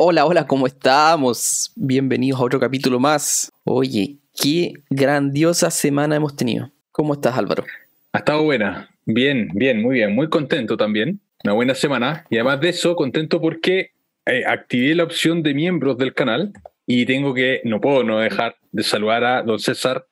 Hola, 0.00 0.26
hola, 0.26 0.46
¿cómo 0.46 0.68
estamos? 0.68 1.72
Bienvenidos 1.74 2.38
a 2.38 2.44
otro 2.44 2.60
capítulo 2.60 3.00
más. 3.00 3.50
Oye, 3.64 4.18
qué 4.40 4.74
grandiosa 4.88 5.72
semana 5.72 6.14
hemos 6.14 6.36
tenido. 6.36 6.70
¿Cómo 6.92 7.14
estás, 7.14 7.36
Álvaro? 7.36 7.64
Ha 8.12 8.18
estado 8.18 8.44
buena. 8.44 8.88
Bien, 9.06 9.48
bien, 9.54 9.82
muy 9.82 9.96
bien. 9.96 10.14
Muy 10.14 10.28
contento 10.28 10.76
también. 10.76 11.18
Una 11.42 11.54
buena 11.54 11.74
semana. 11.74 12.24
Y 12.30 12.36
además 12.36 12.60
de 12.60 12.68
eso, 12.68 12.94
contento 12.94 13.40
porque 13.40 13.90
eh, 14.24 14.44
activé 14.46 14.94
la 14.94 15.02
opción 15.02 15.42
de 15.42 15.52
miembros 15.52 15.98
del 15.98 16.14
canal 16.14 16.52
y 16.86 17.04
tengo 17.04 17.34
que, 17.34 17.60
no 17.64 17.80
puedo 17.80 18.04
no 18.04 18.20
dejar 18.20 18.54
de 18.70 18.84
saludar 18.84 19.24
a 19.24 19.42
don 19.42 19.58
César 19.58 20.06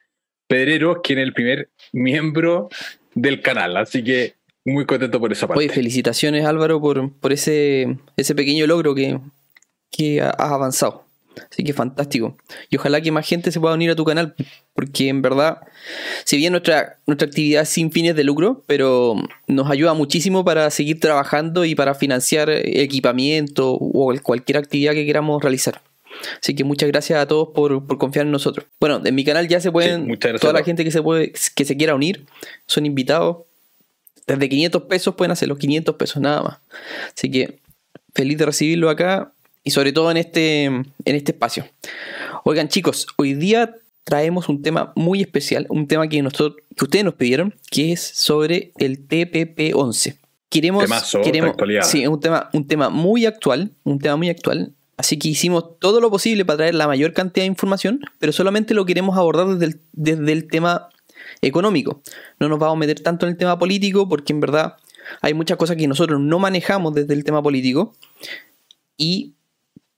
Pedrero, 0.48 1.00
quien 1.00 1.20
es 1.20 1.26
el 1.26 1.32
primer 1.32 1.70
miembro 1.92 2.70
del 3.14 3.40
canal. 3.40 3.76
Así 3.76 4.02
que 4.02 4.34
muy 4.64 4.84
contento 4.84 5.20
por 5.20 5.30
esa 5.30 5.46
parte. 5.46 5.60
Oye, 5.60 5.68
felicitaciones 5.68 6.44
Álvaro 6.44 6.80
por, 6.80 7.12
por 7.20 7.32
ese, 7.32 7.98
ese 8.16 8.34
pequeño 8.34 8.66
logro 8.66 8.96
que, 8.96 9.20
que 9.90 10.20
has 10.20 10.34
avanzado. 10.38 11.06
Así 11.50 11.64
que 11.64 11.72
fantástico. 11.72 12.36
Y 12.70 12.76
ojalá 12.76 13.00
que 13.00 13.12
más 13.12 13.26
gente 13.26 13.52
se 13.52 13.60
pueda 13.60 13.74
unir 13.74 13.90
a 13.90 13.96
tu 13.96 14.04
canal, 14.04 14.34
porque 14.74 15.08
en 15.08 15.22
verdad, 15.22 15.60
si 16.24 16.36
bien 16.36 16.52
nuestra, 16.52 16.98
nuestra 17.06 17.26
actividad 17.26 17.62
es 17.62 17.68
sin 17.68 17.92
fines 17.92 18.16
de 18.16 18.24
lucro, 18.24 18.64
pero 18.66 19.16
nos 19.46 19.70
ayuda 19.70 19.94
muchísimo 19.94 20.44
para 20.44 20.70
seguir 20.70 21.00
trabajando 21.00 21.64
y 21.64 21.74
para 21.74 21.94
financiar 21.94 22.48
equipamiento 22.50 23.72
o 23.72 24.14
cualquier 24.22 24.58
actividad 24.58 24.92
que 24.94 25.06
queramos 25.06 25.42
realizar. 25.42 25.82
Así 26.40 26.54
que 26.54 26.64
muchas 26.64 26.88
gracias 26.88 27.18
a 27.18 27.26
todos 27.26 27.48
por, 27.54 27.86
confiar 27.98 28.24
en 28.24 28.32
nosotros. 28.32 28.66
Bueno, 28.80 29.02
en 29.04 29.14
mi 29.14 29.24
canal 29.24 29.48
ya 29.48 29.60
se 29.60 29.70
pueden, 29.70 30.18
toda 30.18 30.52
la 30.54 30.64
gente 30.64 30.84
que 30.84 30.90
se, 30.90 31.02
puede, 31.02 31.32
que 31.54 31.64
se 31.64 31.76
quiera 31.76 31.94
unir, 31.94 32.24
son 32.66 32.86
invitados. 32.86 33.38
Desde 34.26 34.48
500 34.48 34.82
pesos 34.84 35.14
pueden 35.14 35.32
hacer 35.32 35.48
los 35.48 35.58
500 35.58 35.94
pesos, 35.96 36.20
nada 36.20 36.42
más. 36.42 36.58
Así 37.14 37.30
que 37.30 37.60
feliz 38.14 38.38
de 38.38 38.46
recibirlo 38.46 38.90
acá 38.90 39.32
y 39.66 39.72
sobre 39.72 39.92
todo 39.92 40.12
en 40.12 40.16
este, 40.16 40.64
en 40.64 40.86
este 41.04 41.32
espacio. 41.32 41.66
Oigan 42.44 42.68
chicos, 42.68 43.08
hoy 43.16 43.34
día 43.34 43.74
traemos 44.04 44.48
un 44.48 44.62
tema 44.62 44.92
muy 44.94 45.20
especial, 45.20 45.66
un 45.68 45.88
tema 45.88 46.08
que, 46.08 46.22
nosotros, 46.22 46.62
que 46.76 46.84
ustedes 46.84 47.04
nos 47.04 47.14
pidieron, 47.14 47.52
que 47.68 47.90
es 47.90 48.00
sobre 48.00 48.70
el 48.78 49.08
TPP-11. 49.08 50.18
Queremos, 50.48 50.84
queremos 51.24 51.56
sí, 51.82 52.04
es 52.04 52.08
un 52.08 52.20
tema, 52.20 52.48
un 52.52 52.68
tema 52.68 52.90
muy 52.90 53.26
actual, 53.26 53.72
un 53.82 53.98
tema 53.98 54.14
muy 54.14 54.30
actual. 54.30 54.72
Así 54.98 55.18
que 55.18 55.30
hicimos 55.30 55.80
todo 55.80 56.00
lo 56.00 56.12
posible 56.12 56.44
para 56.44 56.58
traer 56.58 56.76
la 56.76 56.86
mayor 56.86 57.12
cantidad 57.12 57.42
de 57.42 57.48
información, 57.48 58.02
pero 58.20 58.30
solamente 58.32 58.72
lo 58.72 58.86
queremos 58.86 59.18
abordar 59.18 59.48
desde 59.48 59.64
el, 59.64 59.80
desde 59.92 60.30
el 60.30 60.46
tema 60.46 60.90
económico. 61.42 62.02
No 62.38 62.48
nos 62.48 62.60
vamos 62.60 62.76
a 62.76 62.78
meter 62.78 63.00
tanto 63.00 63.26
en 63.26 63.32
el 63.32 63.36
tema 63.36 63.58
político 63.58 64.08
porque 64.08 64.32
en 64.32 64.38
verdad 64.38 64.76
hay 65.22 65.34
muchas 65.34 65.56
cosas 65.56 65.76
que 65.76 65.88
nosotros 65.88 66.20
no 66.20 66.38
manejamos 66.38 66.94
desde 66.94 67.14
el 67.14 67.24
tema 67.24 67.42
político 67.42 67.94
y 68.96 69.35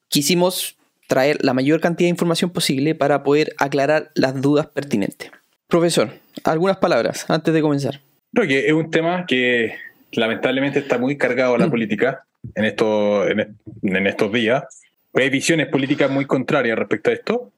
quisimos 0.09 0.77
traer 1.09 1.39
la 1.43 1.55
mayor 1.55 1.81
cantidad 1.81 2.07
de 2.07 2.11
información 2.11 2.51
posible 2.51 2.95
para 2.95 3.23
poder 3.23 3.55
aclarar 3.59 4.11
las 4.15 4.41
dudas 4.41 4.67
pertinentes. 4.67 5.31
Profesor, 5.67 6.11
algunas 6.45 6.77
palabras 6.77 7.29
antes 7.29 7.53
de 7.53 7.61
comenzar. 7.61 8.01
Creo 8.33 8.47
que 8.47 8.67
es 8.67 8.73
un 8.73 8.91
tema 8.91 9.27
que 9.27 9.75
lamentablemente 10.13 10.79
está 10.79 10.99
muy 10.99 11.17
cargado 11.17 11.55
a 11.55 11.59
la 11.59 11.67
mm. 11.67 11.71
política 11.71 12.25
en, 12.55 12.65
esto, 12.65 13.27
en, 13.27 14.07
estos 14.07 14.33
días. 14.33 14.65
Hay 15.15 15.31
visiones 15.31 15.69
políticas 15.69 16.11
muy 16.11 16.27
contrarias 16.27 16.79
respecto 16.79 17.11
a 17.11 17.15
esto, 17.15 17.53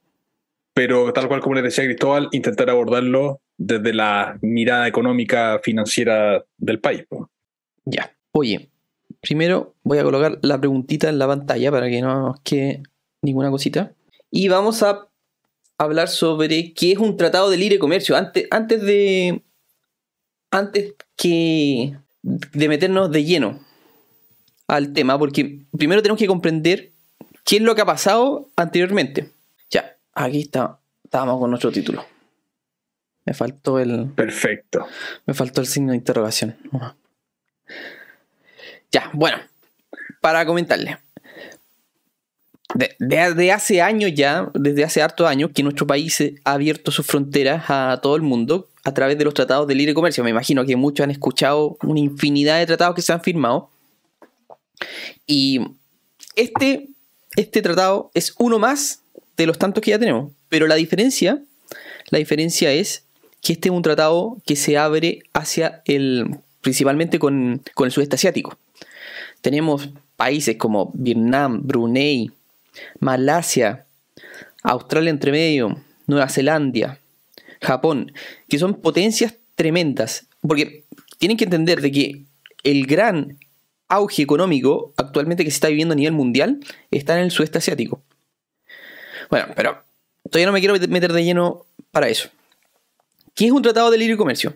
pero 0.72 1.12
tal 1.12 1.28
cual 1.28 1.40
como 1.40 1.56
le 1.56 1.62
decía 1.62 1.84
Cristóbal, 1.84 2.28
intentar 2.32 2.70
abordarlo 2.70 3.40
desde 3.58 3.92
la 3.92 4.38
mirada 4.40 4.88
económica 4.88 5.60
financiera 5.62 6.44
del 6.56 6.80
país. 6.80 7.04
Ya. 7.84 8.12
Oye, 8.32 8.70
Primero 9.20 9.74
voy 9.82 9.98
a 9.98 10.02
colocar 10.02 10.38
la 10.42 10.58
preguntita 10.58 11.08
en 11.08 11.18
la 11.18 11.26
pantalla 11.26 11.70
para 11.70 11.88
que 11.88 12.00
no 12.00 12.28
nos 12.28 12.40
quede 12.40 12.82
ninguna 13.22 13.50
cosita. 13.50 13.92
Y 14.30 14.48
vamos 14.48 14.82
a 14.82 15.08
hablar 15.76 16.08
sobre 16.08 16.72
qué 16.72 16.92
es 16.92 16.98
un 16.98 17.16
tratado 17.16 17.50
de 17.50 17.56
libre 17.56 17.78
comercio. 17.78 18.16
Antes, 18.16 18.46
antes 18.50 18.82
de. 18.82 19.42
Antes 20.50 20.94
que 21.16 21.96
de 22.22 22.68
meternos 22.68 23.10
de 23.10 23.24
lleno 23.24 23.60
al 24.66 24.92
tema, 24.92 25.18
porque 25.18 25.60
primero 25.76 26.02
tenemos 26.02 26.18
que 26.18 26.26
comprender 26.26 26.92
qué 27.44 27.56
es 27.56 27.62
lo 27.62 27.74
que 27.74 27.82
ha 27.82 27.86
pasado 27.86 28.50
anteriormente. 28.56 29.32
Ya, 29.70 29.96
aquí 30.14 30.40
está. 30.40 30.80
Estábamos 31.04 31.40
con 31.40 31.50
nuestro 31.50 31.72
título. 31.72 32.04
Me 33.24 33.34
faltó 33.34 33.78
el. 33.78 34.10
Perfecto. 34.14 34.86
Me 35.26 35.34
faltó 35.34 35.60
el 35.60 35.66
signo 35.66 35.92
de 35.92 35.98
interrogación. 35.98 36.56
Ya, 38.92 39.10
bueno, 39.12 39.38
para 40.20 40.44
comentarle. 40.46 40.98
Desde 42.98 43.52
hace 43.52 43.82
años 43.82 44.12
ya, 44.14 44.48
desde 44.54 44.84
hace 44.84 45.02
hartos 45.02 45.26
años, 45.26 45.50
que 45.52 45.62
nuestro 45.62 45.86
país 45.86 46.22
ha 46.44 46.52
abierto 46.52 46.92
sus 46.92 47.06
fronteras 47.06 47.64
a 47.68 47.98
todo 48.02 48.16
el 48.16 48.22
mundo 48.22 48.68
a 48.84 48.94
través 48.94 49.18
de 49.18 49.24
los 49.24 49.34
tratados 49.34 49.66
de 49.66 49.74
libre 49.74 49.94
comercio. 49.94 50.22
Me 50.24 50.30
imagino 50.30 50.64
que 50.64 50.76
muchos 50.76 51.04
han 51.04 51.10
escuchado 51.10 51.76
una 51.82 52.00
infinidad 52.00 52.58
de 52.58 52.66
tratados 52.66 52.94
que 52.94 53.02
se 53.02 53.12
han 53.12 53.22
firmado. 53.22 53.70
Y 55.26 55.60
este, 56.36 56.88
este 57.36 57.62
tratado 57.62 58.10
es 58.14 58.34
uno 58.38 58.58
más 58.58 59.02
de 59.36 59.46
los 59.46 59.58
tantos 59.58 59.82
que 59.82 59.90
ya 59.90 59.98
tenemos. 59.98 60.32
Pero 60.48 60.66
la 60.66 60.76
diferencia, 60.76 61.42
la 62.10 62.18
diferencia 62.18 62.72
es 62.72 63.04
que 63.42 63.54
este 63.54 63.68
es 63.68 63.74
un 63.74 63.82
tratado 63.82 64.38
que 64.46 64.56
se 64.56 64.78
abre 64.78 65.22
hacia 65.32 65.82
el, 65.86 66.38
principalmente 66.60 67.18
con, 67.18 67.62
con 67.74 67.86
el 67.86 67.92
sudeste 67.92 68.16
asiático. 68.16 68.56
Tenemos 69.40 69.90
países 70.16 70.56
como 70.56 70.92
Vietnam, 70.94 71.62
Brunei, 71.64 72.30
Malasia, 72.98 73.86
Australia 74.62 75.10
entre 75.10 75.32
medio, 75.32 75.82
Nueva 76.06 76.28
Zelanda, 76.28 76.98
Japón, 77.60 78.12
que 78.48 78.58
son 78.58 78.74
potencias 78.74 79.34
tremendas. 79.54 80.26
Porque 80.40 80.84
tienen 81.18 81.36
que 81.36 81.44
entender 81.44 81.80
de 81.80 81.92
que 81.92 82.24
el 82.62 82.86
gran 82.86 83.38
auge 83.88 84.22
económico 84.22 84.92
actualmente 84.96 85.44
que 85.44 85.50
se 85.50 85.56
está 85.56 85.68
viviendo 85.68 85.92
a 85.92 85.96
nivel 85.96 86.12
mundial 86.12 86.60
está 86.90 87.18
en 87.18 87.24
el 87.24 87.30
sudeste 87.30 87.58
asiático. 87.58 88.02
Bueno, 89.28 89.46
pero 89.54 89.82
todavía 90.30 90.46
no 90.46 90.52
me 90.52 90.60
quiero 90.60 90.74
meter 90.88 91.12
de 91.12 91.24
lleno 91.24 91.66
para 91.90 92.08
eso. 92.08 92.28
¿Qué 93.34 93.46
es 93.46 93.52
un 93.52 93.62
tratado 93.62 93.90
de 93.90 93.98
libre 93.98 94.16
comercio? 94.16 94.54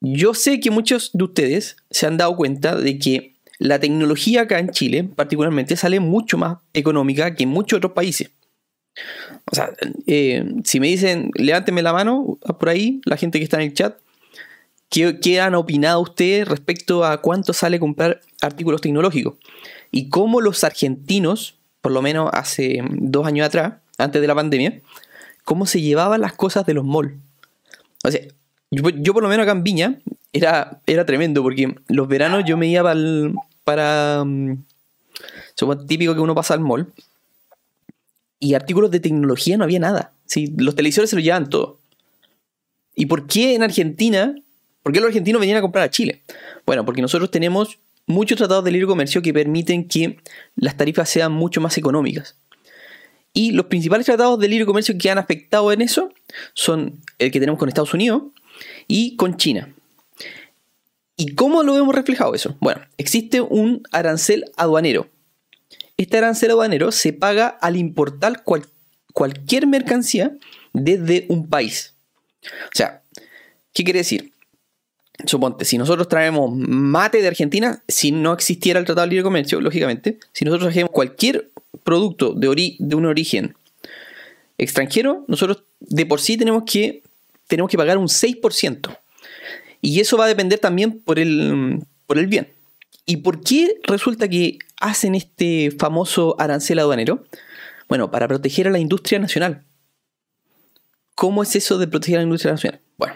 Yo 0.00 0.34
sé 0.34 0.60
que 0.60 0.70
muchos 0.70 1.10
de 1.12 1.24
ustedes 1.24 1.76
se 1.90 2.06
han 2.06 2.16
dado 2.16 2.36
cuenta 2.36 2.76
de 2.76 2.98
que 2.98 3.35
la 3.58 3.78
tecnología 3.78 4.42
acá 4.42 4.58
en 4.58 4.70
Chile, 4.70 5.04
particularmente, 5.04 5.76
sale 5.76 6.00
mucho 6.00 6.38
más 6.38 6.58
económica 6.74 7.34
que 7.34 7.44
en 7.44 7.50
muchos 7.50 7.78
otros 7.78 7.92
países. 7.92 8.30
O 9.50 9.54
sea, 9.54 9.72
eh, 10.06 10.44
si 10.64 10.80
me 10.80 10.88
dicen, 10.88 11.30
levánteme 11.34 11.82
la 11.82 11.92
mano 11.92 12.38
por 12.58 12.68
ahí, 12.68 13.00
la 13.04 13.16
gente 13.16 13.38
que 13.38 13.44
está 13.44 13.56
en 13.58 13.68
el 13.68 13.74
chat, 13.74 13.96
¿qué, 14.90 15.40
han 15.40 15.54
opinado 15.54 16.00
ustedes 16.00 16.48
respecto 16.48 17.04
a 17.04 17.20
cuánto 17.20 17.52
sale 17.52 17.78
comprar 17.78 18.20
artículos 18.40 18.80
tecnológicos? 18.80 19.34
Y 19.90 20.08
cómo 20.08 20.40
los 20.40 20.64
argentinos, 20.64 21.56
por 21.80 21.92
lo 21.92 22.02
menos 22.02 22.30
hace 22.32 22.82
dos 22.90 23.26
años 23.26 23.46
atrás, 23.46 23.74
antes 23.98 24.20
de 24.20 24.26
la 24.26 24.34
pandemia, 24.34 24.80
cómo 25.44 25.66
se 25.66 25.80
llevaban 25.80 26.20
las 26.20 26.32
cosas 26.32 26.66
de 26.66 26.74
los 26.74 26.84
malls. 26.84 27.14
O 28.04 28.10
sea, 28.10 28.20
yo, 28.70 29.14
por 29.14 29.22
lo 29.22 29.28
menos 29.28 29.44
acá 29.44 29.52
en 29.52 29.62
Viña, 29.62 29.98
era, 30.32 30.80
era 30.86 31.06
tremendo 31.06 31.42
porque 31.42 31.74
los 31.88 32.08
veranos 32.08 32.44
yo 32.44 32.56
me 32.56 32.66
iba 32.66 32.82
para, 32.82 32.98
para 33.66 34.22
um, 34.22 34.62
típico 35.88 36.14
que 36.14 36.20
uno 36.20 36.36
pasa 36.36 36.54
al 36.54 36.60
mall 36.60 36.92
y 38.38 38.54
artículos 38.54 38.92
de 38.92 39.00
tecnología 39.00 39.56
no 39.56 39.64
había 39.64 39.80
nada. 39.80 40.12
¿sí? 40.24 40.54
Los 40.56 40.76
televisores 40.76 41.10
se 41.10 41.16
lo 41.16 41.20
llevaban 41.20 41.50
todo. 41.50 41.80
¿Y 42.94 43.06
por 43.06 43.26
qué 43.26 43.56
en 43.56 43.64
Argentina? 43.64 44.36
¿Por 44.84 44.92
qué 44.92 45.00
los 45.00 45.08
argentinos 45.08 45.40
venían 45.40 45.58
a 45.58 45.62
comprar 45.62 45.84
a 45.84 45.90
Chile? 45.90 46.22
Bueno, 46.64 46.84
porque 46.84 47.02
nosotros 47.02 47.28
tenemos 47.32 47.80
muchos 48.06 48.38
tratados 48.38 48.62
de 48.62 48.70
libre 48.70 48.86
comercio 48.86 49.20
que 49.20 49.34
permiten 49.34 49.88
que 49.88 50.20
las 50.54 50.76
tarifas 50.76 51.10
sean 51.10 51.32
mucho 51.32 51.60
más 51.60 51.76
económicas. 51.76 52.36
Y 53.32 53.50
los 53.50 53.66
principales 53.66 54.06
tratados 54.06 54.38
de 54.38 54.46
libre 54.46 54.64
comercio 54.64 54.96
que 54.96 55.10
han 55.10 55.18
afectado 55.18 55.72
en 55.72 55.82
eso 55.82 56.12
son 56.54 57.00
el 57.18 57.32
que 57.32 57.40
tenemos 57.40 57.58
con 57.58 57.68
Estados 57.68 57.94
Unidos 57.94 58.22
y 58.86 59.16
con 59.16 59.36
China. 59.36 59.74
¿Y 61.16 61.34
cómo 61.34 61.62
lo 61.62 61.76
hemos 61.76 61.94
reflejado 61.94 62.34
eso? 62.34 62.56
Bueno, 62.60 62.82
existe 62.98 63.40
un 63.40 63.82
arancel 63.90 64.44
aduanero. 64.56 65.08
Este 65.96 66.18
arancel 66.18 66.50
aduanero 66.50 66.92
se 66.92 67.14
paga 67.14 67.48
al 67.48 67.76
importar 67.76 68.44
cualquier 69.12 69.66
mercancía 69.66 70.36
desde 70.74 71.24
un 71.28 71.48
país. 71.48 71.94
O 72.44 72.74
sea, 72.76 73.02
¿qué 73.72 73.82
quiere 73.82 74.00
decir? 74.00 74.32
Suponte, 75.24 75.64
si 75.64 75.78
nosotros 75.78 76.08
traemos 76.08 76.50
mate 76.54 77.22
de 77.22 77.28
Argentina, 77.28 77.82
si 77.88 78.12
no 78.12 78.34
existiera 78.34 78.78
el 78.78 78.84
Tratado 78.84 79.06
de 79.06 79.10
Libre 79.10 79.24
Comercio, 79.24 79.62
lógicamente, 79.62 80.18
si 80.32 80.44
nosotros 80.44 80.66
trajemos 80.66 80.90
cualquier 80.90 81.50
producto 81.82 82.34
de, 82.34 82.74
de 82.78 82.94
un 82.94 83.06
origen 83.06 83.56
extranjero, 84.58 85.24
nosotros 85.28 85.62
de 85.80 86.04
por 86.04 86.20
sí 86.20 86.36
tenemos 86.36 86.64
que, 86.66 87.02
tenemos 87.46 87.70
que 87.70 87.78
pagar 87.78 87.96
un 87.96 88.08
6%. 88.08 88.98
Y 89.80 90.00
eso 90.00 90.16
va 90.16 90.24
a 90.24 90.28
depender 90.28 90.58
también 90.58 91.00
por 91.00 91.18
el, 91.18 91.80
por 92.06 92.18
el 92.18 92.26
bien. 92.26 92.52
¿Y 93.04 93.18
por 93.18 93.40
qué 93.40 93.78
resulta 93.84 94.28
que 94.28 94.58
hacen 94.80 95.14
este 95.14 95.70
famoso 95.70 96.34
arancel 96.38 96.78
aduanero? 96.78 97.24
Bueno, 97.88 98.10
para 98.10 98.26
proteger 98.26 98.66
a 98.66 98.70
la 98.70 98.78
industria 98.78 99.18
nacional. 99.18 99.64
¿Cómo 101.14 101.42
es 101.42 101.54
eso 101.56 101.78
de 101.78 101.86
proteger 101.86 102.16
a 102.16 102.20
la 102.20 102.24
industria 102.24 102.52
nacional? 102.52 102.80
Bueno, 102.98 103.14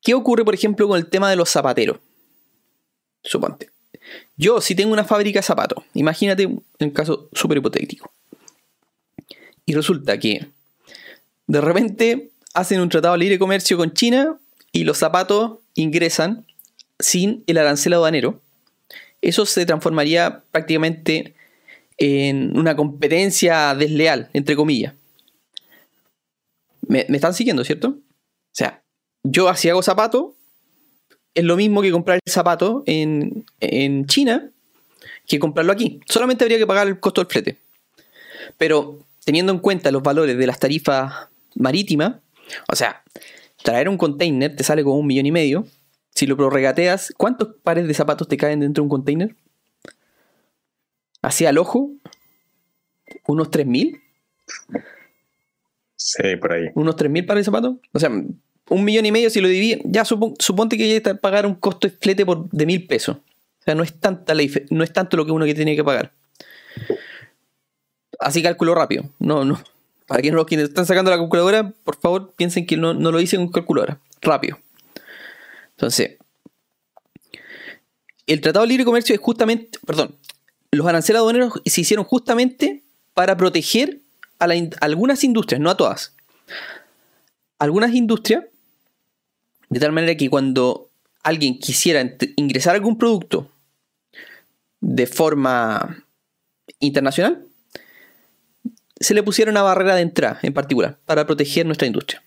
¿qué 0.00 0.14
ocurre, 0.14 0.44
por 0.44 0.54
ejemplo, 0.54 0.86
con 0.86 0.98
el 0.98 1.08
tema 1.08 1.28
de 1.28 1.36
los 1.36 1.50
zapateros? 1.50 1.98
Suponte. 3.24 3.70
Yo, 4.36 4.60
si 4.60 4.74
tengo 4.74 4.92
una 4.92 5.04
fábrica 5.04 5.40
de 5.40 5.42
zapatos, 5.42 5.84
imagínate 5.94 6.46
un 6.46 6.90
caso 6.92 7.28
súper 7.32 7.58
hipotético. 7.58 8.12
Y 9.66 9.74
resulta 9.74 10.18
que 10.18 10.48
de 11.46 11.60
repente 11.60 12.30
hacen 12.54 12.80
un 12.80 12.88
tratado 12.88 13.14
de 13.14 13.18
libre 13.18 13.38
comercio 13.38 13.76
con 13.76 13.92
China 13.92 14.38
y 14.72 14.84
los 14.84 14.98
zapatos 14.98 15.58
ingresan 15.74 16.46
sin 16.98 17.44
el 17.46 17.58
arancel 17.58 17.92
aduanero. 17.92 18.40
Eso 19.20 19.46
se 19.46 19.66
transformaría 19.66 20.42
prácticamente 20.50 21.34
en 21.98 22.58
una 22.58 22.74
competencia 22.74 23.74
desleal, 23.74 24.30
entre 24.32 24.56
comillas. 24.56 24.94
Me, 26.88 27.06
están 27.08 27.34
siguiendo, 27.34 27.64
¿cierto? 27.64 27.88
O 27.88 28.54
sea, 28.54 28.82
yo 29.22 29.48
así 29.48 29.68
hago 29.68 29.82
zapatos, 29.82 30.32
es 31.34 31.44
lo 31.44 31.56
mismo 31.56 31.80
que 31.82 31.92
comprar 31.92 32.18
el 32.24 32.32
zapato 32.32 32.82
en, 32.86 33.44
en 33.60 34.06
China 34.06 34.50
que 35.26 35.38
comprarlo 35.38 35.72
aquí. 35.72 36.00
Solamente 36.06 36.44
habría 36.44 36.58
que 36.58 36.66
pagar 36.66 36.88
el 36.88 36.98
costo 37.00 37.20
del 37.20 37.30
flete. 37.30 37.56
Pero 38.58 38.98
teniendo 39.24 39.52
en 39.52 39.60
cuenta 39.60 39.90
los 39.90 40.02
valores 40.02 40.36
de 40.36 40.46
las 40.46 40.58
tarifas 40.58 41.28
marítimas, 41.54 42.16
o 42.70 42.76
sea, 42.76 43.02
traer 43.62 43.88
un 43.88 43.96
container 43.96 44.54
te 44.54 44.64
sale 44.64 44.84
con 44.84 44.98
un 44.98 45.06
millón 45.06 45.26
y 45.26 45.32
medio. 45.32 45.66
Si 46.14 46.26
lo 46.26 46.36
prorregateas, 46.36 47.12
¿cuántos 47.16 47.48
pares 47.62 47.86
de 47.88 47.94
zapatos 47.94 48.28
te 48.28 48.36
caen 48.36 48.60
dentro 48.60 48.82
de 48.82 48.84
un 48.84 48.90
container? 48.90 49.34
Así 51.22 51.46
al 51.46 51.56
ojo, 51.58 51.90
unos 53.26 53.50
3.000. 53.50 54.00
Sí, 55.96 56.36
por 56.40 56.52
ahí. 56.52 56.68
Unos 56.74 56.96
3.000 56.96 57.26
pares 57.26 57.40
de 57.42 57.44
zapatos. 57.44 57.76
O 57.92 57.98
sea, 57.98 58.10
un 58.10 58.84
millón 58.84 59.06
y 59.06 59.12
medio 59.12 59.30
si 59.30 59.40
lo 59.40 59.48
divides, 59.48 59.80
ya 59.84 60.04
suponte 60.04 60.76
que 60.76 60.84
hay 60.84 61.00
que 61.00 61.14
pagar 61.14 61.46
un 61.46 61.54
costo 61.54 61.88
de 61.88 61.94
flete 61.94 62.24
por, 62.26 62.48
de 62.50 62.66
mil 62.66 62.86
pesos. 62.86 63.16
O 63.16 63.64
sea, 63.64 63.74
no 63.74 63.82
es, 63.82 63.98
tanta 63.98 64.34
no 64.70 64.84
es 64.84 64.92
tanto 64.92 65.16
lo 65.16 65.24
que 65.24 65.32
uno 65.32 65.44
que 65.44 65.54
tiene 65.54 65.76
que 65.76 65.84
pagar. 65.84 66.12
Así 68.18 68.42
cálculo 68.42 68.74
rápido. 68.74 69.04
No, 69.18 69.44
no. 69.44 69.60
Para 70.12 70.20
quienes 70.20 70.44
que 70.44 70.62
están 70.62 70.84
sacando 70.84 71.10
la 71.10 71.16
calculadora, 71.16 71.72
por 71.84 71.98
favor 71.98 72.34
piensen 72.36 72.66
que 72.66 72.76
no, 72.76 72.92
lo 72.92 73.18
hice 73.18 73.38
con 73.38 73.48
calculadora. 73.48 73.98
Rápido. 74.20 74.58
Entonces, 75.70 76.18
el 78.26 78.42
Tratado 78.42 78.64
de 78.64 78.68
Libre 78.68 78.84
Comercio 78.84 79.14
es 79.14 79.20
justamente, 79.22 79.78
perdón, 79.86 80.14
los 80.70 80.86
aranceles 80.86 81.18
aduaneros 81.18 81.54
se 81.64 81.80
hicieron 81.80 82.04
justamente 82.04 82.82
para 83.14 83.38
proteger 83.38 84.00
a, 84.38 84.48
algunas 84.82 85.24
industrias, 85.24 85.62
no 85.62 85.70
a 85.70 85.78
todas. 85.78 86.14
Algunas 87.58 87.94
industrias, 87.94 88.44
de 89.70 89.80
tal 89.80 89.92
manera 89.92 90.14
que 90.14 90.28
cuando 90.28 90.90
alguien 91.22 91.58
quisiera 91.58 92.18
ingresar 92.36 92.74
algún 92.74 92.98
producto 92.98 93.48
de 94.78 95.06
forma 95.06 96.04
internacional, 96.80 97.46
se 99.02 99.14
le 99.14 99.22
pusiera 99.22 99.50
una 99.50 99.62
barrera 99.62 99.94
de 99.94 100.02
entrada 100.02 100.38
en 100.42 100.52
particular 100.52 100.96
para 101.04 101.26
proteger 101.26 101.66
nuestra 101.66 101.86
industria. 101.86 102.22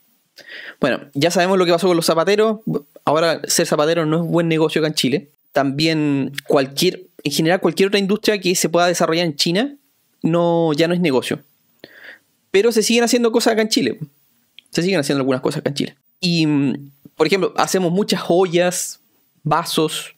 Bueno, 0.80 1.00
ya 1.14 1.32
sabemos 1.32 1.58
lo 1.58 1.66
que 1.66 1.72
pasó 1.72 1.88
con 1.88 1.96
los 1.96 2.06
zapateros. 2.06 2.60
Ahora 3.06 3.42
ser 3.48 3.66
zapatero 3.66 4.06
no 4.06 4.24
es 4.24 4.30
buen 4.30 4.48
negocio 4.48 4.82
acá 4.82 4.88
en 4.88 4.94
Chile. 4.94 5.30
También 5.54 6.34
cualquier, 6.48 7.04
en 7.24 7.32
general 7.32 7.62
cualquier 7.62 7.88
otra 7.88 8.00
industria 8.00 8.40
que 8.40 8.54
se 8.56 8.70
pueda 8.70 8.88
desarrollar 8.88 9.26
en 9.26 9.36
China 9.36 9.76
no, 10.22 10.74
ya 10.74 10.88
no 10.88 10.94
es 10.94 11.00
negocio. 11.00 11.40
Pero 12.52 12.72
se 12.72 12.84
siguen 12.84 13.04
haciendo 13.04 13.32
cosas 13.32 13.54
acá 13.54 13.62
en 13.62 13.70
Chile. 13.70 14.00
Se 14.72 14.82
siguen 14.82 15.00
haciendo 15.00 15.22
algunas 15.22 15.42
cosas 15.42 15.60
acá 15.60 15.70
en 15.70 15.76
Chile. 15.76 15.96
Y, 16.20 16.46
por 17.16 17.28
ejemplo, 17.28 17.54
hacemos 17.58 17.92
muchas 17.92 18.22
joyas, 18.22 19.00
vasos. 19.44 20.16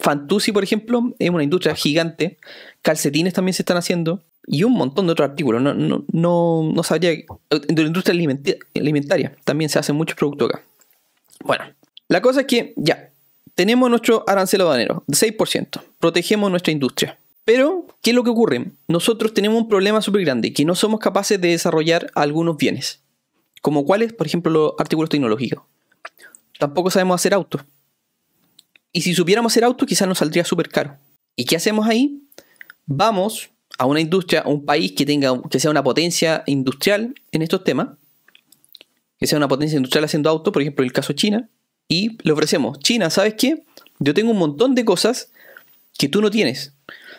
Fantusi, 0.00 0.52
por 0.52 0.64
ejemplo, 0.64 1.14
es 1.18 1.30
una 1.30 1.44
industria 1.44 1.74
gigante. 1.74 2.38
Calcetines 2.82 3.34
también 3.34 3.54
se 3.54 3.62
están 3.62 3.76
haciendo 3.76 4.20
y 4.48 4.64
un 4.64 4.72
montón 4.72 5.06
de 5.06 5.12
otros 5.12 5.28
artículos. 5.28 5.62
No, 5.62 5.74
no, 5.74 6.04
no, 6.10 6.70
no 6.74 6.82
sabría. 6.82 7.10
De 7.10 7.82
la 7.82 7.88
industria 7.88 8.18
alimentaria 8.74 9.36
también 9.44 9.68
se 9.68 9.78
hacen 9.78 9.96
muchos 9.96 10.16
productos 10.16 10.48
acá. 10.48 10.64
Bueno, 11.44 11.64
la 12.08 12.20
cosa 12.22 12.40
es 12.40 12.46
que 12.46 12.72
ya, 12.76 13.10
tenemos 13.54 13.90
nuestro 13.90 14.24
arancel 14.26 14.60
aduanero 14.62 15.04
de 15.06 15.16
6%, 15.16 15.82
protegemos 15.98 16.50
nuestra 16.50 16.72
industria. 16.72 17.18
Pero, 17.44 17.86
¿qué 18.02 18.10
es 18.10 18.16
lo 18.16 18.24
que 18.24 18.30
ocurre? 18.30 18.72
Nosotros 18.88 19.32
tenemos 19.32 19.60
un 19.60 19.68
problema 19.68 20.02
súper 20.02 20.22
grande, 20.22 20.52
que 20.52 20.64
no 20.64 20.74
somos 20.74 21.00
capaces 21.00 21.40
de 21.40 21.48
desarrollar 21.48 22.10
algunos 22.14 22.56
bienes. 22.56 23.00
Como 23.62 23.84
cuáles, 23.84 24.12
por 24.12 24.26
ejemplo, 24.26 24.52
los 24.52 24.72
artículos 24.78 25.10
tecnológicos. 25.10 25.64
Tampoco 26.58 26.90
sabemos 26.90 27.14
hacer 27.14 27.34
autos. 27.34 27.62
Y 28.92 29.02
si 29.02 29.14
supiéramos 29.14 29.52
hacer 29.52 29.64
autos, 29.64 29.88
quizás 29.88 30.08
nos 30.08 30.18
saldría 30.18 30.44
súper 30.44 30.68
caro. 30.68 30.96
¿Y 31.36 31.44
qué 31.44 31.56
hacemos 31.56 31.86
ahí? 31.86 32.22
Vamos 32.86 33.50
a 33.78 33.86
una 33.86 34.00
industria, 34.00 34.40
a 34.40 34.48
un 34.48 34.64
país 34.64 34.92
que 34.92 35.06
tenga, 35.06 35.40
que 35.48 35.60
sea 35.60 35.70
una 35.70 35.82
potencia 35.82 36.42
industrial 36.46 37.14
en 37.32 37.42
estos 37.42 37.64
temas, 37.64 37.90
que 39.18 39.26
sea 39.26 39.38
una 39.38 39.48
potencia 39.48 39.76
industrial 39.76 40.04
haciendo 40.04 40.28
autos, 40.28 40.52
por 40.52 40.62
ejemplo, 40.62 40.84
el 40.84 40.92
caso 40.92 41.12
China, 41.12 41.48
y 41.88 42.18
le 42.22 42.32
ofrecemos, 42.32 42.78
China, 42.80 43.08
¿sabes 43.08 43.34
qué? 43.34 43.64
Yo 44.00 44.14
tengo 44.14 44.32
un 44.32 44.38
montón 44.38 44.74
de 44.74 44.84
cosas 44.84 45.32
que 45.96 46.08
tú 46.08 46.20
no 46.20 46.30
tienes. 46.30 46.74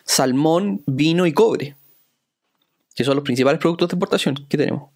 Salmón, 0.06 0.84
vino 0.86 1.26
y 1.26 1.34
cobre. 1.34 1.76
Que 2.96 3.04
son 3.04 3.16
los 3.16 3.24
principales 3.24 3.60
productos 3.60 3.90
de 3.90 3.96
exportación 3.96 4.46
que 4.48 4.58
tenemos. 4.58 4.90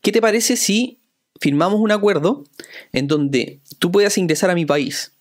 ¿Qué 0.00 0.10
te 0.10 0.20
parece 0.20 0.56
si 0.56 0.98
firmamos 1.40 1.80
un 1.80 1.92
acuerdo 1.92 2.44
en 2.92 3.08
donde 3.08 3.60
tú 3.78 3.92
puedas 3.92 4.16
ingresar 4.18 4.50
a 4.50 4.54
mi 4.54 4.64
país 4.64 5.12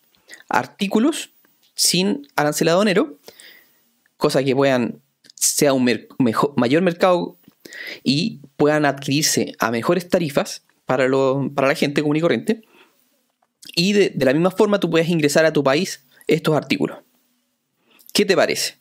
artículos 0.49 1.31
sin 1.73 2.27
arancel 2.35 2.67
aduanero, 2.67 3.17
cosa 4.17 4.43
que 4.43 4.55
puedan 4.55 5.01
sea 5.41 5.73
un 5.73 5.89
mayor 6.55 6.81
mercado 6.83 7.39
y 8.03 8.41
puedan 8.57 8.85
adquirirse 8.85 9.55
a 9.59 9.71
mejores 9.71 10.07
tarifas 10.07 10.63
para, 10.85 11.09
para 11.55 11.67
la 11.67 11.75
gente 11.75 12.01
común 12.01 12.17
y 12.17 12.21
corriente. 12.21 12.61
Y 13.75 13.93
de, 13.93 14.13
la 14.19 14.33
misma 14.33 14.51
forma 14.51 14.79
tú 14.79 14.89
puedes 14.89 15.09
ingresar 15.09 15.45
a 15.45 15.53
tu 15.53 15.63
país 15.63 16.05
estos 16.27 16.55
artículos. 16.55 16.99
¿Qué 18.13 18.25
te 18.25 18.35
parece? 18.35 18.77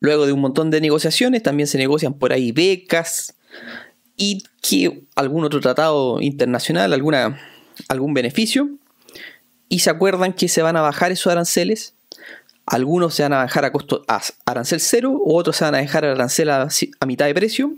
Luego 0.00 0.26
de 0.26 0.32
un 0.32 0.40
montón 0.40 0.70
de 0.70 0.80
negociaciones, 0.80 1.42
también 1.42 1.66
se 1.66 1.78
negocian 1.78 2.14
por 2.14 2.32
ahí 2.32 2.52
becas 2.52 3.34
y 4.16 4.42
que 4.62 5.04
algún 5.16 5.44
otro 5.44 5.60
tratado 5.60 6.20
internacional, 6.20 6.92
alguna, 6.92 7.40
algún 7.88 8.14
beneficio. 8.14 8.70
Y 9.68 9.80
se 9.80 9.90
acuerdan 9.90 10.32
que 10.32 10.48
se 10.48 10.62
van 10.62 10.76
a 10.76 10.80
bajar 10.80 11.12
esos 11.12 11.30
aranceles 11.30 11.95
algunos 12.66 13.14
se 13.14 13.22
van 13.22 13.32
a 13.32 13.42
dejar 13.42 13.64
a 13.64 13.72
costo 13.72 14.04
a 14.08 14.20
arancel 14.44 14.80
cero, 14.80 15.12
u 15.12 15.36
otros 15.36 15.56
se 15.56 15.64
van 15.64 15.76
a 15.76 15.78
dejar 15.78 16.04
arancel 16.04 16.50
a, 16.50 16.68
mitad 17.06 17.26
de 17.26 17.34
precio, 17.34 17.72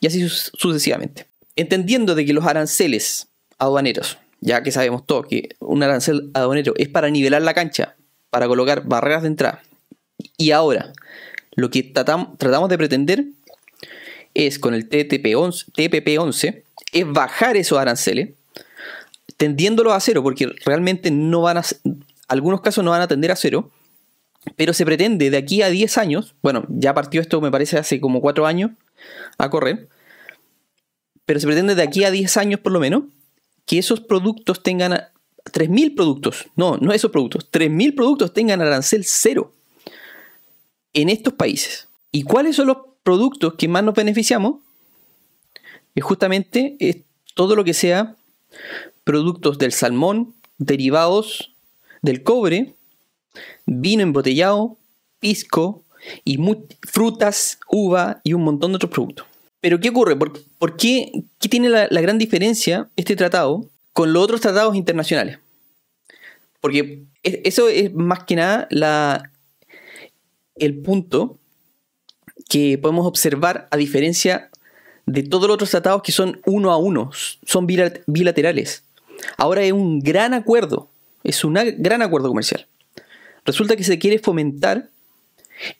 y 0.00 0.06
así 0.08 0.28
sucesivamente. 0.28 1.26
Entendiendo 1.54 2.14
de 2.14 2.26
que 2.26 2.32
los 2.32 2.44
aranceles 2.44 3.28
aduaneros, 3.58 4.18
ya 4.40 4.62
que 4.62 4.72
sabemos 4.72 5.06
todo 5.06 5.22
que 5.22 5.50
un 5.60 5.82
arancel 5.82 6.30
aduanero 6.34 6.74
es 6.76 6.88
para 6.88 7.10
nivelar 7.10 7.42
la 7.42 7.54
cancha, 7.54 7.94
para 8.30 8.48
colocar 8.48 8.84
barreras 8.84 9.22
de 9.22 9.28
entrada, 9.28 9.62
y 10.36 10.50
ahora 10.50 10.92
lo 11.54 11.70
que 11.70 11.82
tratamos 11.84 12.68
de 12.68 12.78
pretender 12.78 13.24
es 14.34 14.58
con 14.58 14.74
el 14.74 14.88
TTP-11, 14.88 15.66
TPP-11 15.72 16.62
es 16.92 17.12
bajar 17.12 17.56
esos 17.56 17.78
aranceles, 17.78 18.30
tendiéndolos 19.36 19.92
a 19.92 20.00
cero, 20.00 20.22
porque 20.22 20.48
realmente 20.64 21.10
no 21.10 21.42
van 21.42 21.58
a, 21.58 21.62
algunos 22.28 22.62
casos 22.62 22.82
no 22.82 22.90
van 22.90 23.02
a 23.02 23.08
tender 23.08 23.30
a 23.30 23.36
cero, 23.36 23.70
pero 24.56 24.72
se 24.72 24.84
pretende 24.84 25.30
de 25.30 25.36
aquí 25.36 25.62
a 25.62 25.70
10 25.70 25.98
años, 25.98 26.34
bueno, 26.42 26.64
ya 26.68 26.94
partió 26.94 27.20
esto 27.20 27.40
me 27.40 27.50
parece 27.50 27.78
hace 27.78 28.00
como 28.00 28.20
4 28.20 28.46
años 28.46 28.72
a 29.38 29.50
correr, 29.50 29.88
pero 31.24 31.40
se 31.40 31.46
pretende 31.46 31.74
de 31.74 31.82
aquí 31.82 32.04
a 32.04 32.10
10 32.10 32.36
años 32.36 32.60
por 32.60 32.72
lo 32.72 32.80
menos 32.80 33.04
que 33.66 33.78
esos 33.78 34.00
productos 34.00 34.62
tengan 34.62 34.92
3.000 35.44 35.94
productos, 35.94 36.46
no, 36.56 36.76
no 36.76 36.92
esos 36.92 37.10
productos, 37.10 37.50
3.000 37.50 37.94
productos 37.94 38.32
tengan 38.32 38.60
arancel 38.60 39.04
cero 39.04 39.52
en 40.92 41.08
estos 41.08 41.34
países. 41.34 41.88
¿Y 42.10 42.24
cuáles 42.24 42.56
son 42.56 42.66
los 42.66 42.78
productos 43.02 43.54
que 43.54 43.68
más 43.68 43.82
nos 43.82 43.94
beneficiamos? 43.94 44.60
Es 45.94 46.04
justamente 46.04 46.76
todo 47.34 47.56
lo 47.56 47.64
que 47.64 47.74
sea 47.74 48.16
productos 49.04 49.58
del 49.58 49.72
salmón, 49.72 50.34
derivados 50.58 51.54
del 52.02 52.22
cobre, 52.22 52.74
vino 53.66 54.02
embotellado, 54.02 54.76
pisco 55.20 55.84
y 56.24 56.38
frutas, 56.82 57.58
uva 57.68 58.20
y 58.24 58.32
un 58.32 58.42
montón 58.42 58.72
de 58.72 58.76
otros 58.76 58.90
productos. 58.90 59.26
Pero 59.60 59.78
¿qué 59.78 59.90
ocurre? 59.90 60.16
¿Por, 60.16 60.76
qué, 60.76 61.24
tiene 61.38 61.68
la, 61.68 61.86
gran 61.86 62.18
diferencia 62.18 62.88
este 62.96 63.14
tratado 63.14 63.68
con 63.92 64.12
los 64.12 64.24
otros 64.24 64.40
tratados 64.40 64.74
internacionales? 64.74 65.38
Porque 66.60 67.04
eso 67.22 67.68
es 67.68 67.92
más 67.94 68.24
que 68.24 68.36
nada 68.36 68.68
el 70.56 70.78
punto 70.82 71.38
que 72.48 72.76
podemos 72.78 73.06
observar 73.06 73.68
a 73.70 73.76
diferencia 73.76 74.50
de 75.06 75.22
todos 75.22 75.46
los 75.46 75.54
otros 75.54 75.70
tratados 75.70 76.02
que 76.02 76.12
son 76.12 76.40
uno 76.44 76.72
a 76.72 76.76
uno, 76.76 77.10
son 77.12 77.66
bilaterales. 77.66 78.84
Ahora 79.36 79.62
es 79.62 79.72
un 79.72 80.00
gran 80.00 80.34
acuerdo, 80.34 80.88
es 81.24 81.44
un 81.44 81.54
gran 81.78 82.02
acuerdo 82.02 82.28
comercial. 82.28 82.66
Resulta 83.44 83.76
que 83.76 83.84
se 83.84 83.98
quiere 83.98 84.18
fomentar 84.18 84.90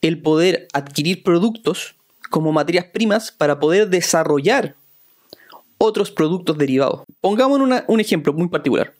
el 0.01 0.21
poder 0.21 0.67
adquirir 0.73 1.23
productos 1.23 1.95
como 2.29 2.51
materias 2.51 2.85
primas 2.85 3.31
para 3.31 3.59
poder 3.59 3.89
desarrollar 3.89 4.75
otros 5.77 6.11
productos 6.11 6.57
derivados. 6.57 7.03
Pongamos 7.21 7.59
un 7.87 7.99
ejemplo 7.99 8.33
muy 8.33 8.47
particular. 8.47 8.93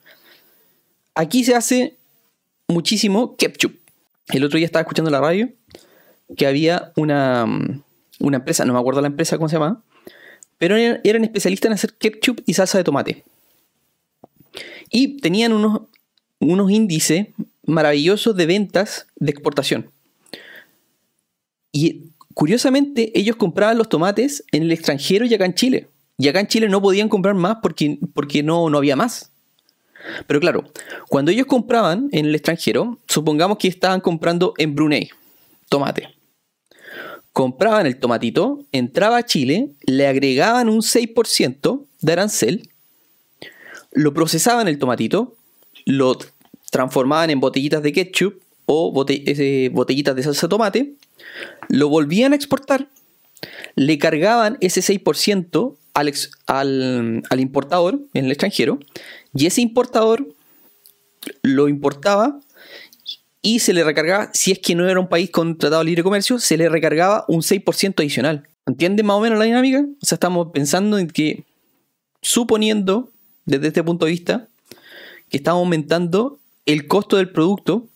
Aquí 1.14 1.44
se 1.44 1.54
hace 1.54 1.96
muchísimo 2.68 3.36
ketchup. 3.36 3.74
El 4.28 4.44
otro 4.44 4.56
día 4.56 4.66
estaba 4.66 4.82
escuchando 4.82 5.10
la 5.10 5.20
radio 5.20 5.50
que 6.36 6.46
había 6.46 6.92
una, 6.96 7.46
una 8.18 8.36
empresa, 8.36 8.64
no 8.64 8.72
me 8.72 8.78
acuerdo 8.78 9.00
la 9.00 9.08
empresa 9.08 9.36
cómo 9.36 9.48
se 9.48 9.56
llama, 9.56 9.82
pero 10.58 10.76
eran 10.76 11.24
especialistas 11.24 11.68
en 11.68 11.72
hacer 11.74 11.94
ketchup 11.94 12.42
y 12.46 12.54
salsa 12.54 12.78
de 12.78 12.84
tomate. 12.84 13.24
Y 14.90 15.20
tenían 15.20 15.52
unos, 15.52 15.82
unos 16.38 16.70
índices 16.70 17.28
maravillosos 17.66 18.36
de 18.36 18.46
ventas 18.46 19.06
de 19.16 19.30
exportación. 19.30 19.90
Y 21.72 22.10
curiosamente, 22.34 23.12
ellos 23.18 23.36
compraban 23.36 23.78
los 23.78 23.88
tomates 23.88 24.44
en 24.52 24.62
el 24.62 24.72
extranjero 24.72 25.24
y 25.24 25.34
acá 25.34 25.44
en 25.44 25.54
Chile. 25.54 25.88
Y 26.18 26.28
acá 26.28 26.40
en 26.40 26.46
Chile 26.46 26.68
no 26.68 26.80
podían 26.80 27.08
comprar 27.08 27.34
más 27.34 27.56
porque, 27.62 27.98
porque 28.14 28.42
no, 28.42 28.70
no 28.70 28.78
había 28.78 28.96
más. 28.96 29.30
Pero 30.26 30.40
claro, 30.40 30.64
cuando 31.08 31.30
ellos 31.30 31.46
compraban 31.46 32.08
en 32.12 32.26
el 32.26 32.34
extranjero, 32.34 32.98
supongamos 33.08 33.58
que 33.58 33.68
estaban 33.68 34.00
comprando 34.00 34.54
en 34.58 34.74
Brunei 34.74 35.10
tomate. 35.68 36.08
Compraban 37.32 37.86
el 37.86 37.98
tomatito, 37.98 38.64
entraba 38.70 39.16
a 39.16 39.24
Chile, 39.24 39.70
le 39.86 40.06
agregaban 40.06 40.68
un 40.68 40.82
6% 40.82 41.84
de 42.00 42.12
arancel, 42.12 42.70
lo 43.90 44.14
procesaban 44.14 44.68
el 44.68 44.78
tomatito, 44.78 45.34
lo 45.84 46.16
transformaban 46.74 47.30
en 47.30 47.38
botellitas 47.38 47.84
de 47.84 47.92
ketchup 47.92 48.42
o 48.66 48.90
botellitas 48.90 50.16
de 50.16 50.22
salsa 50.24 50.48
de 50.48 50.50
tomate, 50.50 50.94
lo 51.68 51.88
volvían 51.88 52.32
a 52.32 52.36
exportar, 52.36 52.88
le 53.76 53.96
cargaban 53.96 54.58
ese 54.60 54.80
6% 54.80 55.76
al, 55.94 56.12
al, 56.48 57.22
al 57.30 57.40
importador 57.40 58.00
en 58.12 58.24
el 58.24 58.32
extranjero 58.32 58.80
y 59.32 59.46
ese 59.46 59.60
importador 59.60 60.26
lo 61.42 61.68
importaba 61.68 62.40
y 63.40 63.60
se 63.60 63.72
le 63.72 63.84
recargaba, 63.84 64.30
si 64.34 64.50
es 64.50 64.58
que 64.58 64.74
no 64.74 64.88
era 64.88 64.98
un 64.98 65.08
país 65.08 65.30
con 65.30 65.56
tratado 65.56 65.82
de 65.82 65.86
libre 65.86 66.02
comercio, 66.02 66.40
se 66.40 66.56
le 66.56 66.68
recargaba 66.68 67.24
un 67.28 67.42
6% 67.42 68.00
adicional. 68.00 68.48
¿Entienden 68.66 69.06
más 69.06 69.16
o 69.16 69.20
menos 69.20 69.38
la 69.38 69.44
dinámica? 69.44 69.84
O 70.02 70.06
sea, 70.06 70.16
estamos 70.16 70.48
pensando 70.52 70.98
en 70.98 71.06
que, 71.06 71.44
suponiendo, 72.20 73.12
desde 73.44 73.68
este 73.68 73.84
punto 73.84 74.06
de 74.06 74.10
vista, 74.10 74.48
que 75.28 75.36
estamos 75.36 75.60
aumentando 75.60 76.40
el 76.66 76.86
costo 76.86 77.16
del 77.16 77.30
producto 77.30 77.88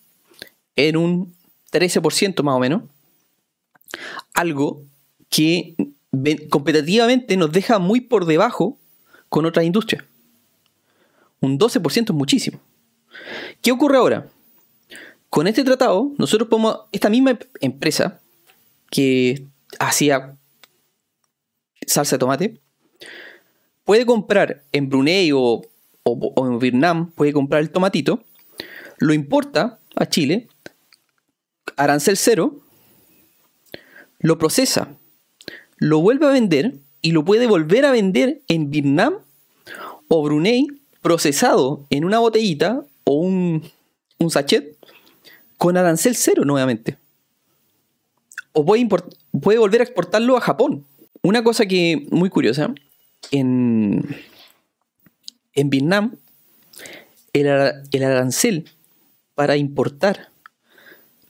en 0.77 0.97
un 0.97 1.35
13% 1.73 2.43
más 2.43 2.55
o 2.55 2.59
menos, 2.59 2.83
algo 4.35 4.83
que 5.29 5.75
competitivamente 6.51 7.37
nos 7.37 7.53
deja 7.53 7.79
muy 7.79 8.01
por 8.01 8.25
debajo 8.25 8.79
con 9.29 9.47
otras 9.47 9.65
industrias. 9.65 10.05
Un 11.41 11.59
12% 11.59 12.11
es 12.11 12.15
muchísimo. 12.15 12.61
¿Qué 13.61 13.73
ocurre 13.73 13.99
ahora? 13.99 14.29
Con 15.31 15.47
este 15.47 15.65
tratado, 15.65 16.13
nosotros 16.17 16.49
podemos, 16.49 16.81
esta 16.93 17.11
misma 17.11 17.39
empresa 17.61 18.21
que 18.91 19.47
hacía 19.79 20.37
salsa 21.87 22.17
de 22.17 22.21
tomate, 22.21 22.61
puede 23.85 24.07
comprar 24.07 24.65
en 24.73 24.89
Brunei 24.89 25.33
o, 25.33 25.63
o 26.03 26.47
en 26.47 26.59
Vietnam, 26.59 27.11
puede 27.13 27.33
comprar 27.33 27.61
el 27.61 27.71
tomatito, 27.71 28.23
lo 28.99 29.13
importa 29.13 29.79
a 29.97 30.07
Chile, 30.07 30.49
arancel 31.77 32.17
cero, 32.17 32.61
lo 34.21 34.39
procesa 34.39 34.99
lo 35.79 36.01
vuelve 36.01 36.27
a 36.27 36.31
vender 36.31 36.75
y 37.01 37.13
lo 37.13 37.25
puede 37.25 37.47
volver 37.47 37.87
a 37.87 37.93
vender 37.93 38.43
en 38.49 38.71
Vietnam 38.71 39.15
o 40.09 40.23
Brunei 40.23 40.67
procesado 41.01 41.87
en 41.91 42.05
una 42.05 42.19
botellita 42.19 42.85
o 43.05 43.13
un, 43.13 43.63
sachet 44.29 44.77
con 45.57 45.77
arancel 45.77 46.17
cero 46.17 46.45
nuevamente. 46.45 46.99
O 48.53 48.65
puede, 48.65 48.87
puede 49.41 49.59
volver 49.59 49.81
a 49.81 49.85
exportarlo 49.85 50.37
a 50.37 50.41
Japón. 50.41 50.85
Una 51.23 51.45
cosa 51.45 51.67
que 51.67 52.07
muy 52.11 52.31
curiosa, 52.31 52.75
en, 53.31 54.05
en 55.55 55.71
Vietnam 55.71 56.17
el, 57.33 57.47
el 57.93 58.03
arancel 58.03 58.71
para 59.39 59.57
importar 59.57 60.31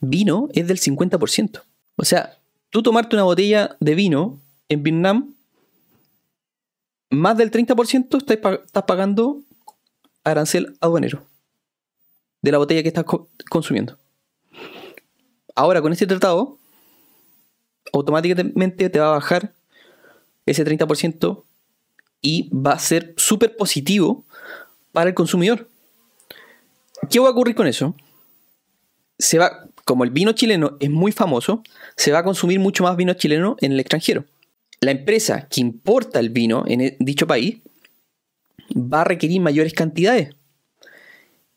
vino 0.01 0.49
es 0.53 0.67
del 0.67 0.79
50%. 0.79 1.61
O 1.95 2.03
sea, 2.03 2.39
tú 2.71 2.81
tomarte 2.81 3.15
una 3.15 3.21
botella 3.21 3.77
de 3.79 3.93
vino 3.93 4.39
en 4.67 4.81
Vietnam, 4.81 5.35
más 7.11 7.37
del 7.37 7.51
30% 7.51 8.17
estás, 8.17 8.83
pagando 8.87 9.43
arancel 10.23 10.75
aduanero 10.81 11.23
de 12.41 12.51
la 12.51 12.57
botella 12.57 12.81
que 12.81 12.87
estás 12.87 13.05
consumiendo. 13.47 13.99
Ahora, 15.53 15.79
con 15.79 15.93
este 15.93 16.07
tratado, 16.07 16.57
automáticamente 17.93 18.89
te 18.89 18.99
va 18.99 19.09
a 19.09 19.19
bajar 19.19 19.53
ese 20.47 20.65
30% 20.65 21.43
y 22.23 22.49
va 22.49 22.71
a 22.71 22.79
ser 22.79 23.13
súper 23.17 23.55
positivo 23.55 24.25
para 24.93 25.09
el 25.11 25.13
consumidor. 25.13 25.69
¿Qué 27.09 27.19
va 27.19 27.27
a 27.27 27.31
ocurrir 27.31 27.55
con 27.55 27.67
eso? 27.67 27.95
Se 29.17 29.37
va, 29.37 29.67
como 29.83 30.03
el 30.03 30.11
vino 30.11 30.31
chileno 30.33 30.77
es 30.79 30.89
muy 30.89 31.11
famoso, 31.11 31.63
se 31.97 32.11
va 32.11 32.19
a 32.19 32.23
consumir 32.23 32.59
mucho 32.59 32.83
más 32.83 32.95
vino 32.95 33.13
chileno 33.13 33.57
en 33.61 33.71
el 33.71 33.79
extranjero. 33.79 34.25
La 34.81 34.91
empresa 34.91 35.47
que 35.49 35.61
importa 35.61 36.19
el 36.19 36.29
vino 36.29 36.63
en 36.67 36.81
e, 36.81 36.97
dicho 36.99 37.27
país 37.27 37.57
va 38.75 39.01
a 39.01 39.05
requerir 39.05 39.41
mayores 39.41 39.73
cantidades 39.73 40.29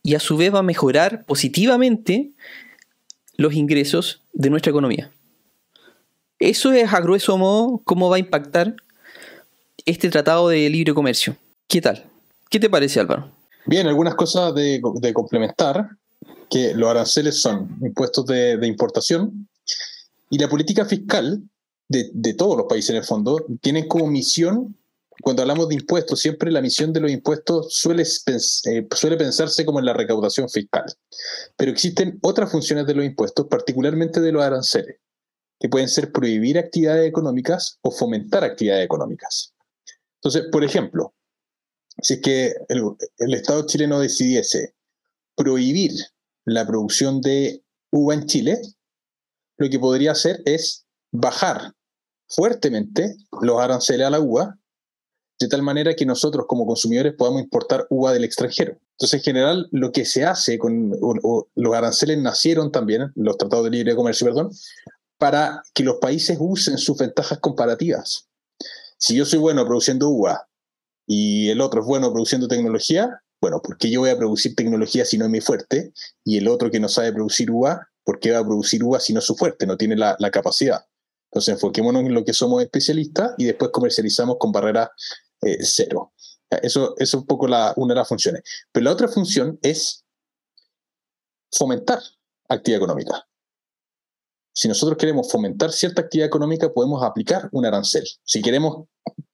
y 0.02 0.14
a 0.14 0.20
su 0.20 0.36
vez 0.36 0.52
va 0.52 0.60
a 0.60 0.64
mejorar 0.64 1.24
positivamente 1.24 2.32
los 3.36 3.54
ingresos 3.54 4.22
de 4.32 4.50
nuestra 4.50 4.70
economía. 4.70 5.12
Eso 6.38 6.72
es 6.72 6.92
a 6.92 7.00
grueso 7.00 7.38
modo 7.38 7.80
cómo 7.84 8.08
va 8.08 8.16
a 8.16 8.20
impactar 8.20 8.74
este 9.84 10.08
tratado 10.08 10.48
de 10.48 10.68
libre 10.70 10.94
comercio. 10.94 11.36
¿Qué 11.68 11.80
tal? 11.80 12.04
¿Qué 12.50 12.58
te 12.58 12.68
parece 12.68 12.98
Álvaro? 12.98 13.41
Bien, 13.66 13.86
algunas 13.86 14.14
cosas 14.14 14.54
de, 14.54 14.80
de 15.00 15.12
complementar 15.12 15.88
que 16.52 16.74
los 16.74 16.90
aranceles 16.90 17.40
son 17.40 17.78
impuestos 17.80 18.26
de, 18.26 18.66
importación 18.66 19.48
y 20.28 20.38
la 20.38 20.50
política 20.50 20.84
fiscal 20.84 21.42
de, 21.88 22.34
todos 22.34 22.58
los 22.58 22.66
países 22.66 22.90
en 22.90 22.96
el 22.96 23.04
fondo 23.04 23.44
tienen 23.62 23.88
como 23.88 24.06
misión, 24.06 24.76
cuando 25.22 25.42
hablamos 25.42 25.68
de 25.68 25.76
impuestos, 25.76 26.20
siempre 26.20 26.52
la 26.52 26.60
misión 26.60 26.92
de 26.92 27.00
los 27.00 27.10
impuestos 27.10 27.74
suele, 27.74 28.02
eh, 28.02 28.86
suele 28.94 29.16
pensarse 29.16 29.64
como 29.64 29.78
en 29.78 29.86
la 29.86 29.94
recaudación 29.94 30.48
fiscal. 30.48 30.84
Pero 31.56 31.70
existen 31.70 32.18
otras 32.22 32.50
funciones 32.50 32.86
de 32.86 32.94
los 32.94 33.04
impuestos, 33.04 33.46
particularmente 33.46 34.20
de 34.20 34.32
los 34.32 34.42
aranceles, 34.42 34.96
que 35.58 35.68
pueden 35.70 35.88
ser 35.88 36.12
prohibir 36.12 36.58
actividades 36.58 37.08
económicas 37.08 37.78
o 37.82 37.90
fomentar 37.90 38.44
actividades 38.44 38.84
económicas. 38.84 39.54
Entonces, 40.16 40.44
por 40.50 40.64
ejemplo, 40.64 41.14
si 42.02 42.14
es 42.14 42.20
que 42.20 42.54
el, 42.68 43.34
Estado 43.34 43.64
chileno 43.64 44.00
decidiese 44.00 44.74
prohibir 45.36 45.92
la 46.44 46.66
producción 46.66 47.20
de 47.20 47.62
uva 47.92 48.14
en 48.14 48.26
Chile, 48.26 48.60
lo 49.56 49.70
que 49.70 49.78
podría 49.78 50.12
hacer 50.12 50.42
es 50.44 50.84
bajar 51.12 51.72
fuertemente 52.28 53.16
los 53.40 53.60
aranceles 53.60 54.06
a 54.06 54.10
la 54.10 54.20
uva, 54.20 54.58
de 55.38 55.48
tal 55.48 55.62
manera 55.62 55.94
que 55.94 56.04
nosotros 56.04 56.46
como 56.48 56.66
consumidores 56.66 57.14
podamos 57.16 57.42
importar 57.42 57.86
uva 57.88 58.12
del 58.12 58.24
extranjero. 58.24 58.78
Entonces, 58.92 59.20
en 59.20 59.24
general, 59.24 59.68
lo 59.70 59.92
que 59.92 60.04
se 60.04 60.24
hace 60.24 60.58
con 60.58 60.90
los 61.54 61.74
aranceles 61.74 62.18
nacieron 62.18 62.72
también, 62.72 63.12
los 63.14 63.36
tratados 63.36 63.64
de 63.64 63.70
libre 63.70 63.96
comercio, 63.96 64.26
perdón, 64.26 64.50
para 65.18 65.62
que 65.72 65.84
los 65.84 65.96
países 65.96 66.36
usen 66.40 66.78
sus 66.78 66.98
ventajas 66.98 67.38
comparativas. 67.38 68.28
Si 68.98 69.14
yo 69.14 69.24
soy 69.24 69.38
bueno 69.38 69.64
produciendo 69.64 70.08
uva 70.08 70.48
y 71.06 71.50
el 71.50 71.60
otro 71.60 71.80
es 71.80 71.86
bueno 71.86 72.12
produciendo 72.12 72.48
tecnología, 72.48 73.22
bueno, 73.40 73.60
¿por 73.60 73.76
qué 73.76 73.90
yo 73.90 74.00
voy 74.00 74.10
a 74.10 74.16
producir 74.16 74.54
tecnología 74.54 75.04
si 75.04 75.18
no 75.18 75.24
es 75.24 75.30
mi 75.30 75.40
fuerte? 75.40 75.92
Y 76.24 76.38
el 76.38 76.46
otro 76.46 76.70
que 76.70 76.78
no 76.78 76.88
sabe 76.88 77.12
producir 77.12 77.50
uva, 77.50 77.88
¿por 78.04 78.20
qué 78.20 78.30
va 78.30 78.38
a 78.38 78.44
producir 78.44 78.84
uva 78.84 79.00
si 79.00 79.12
no 79.12 79.18
es 79.18 79.24
su 79.24 79.34
fuerte? 79.34 79.66
No 79.66 79.76
tiene 79.76 79.96
la, 79.96 80.16
capacidad. 80.30 80.86
Entonces, 81.30 81.54
enfoquémonos 81.54 82.02
en 82.02 82.14
lo 82.14 82.24
que 82.24 82.32
somos 82.32 82.62
especialistas 82.62 83.32
y 83.38 83.46
después 83.46 83.72
comercializamos 83.72 84.36
con 84.38 84.52
barrera 84.52 84.92
eh, 85.42 85.58
cero. 85.62 86.12
Eso, 86.62 86.94
es 86.98 87.14
un 87.14 87.26
poco 87.26 87.48
la, 87.48 87.72
una 87.76 87.94
de 87.94 88.00
las 88.00 88.08
funciones. 88.08 88.42
Pero 88.70 88.84
la 88.84 88.92
otra 88.92 89.08
función 89.08 89.58
es 89.60 90.04
fomentar 91.50 92.00
actividad 92.48 92.78
económica. 92.78 93.26
Si 94.54 94.68
nosotros 94.68 94.98
queremos 94.98 95.32
fomentar 95.32 95.72
cierta 95.72 96.02
actividad 96.02 96.28
económica, 96.28 96.72
podemos 96.72 97.02
aplicar 97.02 97.48
un 97.52 97.66
arancel. 97.66 98.04
Si 98.22 98.42
queremos 98.42 98.86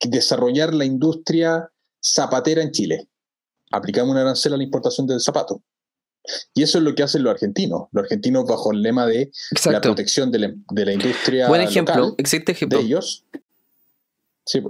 desarrollar 0.07 0.73
la 0.73 0.85
industria 0.85 1.69
zapatera 2.01 2.61
en 2.61 2.71
Chile, 2.71 3.07
aplicamos 3.71 4.11
un 4.11 4.17
arancel 4.17 4.53
a 4.53 4.57
la 4.57 4.63
importación 4.63 5.07
del 5.07 5.19
zapato. 5.19 5.61
Y 6.53 6.63
eso 6.63 6.77
es 6.77 6.83
lo 6.83 6.93
que 6.95 7.03
hacen 7.03 7.23
los 7.23 7.31
argentinos. 7.31 7.87
Los 7.91 8.03
argentinos, 8.03 8.45
bajo 8.45 8.71
el 8.71 8.81
lema 8.81 9.05
de 9.05 9.31
la 9.65 9.81
protección 9.81 10.31
de 10.31 10.39
la, 10.39 10.93
industria 10.93 11.47
Buen 11.47 11.61
ejemplo, 11.61 12.15
ejemplo. 12.17 12.77
de 12.77 12.85
ellos, 12.85 13.23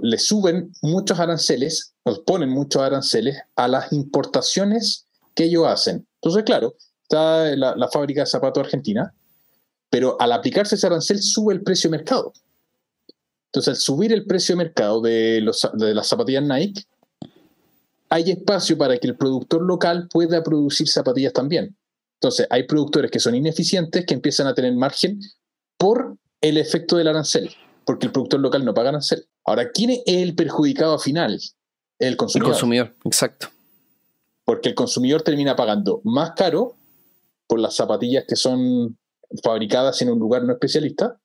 le 0.02 0.18
suben 0.18 0.72
muchos 0.82 1.18
aranceles, 1.18 1.94
nos 2.04 2.20
ponen 2.20 2.50
muchos 2.50 2.82
aranceles 2.82 3.38
a 3.56 3.68
las 3.68 3.92
importaciones 3.92 5.06
que 5.34 5.44
ellos 5.44 5.66
hacen. 5.66 6.06
Entonces, 6.16 6.44
claro, 6.44 6.76
está 7.02 7.56
la, 7.56 7.88
fábrica 7.88 8.20
de 8.20 8.26
zapatos 8.26 8.64
argentina, 8.64 9.14
pero 9.88 10.16
al 10.20 10.32
aplicarse 10.32 10.74
ese 10.74 10.86
arancel 10.86 11.22
sube 11.22 11.54
el 11.54 11.62
precio 11.62 11.90
de 11.90 11.96
mercado. 11.96 12.32
Entonces, 13.50 13.68
al 13.68 13.76
subir 13.76 14.12
el 14.12 14.26
precio 14.26 14.54
de 14.54 14.64
mercado 14.64 15.00
de, 15.00 15.40
los, 15.40 15.68
de 15.74 15.92
las 15.92 16.06
zapatillas 16.06 16.44
Nike, 16.44 16.84
hay 18.08 18.30
espacio 18.30 18.78
para 18.78 18.96
que 18.98 19.08
el 19.08 19.16
productor 19.16 19.62
local 19.62 20.08
pueda 20.08 20.42
producir 20.44 20.88
zapatillas 20.88 21.32
también. 21.32 21.76
Entonces, 22.14 22.46
hay 22.48 22.64
productores 22.64 23.10
que 23.10 23.18
son 23.18 23.34
ineficientes 23.34 24.06
que 24.06 24.14
empiezan 24.14 24.46
a 24.46 24.54
tener 24.54 24.72
margen 24.74 25.20
por 25.76 26.16
el 26.40 26.58
efecto 26.58 26.96
del 26.96 27.08
arancel, 27.08 27.50
porque 27.84 28.06
el 28.06 28.12
productor 28.12 28.38
local 28.38 28.64
no 28.64 28.72
paga 28.72 28.90
arancel. 28.90 29.26
Ahora, 29.44 29.70
¿quién 29.72 29.90
es 29.90 30.02
el 30.06 30.36
perjudicado 30.36 30.98
final? 30.98 31.40
El 31.98 32.16
consumidor. 32.16 32.48
El 32.48 32.52
consumidor, 32.52 32.94
exacto. 33.04 33.48
Porque 34.44 34.68
el 34.68 34.74
consumidor 34.76 35.22
termina 35.22 35.56
pagando 35.56 36.00
más 36.04 36.32
caro 36.36 36.76
por 37.48 37.58
las 37.58 37.74
zapatillas 37.74 38.24
que 38.28 38.36
son 38.36 38.96
fabricadas 39.42 40.00
en 40.02 40.10
un 40.10 40.20
lugar 40.20 40.44
no 40.44 40.52
especialista, 40.52 41.18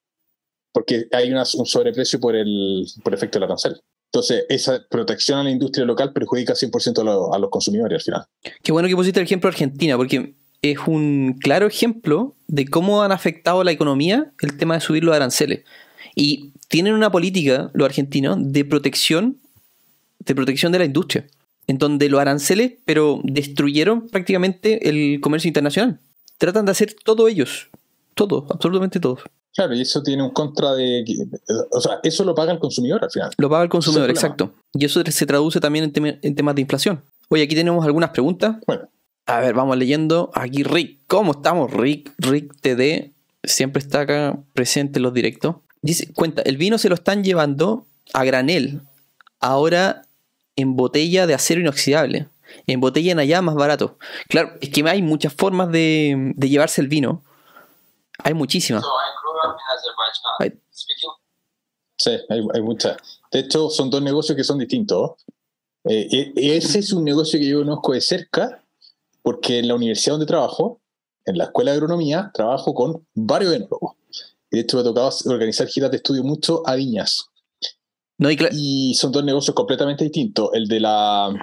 porque 0.75 1.07
hay 1.13 1.31
un 1.31 1.45
sobreprecio 1.45 2.19
por 2.19 2.35
el, 2.35 2.85
por 3.01 3.13
efecto 3.13 3.39
del 3.39 3.45
arancel. 3.45 3.79
Entonces, 4.11 4.43
esa 4.49 4.85
protección 4.89 5.39
a 5.39 5.43
la 5.45 5.49
industria 5.49 5.85
local 5.85 6.11
perjudica 6.11 6.53
100% 6.53 7.33
a, 7.33 7.39
los 7.39 7.49
consumidores 7.49 7.95
al 7.95 8.01
final. 8.01 8.25
Qué 8.61 8.73
bueno 8.73 8.89
que 8.89 8.95
pusiste 8.97 9.21
el 9.21 9.25
ejemplo 9.25 9.49
de 9.49 9.53
Argentina, 9.53 9.95
porque 9.95 10.35
es 10.61 10.77
un 10.85 11.37
claro 11.39 11.67
ejemplo 11.67 12.35
de 12.47 12.67
cómo 12.67 13.03
han 13.03 13.13
afectado 13.13 13.63
la 13.63 13.71
economía 13.71 14.33
el 14.41 14.57
tema 14.57 14.73
de 14.73 14.81
subir 14.81 15.05
los 15.05 15.15
aranceles. 15.15 15.63
Y 16.13 16.51
tienen 16.67 16.93
una 16.93 17.09
política, 17.09 17.71
los 17.73 17.85
argentinos, 17.85 18.37
de 18.41 18.65
protección, 18.65 19.37
de 20.19 20.35
protección 20.35 20.73
de 20.73 20.79
la 20.79 20.85
industria, 20.85 21.25
en 21.67 21.77
donde 21.77 22.09
los 22.09 22.19
aranceles, 22.19 22.73
pero 22.83 23.21
destruyeron 23.23 24.09
prácticamente 24.09 24.89
el 24.89 25.21
comercio 25.21 25.47
internacional. 25.47 26.01
Tratan 26.37 26.65
de 26.65 26.71
hacer 26.71 26.93
todo 27.01 27.29
ellos, 27.29 27.69
todo, 28.13 28.45
absolutamente 28.49 28.99
todo. 28.99 29.19
Claro, 29.55 29.73
y 29.73 29.81
eso 29.81 30.03
tiene 30.03 30.21
un 30.21 30.31
contra 30.31 30.73
de... 30.73 31.05
O 31.71 31.79
sea, 31.79 31.99
eso 32.03 32.25
lo 32.25 32.35
paga 32.35 32.51
el 32.51 32.59
consumidor 32.59 33.03
al 33.03 33.09
final. 33.09 33.31
Lo 33.37 33.49
paga 33.49 33.63
el 33.63 33.69
consumidor, 33.69 34.09
exacto. 34.09 34.53
Y 34.73 34.83
eso 34.83 35.01
se 35.07 35.25
traduce 35.25 35.61
también 35.61 35.93
en, 35.93 36.35
temas 36.35 36.55
de 36.55 36.61
inflación. 36.61 37.01
Oye, 37.29 37.43
aquí 37.43 37.55
tenemos 37.55 37.85
algunas 37.85 38.09
preguntas. 38.09 38.57
Bueno. 38.67 38.89
A 39.25 39.39
ver, 39.39 39.53
vamos 39.53 39.77
leyendo. 39.77 40.29
Aquí 40.33 40.63
Rick, 40.63 40.99
¿cómo 41.07 41.31
estamos? 41.31 41.71
Rick, 41.71 42.13
Rick 42.17 42.53
TD, 42.59 43.13
siempre 43.43 43.79
está 43.81 44.01
acá 44.01 44.37
presente 44.53 44.99
en 44.99 45.03
los 45.03 45.13
directos. 45.13 45.55
Dice, 45.81 46.11
cuenta, 46.13 46.41
el 46.41 46.57
vino 46.57 46.77
se 46.77 46.89
lo 46.89 46.95
están 46.95 47.23
llevando 47.23 47.85
a 48.13 48.25
granel. 48.25 48.81
Ahora 49.39 50.01
en 50.57 50.75
botella 50.75 51.27
de 51.27 51.33
acero 51.33 51.61
inoxidable. 51.61 52.27
En 52.67 52.81
botella 52.81 53.13
en 53.13 53.19
allá 53.19 53.41
más 53.41 53.55
barato. 53.55 53.97
Claro, 54.27 54.51
es 54.59 54.69
que 54.69 54.83
hay 54.87 55.01
muchas 55.01 55.33
formas 55.33 55.71
de, 55.71 56.33
de 56.35 56.49
llevarse 56.49 56.81
el 56.81 56.89
vino. 56.89 57.23
Hay 58.19 58.33
muchísimas. 58.33 58.83
Sí, 61.97 62.11
hay, 62.29 62.61
muchas. 62.61 62.97
De 63.31 63.39
hecho, 63.39 63.69
son 63.69 63.89
dos 63.89 64.01
negocios 64.01 64.35
que 64.35 64.43
son 64.43 64.59
distintos. 64.59 65.11
Eh, 65.85 66.33
ese 66.35 66.79
es 66.79 66.91
un 66.91 67.03
negocio 67.03 67.39
que 67.39 67.47
yo 67.47 67.59
conozco 67.59 67.93
de 67.93 68.01
cerca, 68.01 68.63
porque 69.21 69.59
en 69.59 69.67
la 69.67 69.75
universidad 69.75 70.13
donde 70.13 70.25
trabajo, 70.25 70.81
en 71.25 71.37
la 71.37 71.45
escuela 71.45 71.71
de 71.71 71.77
agronomía, 71.77 72.31
trabajo 72.33 72.73
con 72.73 73.07
varios 73.13 73.53
enólogos. 73.53 73.93
Y 74.51 74.57
de 74.57 74.61
hecho 74.61 74.77
me 74.77 74.81
ha 74.81 74.83
tocado 74.83 75.09
organizar 75.25 75.67
giras 75.67 75.91
de 75.91 75.97
estudio 75.97 76.23
mucho 76.23 76.61
a 76.65 76.75
viñas. 76.75 77.29
No, 78.17 78.29
y, 78.31 78.93
son 78.95 79.11
dos 79.11 79.23
negocios 79.23 79.55
completamente 79.55 80.03
distintos. 80.03 80.49
El 80.53 80.67
de 80.67 80.79
la 80.79 81.33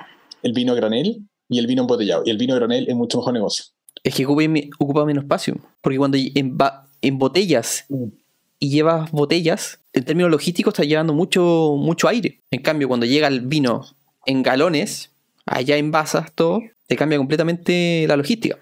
el 0.42 0.52
vino 0.52 0.74
granel 0.74 1.22
y 1.48 1.58
el 1.58 1.66
vino 1.66 1.82
embotellado. 1.82 2.22
Y 2.24 2.30
el 2.30 2.38
vino 2.38 2.54
granel 2.54 2.88
es 2.88 2.94
mucho 2.94 3.18
mejor 3.18 3.34
negocio. 3.34 3.64
Es 4.02 4.14
que 4.14 4.26
ocupa, 4.26 5.04
menos 5.04 5.24
espacio. 5.24 5.54
Porque 5.80 5.98
cuando 5.98 6.18
en, 6.18 6.56
en 7.02 7.18
botellas 7.18 7.84
mm 7.88 8.22
y 8.62 8.70
llevas 8.70 9.10
botellas, 9.10 9.80
en 9.92 10.04
términos 10.04 10.30
logísticos 10.30 10.74
está 10.74 10.84
llevando 10.84 11.12
mucho, 11.12 11.74
mucho 11.76 12.06
aire. 12.06 12.38
En 12.52 12.62
cambio, 12.62 12.86
cuando 12.86 13.06
llega 13.06 13.26
el 13.26 13.40
vino 13.40 13.84
en 14.24 14.44
galones, 14.44 15.10
allá 15.46 15.76
en 15.78 15.90
vasas, 15.90 16.32
todo, 16.32 16.60
te 16.86 16.94
cambia 16.94 17.18
completamente 17.18 18.04
la 18.06 18.16
logística. 18.16 18.60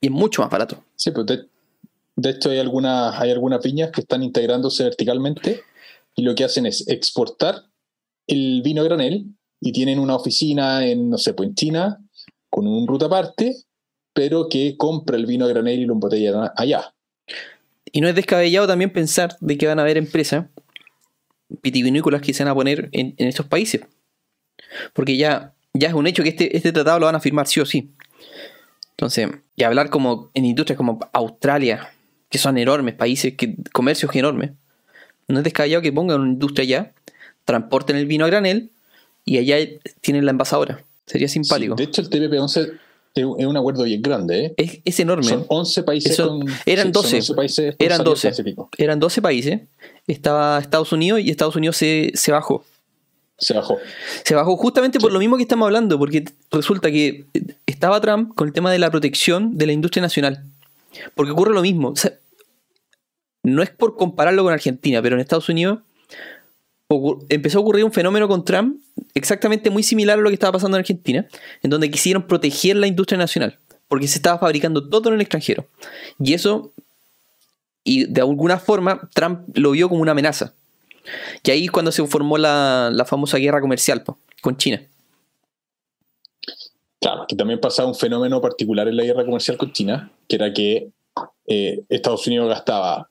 Y 0.00 0.06
es 0.06 0.12
mucho 0.12 0.42
más 0.42 0.50
barato. 0.52 0.84
Sí, 0.94 1.10
pues 1.10 1.26
de, 1.26 2.30
hecho 2.30 2.50
hay 2.50 2.60
algunas, 2.60 3.20
hay 3.20 3.32
algunas 3.32 3.60
viñas 3.64 3.90
que 3.90 4.02
están 4.02 4.22
integrándose 4.22 4.84
verticalmente 4.84 5.60
y 6.14 6.22
lo 6.22 6.36
que 6.36 6.44
hacen 6.44 6.64
es 6.64 6.86
exportar 6.86 7.64
el 8.28 8.62
vino 8.62 8.84
granel 8.84 9.26
y 9.60 9.72
tienen 9.72 9.98
una 9.98 10.14
oficina 10.14 10.86
en, 10.86 11.10
no 11.10 11.18
sé, 11.18 11.34
pues 11.34 11.48
en 11.48 11.56
China 11.56 11.98
con 12.48 12.68
un 12.68 12.86
ruta 12.86 13.06
aparte, 13.06 13.56
pero 14.12 14.48
que 14.48 14.76
compra 14.76 15.16
el 15.16 15.26
vino 15.26 15.48
granel 15.48 15.80
y 15.80 15.84
lo 15.84 15.94
embotella 15.94 16.52
allá. 16.54 16.92
Y 17.96 18.02
no 18.02 18.08
es 18.08 18.14
descabellado 18.14 18.66
también 18.66 18.90
pensar 18.90 19.38
de 19.40 19.56
que 19.56 19.66
van 19.66 19.78
a 19.78 19.82
haber 19.82 19.96
empresas 19.96 20.44
vitivinícolas 21.48 22.20
que 22.20 22.34
se 22.34 22.44
van 22.44 22.50
a 22.50 22.54
poner 22.54 22.90
en, 22.92 23.14
estos 23.16 23.46
países. 23.46 23.80
Porque 24.92 25.16
ya, 25.16 25.54
ya 25.72 25.88
es 25.88 25.94
un 25.94 26.06
hecho 26.06 26.22
que 26.22 26.28
este, 26.28 26.54
este 26.54 26.72
tratado 26.72 26.98
lo 27.00 27.06
van 27.06 27.14
a 27.14 27.20
firmar 27.20 27.46
sí 27.46 27.58
o 27.58 27.64
sí. 27.64 27.88
Entonces, 28.90 29.30
y 29.56 29.62
hablar 29.62 29.88
como 29.88 30.30
en 30.34 30.44
industrias 30.44 30.76
como 30.76 31.08
Australia, 31.14 31.88
que 32.28 32.36
son 32.36 32.58
enormes 32.58 32.92
países, 32.92 33.32
que 33.34 33.56
comercios 33.72 34.14
enormes, 34.14 34.50
no 35.26 35.38
es 35.38 35.44
descabellado 35.44 35.80
que 35.80 35.90
pongan 35.90 36.20
una 36.20 36.32
industria 36.32 36.64
allá, 36.64 36.92
transporten 37.46 37.96
el 37.96 38.04
vino 38.04 38.26
a 38.26 38.28
granel 38.28 38.72
y 39.24 39.38
allá 39.38 39.56
tienen 40.02 40.26
la 40.26 40.32
envasadora. 40.32 40.84
Sería 41.06 41.28
simpático. 41.28 41.76
de 41.76 41.84
hecho, 41.84 42.02
el 42.02 42.10
TPP-11 42.10 42.78
es 43.16 43.46
un 43.46 43.56
acuerdo 43.56 43.84
bien 43.84 44.02
grande. 44.02 44.54
¿eh? 44.56 44.82
Es, 44.84 45.00
enorme. 45.00 45.24
Son 45.24 45.46
11 45.48 45.82
países. 45.84 46.18
eran 46.66 46.92
12. 46.92 47.34
países 47.34 47.74
eran 47.78 48.04
12. 48.04 48.32
Eran 48.76 49.00
12 49.00 49.22
países. 49.22 49.60
Estaba 50.06 50.58
Estados 50.58 50.92
Unidos 50.92 51.20
y 51.20 51.30
Estados 51.30 51.56
Unidos 51.56 51.76
se, 51.76 52.12
bajó. 52.28 52.64
Se 53.38 53.54
bajó. 53.54 53.78
Se 54.22 54.34
bajó 54.34 54.56
justamente 54.56 55.00
por 55.00 55.12
lo 55.12 55.18
mismo 55.18 55.36
que 55.36 55.44
estamos 55.44 55.66
hablando, 55.66 55.98
porque 55.98 56.24
resulta 56.50 56.90
que 56.90 57.24
estaba 57.64 58.00
Trump 58.02 58.34
con 58.34 58.48
el 58.48 58.52
tema 58.52 58.70
de 58.70 58.78
la 58.78 58.90
protección 58.90 59.56
de 59.56 59.66
la 59.66 59.72
industria 59.72 60.02
nacional. 60.02 60.44
Porque 61.14 61.32
ocurre 61.32 61.54
lo 61.54 61.62
mismo. 61.62 61.94
no 63.42 63.62
es 63.62 63.70
por 63.70 63.96
compararlo 63.96 64.42
con 64.44 64.52
Argentina, 64.52 65.00
pero 65.00 65.16
en 65.16 65.20
Estados 65.20 65.48
Unidos 65.48 65.78
empezó 67.28 67.58
a 67.58 67.60
ocurrir 67.62 67.84
un 67.84 67.92
fenómeno 67.92 68.28
con 68.28 68.44
Trump 68.44 68.80
exactamente 69.14 69.70
muy 69.70 69.82
similar 69.82 70.18
a 70.18 70.22
lo 70.22 70.28
que 70.28 70.34
estaba 70.34 70.52
pasando 70.52 70.76
en 70.76 70.80
Argentina, 70.80 71.26
en 71.62 71.70
donde 71.70 71.90
quisieron 71.90 72.26
proteger 72.26 72.76
la 72.76 72.86
industria 72.86 73.18
nacional, 73.18 73.58
porque 73.88 74.06
se 74.06 74.18
estaba 74.18 74.38
fabricando 74.38 74.88
todo 74.88 75.08
en 75.08 75.16
el 75.16 75.20
extranjero. 75.20 75.66
Y 76.20 76.34
eso, 76.34 76.72
y 77.82 78.04
de 78.04 78.20
alguna 78.20 78.58
forma, 78.58 79.08
Trump 79.14 79.40
lo 79.54 79.72
vio 79.72 79.88
como 79.88 80.02
una 80.02 80.12
amenaza. 80.12 80.54
Y 81.42 81.50
ahí 81.50 81.64
es 81.64 81.70
cuando 81.70 81.92
se 81.92 82.04
formó 82.06 82.38
la, 82.38 83.04
famosa 83.06 83.38
guerra 83.38 83.60
comercial 83.60 84.02
con 84.40 84.56
China. 84.56 84.82
Claro, 87.00 87.26
que 87.28 87.36
también 87.36 87.60
pasaba 87.60 87.88
un 87.88 87.94
fenómeno 87.94 88.40
particular 88.40 88.88
en 88.88 88.96
la 88.96 89.04
guerra 89.04 89.24
comercial 89.24 89.56
con 89.56 89.72
China, 89.72 90.10
que 90.28 90.36
era 90.36 90.52
que 90.52 90.90
eh, 91.46 91.84
Estados 91.88 92.26
Unidos 92.26 92.48
gastaba 92.48 93.08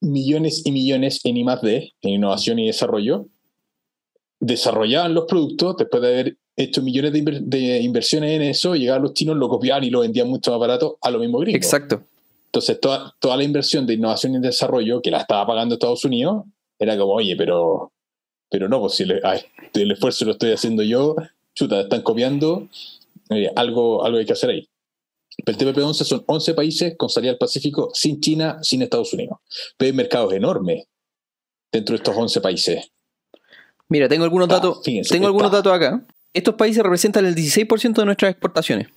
millones 0.00 0.62
y 0.64 0.72
millones 0.72 1.20
en 1.24 1.36
I+.D., 1.36 1.92
en 2.02 2.10
innovación 2.10 2.58
y 2.58 2.66
desarrollo, 2.66 3.26
desarrollaban 4.40 5.14
los 5.14 5.24
productos 5.24 5.76
después 5.76 6.02
de 6.02 6.08
haber 6.08 6.36
hecho 6.56 6.82
millones 6.82 7.12
de, 7.12 7.80
inversiones 7.80 8.32
en 8.32 8.42
eso, 8.42 8.74
llegaban 8.74 9.02
los 9.02 9.14
chinos, 9.14 9.36
lo 9.36 9.48
copiaban 9.48 9.84
y 9.84 9.90
lo 9.90 10.00
vendían 10.00 10.28
mucho 10.28 10.50
más 10.52 10.60
barato 10.60 10.98
a 11.00 11.10
lo 11.10 11.18
mismo 11.18 11.38
gringos. 11.38 11.56
Exacto. 11.56 12.02
Entonces, 12.46 12.80
toda, 12.80 13.14
toda 13.18 13.36
la 13.36 13.44
inversión 13.44 13.86
de 13.86 13.94
innovación 13.94 14.34
y 14.34 14.38
desarrollo 14.38 15.02
que 15.02 15.10
la 15.10 15.18
estaba 15.18 15.46
pagando 15.46 15.74
Estados 15.74 16.04
Unidos 16.04 16.44
era 16.78 16.96
como, 16.96 17.12
oye, 17.12 17.36
pero, 17.36 17.92
pero 18.50 18.68
no, 18.68 18.80
pues 18.80 18.94
si 18.94 19.04
el 19.04 19.90
esfuerzo 19.90 20.24
lo 20.24 20.32
estoy 20.32 20.52
haciendo 20.52 20.82
yo, 20.82 21.16
chuta, 21.54 21.80
están 21.80 22.02
copiando, 22.02 22.68
eh, 23.30 23.50
algo, 23.56 24.04
algo 24.04 24.18
hay 24.18 24.24
que 24.24 24.32
hacer 24.32 24.50
ahí. 24.50 24.68
El 25.44 25.56
TPP-11 25.56 26.04
son 26.04 26.24
11 26.26 26.54
países 26.54 26.94
con 26.96 27.08
salida 27.08 27.32
al 27.32 27.38
Pacífico 27.38 27.90
sin 27.94 28.20
China, 28.20 28.58
sin 28.62 28.82
Estados 28.82 29.12
Unidos. 29.12 29.38
Pero 29.76 29.90
hay 29.90 29.96
mercados 29.96 30.32
enormes 30.32 30.86
dentro 31.70 31.92
de 31.92 31.96
estos 31.98 32.16
11 32.16 32.40
países. 32.40 32.90
Mira, 33.88 34.08
tengo 34.08 34.24
algunos 34.24 34.48
datos, 34.48 34.82
tengo 34.82 35.26
algunos 35.26 35.52
datos 35.52 35.72
acá. 35.72 36.04
Estos 36.32 36.54
países 36.56 36.82
representan 36.82 37.24
el 37.24 37.34
16% 37.34 37.94
de 37.94 38.04
nuestras 38.04 38.30
exportaciones. 38.30 38.88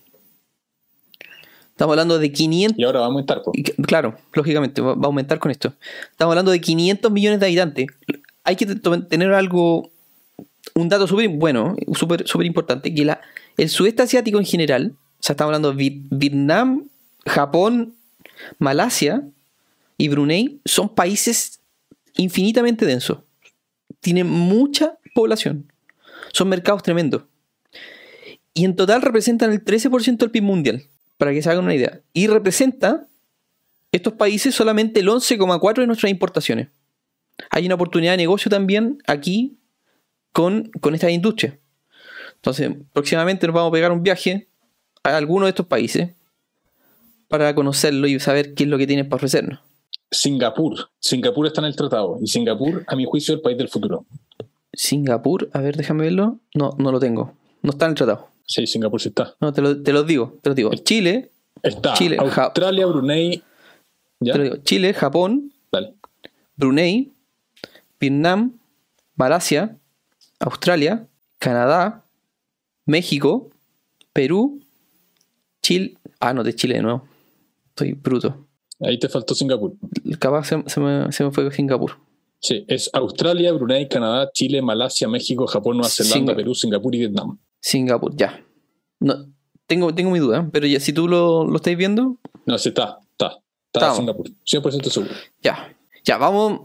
Estamos 1.79 1.93
hablando 1.93 2.19
de 2.19 2.29
500... 2.29 2.77
Y 2.77 2.83
ahora 2.83 2.99
va 2.99 3.05
a 3.05 3.07
aumentar. 3.07 3.41
Claro, 3.87 4.17
lógicamente, 4.33 4.81
va 4.81 4.91
a 4.91 5.05
aumentar 5.05 5.39
con 5.39 5.49
esto. 5.49 5.73
Estamos 6.11 6.33
hablando 6.33 6.51
de 6.51 6.59
500 6.59 7.09
millones 7.09 7.39
de 7.39 7.45
habitantes. 7.45 7.87
Hay 8.43 8.57
que 8.57 8.65
tener 8.65 9.31
algo, 9.31 9.89
un 10.75 10.89
dato 10.89 11.07
súper 11.07 11.29
bueno, 11.29 11.77
súper 11.93 12.27
súper 12.27 12.47
importante, 12.47 12.93
que 12.93 13.05
la, 13.05 13.21
el 13.55 13.69
sudeste 13.69 14.01
asiático 14.01 14.39
en 14.39 14.45
general, 14.45 14.95
o 15.19 15.23
sea, 15.23 15.33
estamos 15.33 15.49
hablando 15.49 15.71
de 15.71 15.75
Vi- 15.77 16.07
Vietnam, 16.09 16.87
Japón, 17.25 17.95
Malasia 18.57 19.23
y 19.97 20.07
Brunei, 20.07 20.59
son 20.65 20.89
países 20.95 21.59
infinitamente 22.15 22.85
densos. 22.85 23.19
Tienen 23.99 24.27
mucha 24.29 24.97
población. 25.13 25.71
Son 26.31 26.47
mercados 26.47 26.83
tremendos. 26.83 27.23
Y 28.53 28.65
en 28.65 28.75
total 28.75 29.01
representan 29.01 29.51
el 29.51 29.63
13% 29.63 30.17
del 30.17 30.31
PIB 30.31 30.43
mundial, 30.43 30.83
para 31.17 31.31
que 31.31 31.41
se 31.41 31.49
hagan 31.49 31.63
una 31.65 31.75
idea. 31.75 31.99
Y 32.13 32.27
representa 32.27 33.07
estos 33.91 34.13
países 34.13 34.55
solamente 34.55 34.99
el 35.01 35.07
11,4% 35.07 35.81
de 35.81 35.87
nuestras 35.87 36.11
importaciones. 36.11 36.67
Hay 37.51 37.65
una 37.65 37.75
oportunidad 37.75 38.13
de 38.13 38.17
negocio 38.17 38.49
también 38.49 39.01
aquí 39.07 39.57
con, 40.33 40.69
con 40.79 40.93
estas 40.95 41.11
industrias. 41.11 41.55
Entonces, 42.35 42.71
próximamente 42.93 43.47
nos 43.47 43.53
vamos 43.55 43.69
a 43.69 43.73
pegar 43.73 43.91
un 43.91 44.03
viaje 44.03 44.47
a 45.03 45.17
alguno 45.17 45.45
de 45.45 45.49
estos 45.49 45.65
países 45.65 46.11
para 47.27 47.53
conocerlo 47.55 48.07
y 48.07 48.19
saber 48.19 48.53
qué 48.53 48.63
es 48.63 48.69
lo 48.69 48.77
que 48.77 48.87
tienen 48.87 49.07
para 49.07 49.17
ofrecernos. 49.17 49.59
Singapur. 50.11 50.89
Singapur 50.99 51.47
está 51.47 51.61
en 51.61 51.65
el 51.67 51.75
tratado. 51.75 52.17
Y 52.21 52.27
Singapur, 52.27 52.83
a 52.87 52.95
mi 52.95 53.05
juicio, 53.05 53.33
es 53.33 53.37
el 53.37 53.41
país 53.41 53.57
del 53.57 53.69
futuro. 53.69 54.05
Singapur, 54.73 55.49
a 55.53 55.59
ver, 55.61 55.77
déjame 55.77 56.03
verlo. 56.05 56.39
No, 56.55 56.75
no 56.77 56.91
lo 56.91 56.99
tengo. 56.99 57.33
No 57.61 57.71
está 57.71 57.85
en 57.85 57.91
el 57.91 57.97
tratado. 57.97 58.27
Sí, 58.45 58.65
Singapur 58.65 58.99
sí 58.99 59.09
está. 59.09 59.35
No, 59.39 59.53
te 59.53 59.61
lo, 59.61 59.81
te 59.81 59.93
los 59.93 60.07
digo, 60.07 60.39
te 60.41 60.49
los 60.49 60.55
digo. 60.55 60.71
Chile, 60.73 61.29
Está 61.61 61.93
Chile, 61.93 62.17
Australia, 62.19 62.85
Brunei. 62.85 63.43
¿Ya? 64.19 64.33
te 64.33 64.37
lo 64.39 64.43
digo. 64.45 64.57
Chile, 64.63 64.93
Japón, 64.93 65.51
Dale. 65.71 65.93
Brunei, 66.55 67.11
Vietnam, 67.99 68.53
Malasia, 69.15 69.77
Australia, 70.39 71.05
Canadá, 71.37 72.03
México, 72.85 73.49
Perú, 74.13 74.61
Chile. 75.69 75.97
Ah, 76.19 76.33
no, 76.33 76.43
de 76.43 76.55
Chile 76.55 76.75
de 76.75 76.81
nuevo. 76.81 77.03
Estoy 77.69 77.93
bruto. 77.93 78.47
Ahí 78.79 78.97
te 78.97 79.07
faltó 79.07 79.35
Singapur. 79.35 79.73
Capaz 80.17 80.45
se, 80.45 80.63
se 80.65 80.79
me, 80.79 81.11
se 81.11 81.23
me 81.23 81.31
fue 81.31 81.51
Singapur. 81.51 81.91
Sí, 82.39 82.65
es 82.67 82.89
Australia, 82.93 83.51
Brunei, 83.53 83.87
Canadá, 83.87 84.31
Chile, 84.33 84.61
Malasia, 84.63 85.07
México, 85.07 85.45
Japón, 85.45 85.77
Nueva 85.77 85.89
Zelanda, 85.89 86.13
Singapur. 86.15 86.35
Perú, 86.37 86.55
Singapur 86.55 86.95
y 86.95 86.99
Vietnam. 86.99 87.37
Singapur, 87.59 88.15
ya. 88.15 88.43
No, 88.99 89.27
tengo, 89.67 89.93
tengo 89.93 90.09
mi 90.09 90.19
duda, 90.19 90.49
pero 90.51 90.65
ya 90.65 90.79
si 90.79 90.91
tú 90.91 91.07
lo, 91.07 91.45
lo 91.45 91.57
estáis 91.57 91.77
viendo, 91.77 92.17
No, 92.45 92.57
sí 92.57 92.69
está, 92.69 92.97
está. 93.11 93.27
Está 93.67 93.91
Estamos. 93.91 93.97
Singapur. 93.97 94.29
100% 94.45 94.89
seguro. 94.89 95.11
ya. 95.43 95.75
Ya, 96.03 96.17
vamos. 96.17 96.61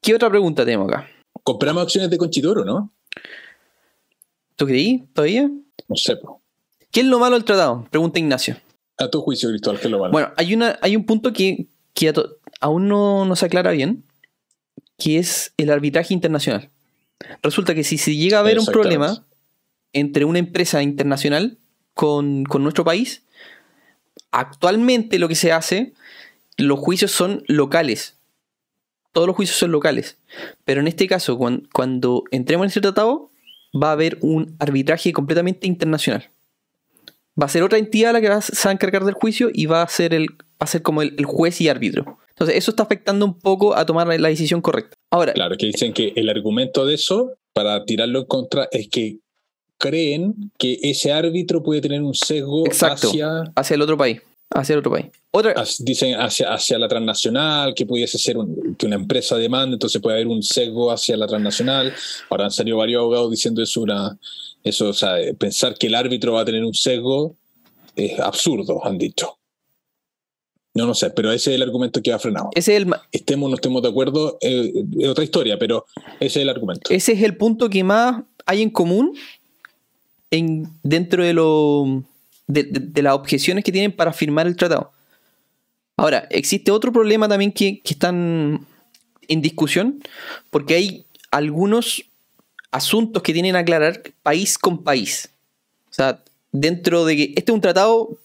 ¿Qué 0.00 0.14
otra 0.14 0.30
pregunta 0.30 0.64
tenemos 0.64 0.88
acá? 0.88 1.08
Compramos 1.42 1.82
acciones 1.82 2.10
de 2.10 2.18
Conchitoro, 2.18 2.64
¿no? 2.64 2.92
¿Tú 4.54 4.66
creí 4.66 5.04
todavía? 5.12 5.50
No 5.88 5.96
sé, 5.96 6.16
po. 6.16 6.42
¿Qué 6.96 7.00
es 7.02 7.06
lo 7.08 7.18
malo 7.18 7.36
del 7.36 7.44
tratado? 7.44 7.86
Pregunta 7.90 8.18
Ignacio. 8.18 8.56
A 8.96 9.10
tu 9.10 9.20
juicio, 9.20 9.50
Cristóbal, 9.50 9.78
que 9.78 9.86
es 9.86 9.90
lo 9.90 9.98
malo. 9.98 10.12
Bueno, 10.12 10.32
hay, 10.38 10.54
una, 10.54 10.78
hay 10.80 10.96
un 10.96 11.04
punto 11.04 11.34
que, 11.34 11.66
que 11.92 12.10
aún 12.58 12.88
no, 12.88 13.26
no 13.26 13.36
se 13.36 13.44
aclara 13.44 13.70
bien, 13.72 14.02
que 14.96 15.18
es 15.18 15.52
el 15.58 15.70
arbitraje 15.70 16.14
internacional. 16.14 16.70
Resulta 17.42 17.74
que 17.74 17.84
si 17.84 17.98
se 17.98 18.16
llega 18.16 18.38
a 18.38 18.40
haber 18.40 18.58
un 18.58 18.64
problema 18.64 19.26
entre 19.92 20.24
una 20.24 20.38
empresa 20.38 20.82
internacional 20.82 21.58
con, 21.92 22.44
con 22.44 22.62
nuestro 22.62 22.82
país, 22.82 23.24
actualmente 24.30 25.18
lo 25.18 25.28
que 25.28 25.34
se 25.34 25.52
hace, 25.52 25.92
los 26.56 26.78
juicios 26.78 27.10
son 27.10 27.44
locales. 27.46 28.16
Todos 29.12 29.26
los 29.26 29.36
juicios 29.36 29.58
son 29.58 29.70
locales. 29.70 30.16
Pero 30.64 30.80
en 30.80 30.88
este 30.88 31.06
caso, 31.06 31.36
cuan- 31.36 31.68
cuando 31.74 32.24
entremos 32.30 32.64
en 32.64 32.68
este 32.68 32.80
tratado, 32.80 33.30
va 33.74 33.90
a 33.90 33.92
haber 33.92 34.16
un 34.22 34.56
arbitraje 34.60 35.12
completamente 35.12 35.66
internacional 35.66 36.30
va 37.40 37.46
a 37.46 37.48
ser 37.48 37.62
otra 37.62 37.78
entidad 37.78 38.12
la 38.12 38.20
que 38.20 38.28
va 38.28 38.36
a- 38.36 38.40
se 38.42 38.66
va 38.66 38.70
a 38.70 38.72
encargar 38.72 39.04
del 39.04 39.14
juicio 39.14 39.50
y 39.52 39.66
va 39.66 39.82
a 39.82 39.88
ser 39.88 40.14
el 40.14 40.26
va 40.30 40.64
a 40.64 40.66
ser 40.66 40.80
como 40.82 41.02
el, 41.02 41.14
el 41.18 41.26
juez 41.26 41.60
y 41.60 41.68
árbitro. 41.68 42.18
Entonces, 42.30 42.56
eso 42.56 42.70
está 42.70 42.82
afectando 42.82 43.24
un 43.26 43.38
poco 43.38 43.74
a 43.76 43.84
tomar 43.84 44.06
la, 44.18 44.28
decisión 44.28 44.60
correcta. 44.62 44.94
Ahora, 45.10 45.32
Claro, 45.34 45.56
que 45.58 45.66
dicen 45.66 45.92
que 45.92 46.12
el 46.16 46.28
argumento 46.30 46.84
de 46.86 46.94
eso, 46.94 47.32
para 47.52 47.84
tirarlo 47.84 48.20
en 48.20 48.24
contra, 48.26 48.68
es 48.72 48.88
que 48.88 49.18
creen 49.78 50.34
que 50.58 50.78
ese 50.82 51.12
árbitro 51.12 51.62
puede 51.62 51.80
tener 51.80 52.02
un 52.02 52.14
sesgo 52.14 52.66
Exacto. 52.66 53.08
hacia, 53.08 53.42
hacia 53.54 53.74
el 53.74 53.82
otro 53.82 53.96
país. 53.96 54.20
Hacia 54.50 54.74
el 54.74 54.78
otro 54.78 54.92
país. 54.92 55.06
Otra, 55.32 55.54
dicen 55.80 56.14
hacia, 56.20 56.54
hacia 56.54 56.78
la 56.78 56.88
transnacional, 56.88 57.74
que 57.74 57.84
pudiese 57.84 58.16
ser 58.16 58.38
un- 58.38 58.74
que 58.78 58.86
una 58.86 58.96
empresa 58.96 59.36
demanda, 59.36 59.74
entonces 59.74 60.00
puede 60.00 60.16
haber 60.16 60.28
un 60.28 60.42
sesgo 60.42 60.90
hacia 60.90 61.16
la 61.16 61.26
transnacional. 61.26 61.92
Ahora 62.30 62.44
han 62.44 62.50
salido 62.50 62.76
varios 62.78 63.00
abogados 63.00 63.30
diciendo 63.30 63.62
eso, 63.62 63.80
una, 63.82 64.16
eso, 64.68 64.88
o 64.88 64.92
sea, 64.92 65.20
eh, 65.20 65.34
pensar 65.34 65.74
que 65.78 65.86
el 65.86 65.94
árbitro 65.94 66.32
va 66.32 66.40
a 66.42 66.44
tener 66.44 66.64
un 66.64 66.74
sesgo 66.74 67.36
es 67.94 68.18
absurdo, 68.20 68.84
han 68.84 68.98
dicho. 68.98 69.38
No, 70.74 70.84
no 70.86 70.94
sé, 70.94 71.08
pero 71.10 71.32
ese 71.32 71.50
es 71.50 71.56
el 71.56 71.62
argumento 71.62 72.02
que 72.02 72.12
ha 72.12 72.18
frenado. 72.18 72.50
ese, 72.54 72.72
es 72.74 72.76
el, 72.82 72.86
ma- 72.86 73.00
Estemos 73.10 73.46
o 73.46 73.50
no 73.50 73.54
estemos 73.54 73.80
de 73.82 73.88
acuerdo, 73.88 74.36
eh, 74.42 74.72
es 74.98 75.08
otra 75.08 75.24
historia, 75.24 75.58
pero 75.58 75.86
ese 76.20 76.40
es 76.40 76.42
el 76.42 76.48
argumento. 76.50 76.90
ese 76.92 77.12
es 77.12 77.22
el 77.22 77.36
punto 77.36 77.70
que 77.70 77.82
más 77.82 78.22
hay 78.44 78.60
en 78.62 78.70
común 78.70 79.16
en, 80.30 80.68
dentro 80.82 81.24
de, 81.24 81.32
lo, 81.32 82.02
de, 82.46 82.64
de- 82.64 82.80
de 82.80 83.02
las 83.02 83.14
objeciones 83.14 83.64
que 83.64 83.72
tienen 83.72 83.92
para 83.92 84.12
firmar 84.12 84.46
el 84.46 84.56
tratado. 84.56 84.92
Ahora, 85.96 86.26
existe 86.30 86.70
otro 86.70 86.92
problema 86.92 87.26
también 87.28 87.52
que, 87.52 87.80
que 87.80 87.94
están 87.94 88.66
en 89.28 89.40
discusión, 89.40 90.02
porque 90.50 90.74
hay 90.74 91.06
algunos 91.30 92.04
asuntos 92.76 93.22
que 93.22 93.32
tienen 93.32 93.52
que 93.54 93.58
aclarar 93.58 94.02
país 94.22 94.58
con 94.58 94.82
país. 94.84 95.28
O 95.90 95.94
sea, 95.94 96.22
dentro 96.52 97.04
de 97.04 97.16
que 97.16 97.22
este 97.36 97.50
es 97.50 97.54
un 97.54 97.60
tratado 97.60 98.18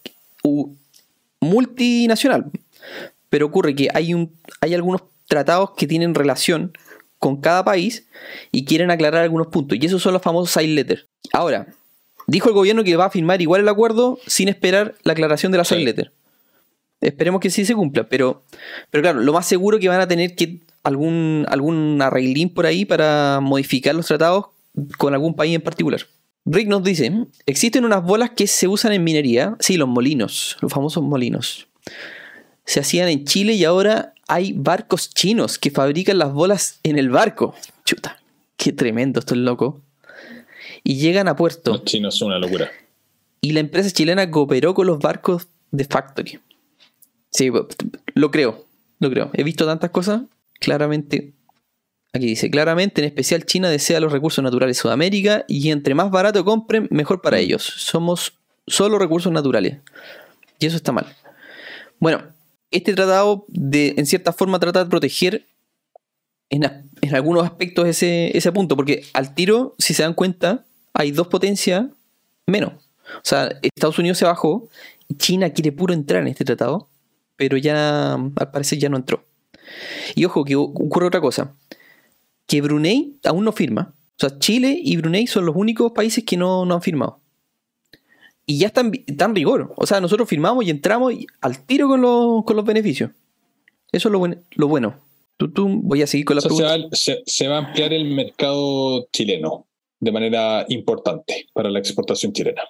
multinacional, 1.40 2.46
pero 3.30 3.46
ocurre 3.48 3.76
que 3.76 3.90
hay, 3.94 4.14
un, 4.14 4.32
hay 4.62 4.74
algunos 4.74 5.04
tratados 5.28 5.72
que 5.72 5.88
tienen 5.88 6.14
relación 6.16 6.74
con 7.20 7.40
cada 7.40 7.64
país 7.64 8.06
y 8.52 8.66
quieren 8.66 8.92
aclarar 8.92 9.24
algunos 9.24 9.48
puntos, 9.48 9.78
y 9.80 9.86
esos 9.86 10.02
son 10.02 10.14
los 10.14 10.22
famosos 10.22 10.52
side 10.52 10.74
letters. 10.74 11.06
Ahora, 11.34 11.68
dijo 12.28 12.50
el 12.50 12.56
gobierno 12.56 12.84
que 12.84 12.96
va 12.96 13.06
a 13.06 13.10
firmar 13.12 13.42
igual 13.42 13.62
el 13.62 13.70
acuerdo 13.70 14.20
sin 14.28 14.48
esperar 14.50 14.96
la 15.04 15.14
aclaración 15.14 15.52
de 15.52 15.58
la 15.60 15.64
Sí. 15.66 15.76
side 15.76 15.86
letter. 15.86 16.12
Esperemos 17.00 17.42
que 17.42 17.50
sí 17.50 17.66
se 17.66 17.74
cumpla, 17.74 18.08
pero, 18.08 18.44
pero 18.90 19.02
claro, 19.02 19.22
lo 19.22 19.34
más 19.34 19.48
seguro 19.48 19.80
que 19.80 19.88
van 19.90 20.02
a 20.02 20.08
tener 20.08 20.36
que 20.36 20.60
algún, 20.84 21.46
algún 21.50 22.02
arreglín 22.02 22.54
por 22.54 22.66
ahí 22.66 22.86
para 22.86 23.40
modificar 23.42 23.96
los 23.96 24.08
tratados 24.08 24.48
con 24.98 25.14
algún 25.14 25.36
país 25.36 25.56
en 25.56 25.62
particular. 25.62 26.02
Rick 26.46 26.68
nos 26.68 26.84
dice, 26.84 27.28
existen 27.46 27.86
unas 27.86 28.04
bolas 28.04 28.32
que 28.32 28.48
se 28.48 28.68
usan 28.68 28.94
en 28.94 29.04
minería, 29.04 29.56
sí, 29.60 29.78
los 29.78 29.88
molinos, 29.88 30.58
los 30.62 30.72
famosos 30.72 31.04
molinos. 31.04 31.68
Se 32.66 32.80
hacían 32.80 33.10
en 33.10 33.26
Chile 33.26 33.54
y 33.54 33.64
ahora 33.64 34.14
hay 34.28 34.54
barcos 34.54 35.10
chinos 35.14 35.60
que 35.60 35.72
fabrican 35.72 36.18
las 36.18 36.34
bolas 36.34 36.80
en 36.84 36.98
el 36.98 37.10
barco. 37.10 37.54
Chuta, 37.86 38.18
qué 38.58 38.72
tremendo 38.72 39.20
esto 39.20 39.36
es 39.36 39.42
loco. 39.42 39.82
Y 40.84 40.96
llegan 40.96 41.28
a 41.28 41.36
puerto. 41.36 41.74
Los 41.74 41.84
chinos 41.84 42.18
son 42.18 42.30
una 42.30 42.40
locura. 42.40 42.72
Y 43.40 43.52
la 43.52 43.60
empresa 43.60 43.92
chilena 43.92 44.32
cooperó 44.32 44.74
con 44.74 44.88
los 44.88 45.00
barcos 45.00 45.48
de 45.72 45.86
Factory. 45.86 46.40
Sí, 47.30 47.50
lo 48.14 48.32
creo, 48.32 48.66
lo 49.00 49.10
creo. 49.10 49.32
He 49.34 49.44
visto 49.44 49.66
tantas 49.66 49.92
cosas. 49.92 50.22
Claramente, 50.62 51.34
aquí 52.14 52.28
dice, 52.28 52.50
claramente 52.52 53.02
en 53.02 53.08
especial 53.08 53.46
China 53.46 53.70
desea 53.70 54.00
los 54.00 54.12
recursos 54.12 54.44
naturales 54.44 54.78
de 54.78 54.82
Sudamérica 54.82 55.44
y 55.48 55.72
entre 55.72 55.96
más 55.96 56.12
barato 56.12 56.46
compren, 56.46 56.88
mejor 56.92 57.22
para 57.22 57.40
ellos. 57.40 57.64
Somos 57.64 58.34
solo 58.68 59.00
recursos 59.00 59.32
naturales. 59.34 59.80
Y 60.60 60.68
eso 60.68 60.78
está 60.78 60.92
mal. 60.92 61.08
Bueno, 62.00 62.22
este 62.70 62.94
tratado 62.94 63.46
de, 63.48 63.96
en 63.98 64.06
cierta 64.06 64.32
forma 64.34 64.60
trata 64.60 64.84
de 64.84 64.90
proteger 64.90 65.46
en, 66.52 66.66
a- 66.66 66.84
en 67.02 67.16
algunos 67.16 67.44
aspectos 67.44 67.88
ese, 67.88 68.38
ese 68.38 68.52
punto, 68.52 68.76
porque 68.76 69.04
al 69.14 69.34
tiro, 69.34 69.74
si 69.80 69.94
se 69.96 70.04
dan 70.04 70.14
cuenta, 70.14 70.64
hay 70.94 71.12
dos 71.12 71.28
potencias 71.28 71.86
menos. 72.46 72.74
O 73.16 73.22
sea, 73.24 73.50
Estados 73.64 73.98
Unidos 73.98 74.20
se 74.20 74.26
bajó 74.26 74.70
y 75.08 75.16
China 75.16 75.50
quiere 75.50 75.72
puro 75.72 75.94
entrar 75.94 76.22
en 76.22 76.28
este 76.28 76.46
tratado, 76.46 76.88
pero 77.36 77.58
ya 77.58 78.14
al 78.14 78.52
parecer 78.52 78.78
ya 78.78 78.90
no 78.90 78.98
entró. 78.98 79.26
Y 80.16 80.26
ojo, 80.26 80.44
que 80.44 80.56
ocurre 80.56 81.08
otra 81.08 81.22
cosa, 81.22 81.56
que 82.48 82.62
Brunei 82.62 83.18
aún 83.26 83.46
no 83.46 83.52
firma. 83.52 83.94
O 84.18 84.20
sea, 84.28 84.38
Chile 84.40 84.78
y 84.82 84.98
Brunei 84.98 85.26
son 85.28 85.46
los 85.46 85.56
únicos 85.56 85.92
países 85.94 86.24
que 86.24 86.38
no, 86.38 86.66
no 86.66 86.76
han 86.76 86.82
firmado. 86.82 87.20
Y 88.46 88.58
ya 88.60 88.68
están, 88.68 88.92
están 89.08 89.32
en 89.32 89.36
rigor. 89.36 89.74
O 89.78 89.86
sea, 89.86 90.02
nosotros 90.02 90.28
firmamos 90.28 90.66
y 90.66 90.70
entramos 90.70 91.14
y 91.14 91.28
al 91.42 91.64
tiro 91.66 91.88
con, 91.88 92.02
los- 92.02 92.44
con 92.44 92.56
los 92.56 92.66
beneficios. 92.66 93.12
Eso 93.92 94.08
es 94.10 94.12
lo, 94.12 94.20
buen- 94.20 94.44
lo 94.52 94.68
bueno. 94.68 95.00
Tú, 95.38 95.50
tú, 95.52 95.68
voy 95.84 96.02
a 96.02 96.08
seguir 96.08 96.26
con 96.26 96.36
la 96.36 96.40
O 96.40 96.42
sea, 96.42 96.52
se, 96.52 96.56
pregunta. 96.58 96.88
va, 96.88 96.96
se- 96.96 97.24
se 97.26 97.48
va 97.48 97.56
a 97.56 97.60
ampliar 97.68 97.94
el 97.94 98.06
mercado 98.14 99.08
chileno 99.12 99.66
de 100.00 100.12
manera 100.12 100.66
importante 100.70 101.48
para 101.54 101.70
la 101.70 101.80
exportación 101.80 102.34
chilena. 102.34 102.62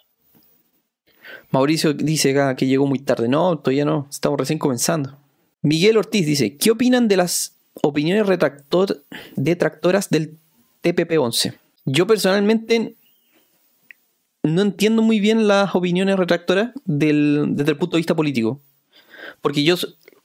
Mauricio 1.52 1.94
dice 1.94 2.32
acá 2.32 2.56
que 2.56 2.68
llegó 2.68 2.86
muy 2.88 3.00
tarde. 3.00 3.28
No, 3.28 3.58
todavía 3.60 3.86
no, 3.86 4.08
estamos 4.10 4.40
recién 4.40 4.60
comenzando. 4.60 5.18
Miguel 5.62 5.98
Ortiz 5.98 6.26
dice, 6.26 6.58
¿qué 6.58 6.72
opinan 6.72 7.08
de 7.08 7.18
las 7.18 7.56
opiniones 7.84 8.26
retractor, 8.26 9.04
detractoras 9.36 10.10
del 10.10 10.38
TPP-11? 10.84 11.56
Yo 11.86 12.08
personalmente 12.08 12.96
no 14.44 14.62
entiendo 14.62 15.02
muy 15.02 15.20
bien 15.20 15.48
las 15.48 15.76
opiniones 15.76 16.18
retractoras 16.18 16.72
desde 16.86 17.72
el 17.72 17.78
punto 17.78 17.96
de 17.96 18.00
vista 18.00 18.16
político. 18.16 18.60
Porque 19.42 19.64
yo, 19.64 19.76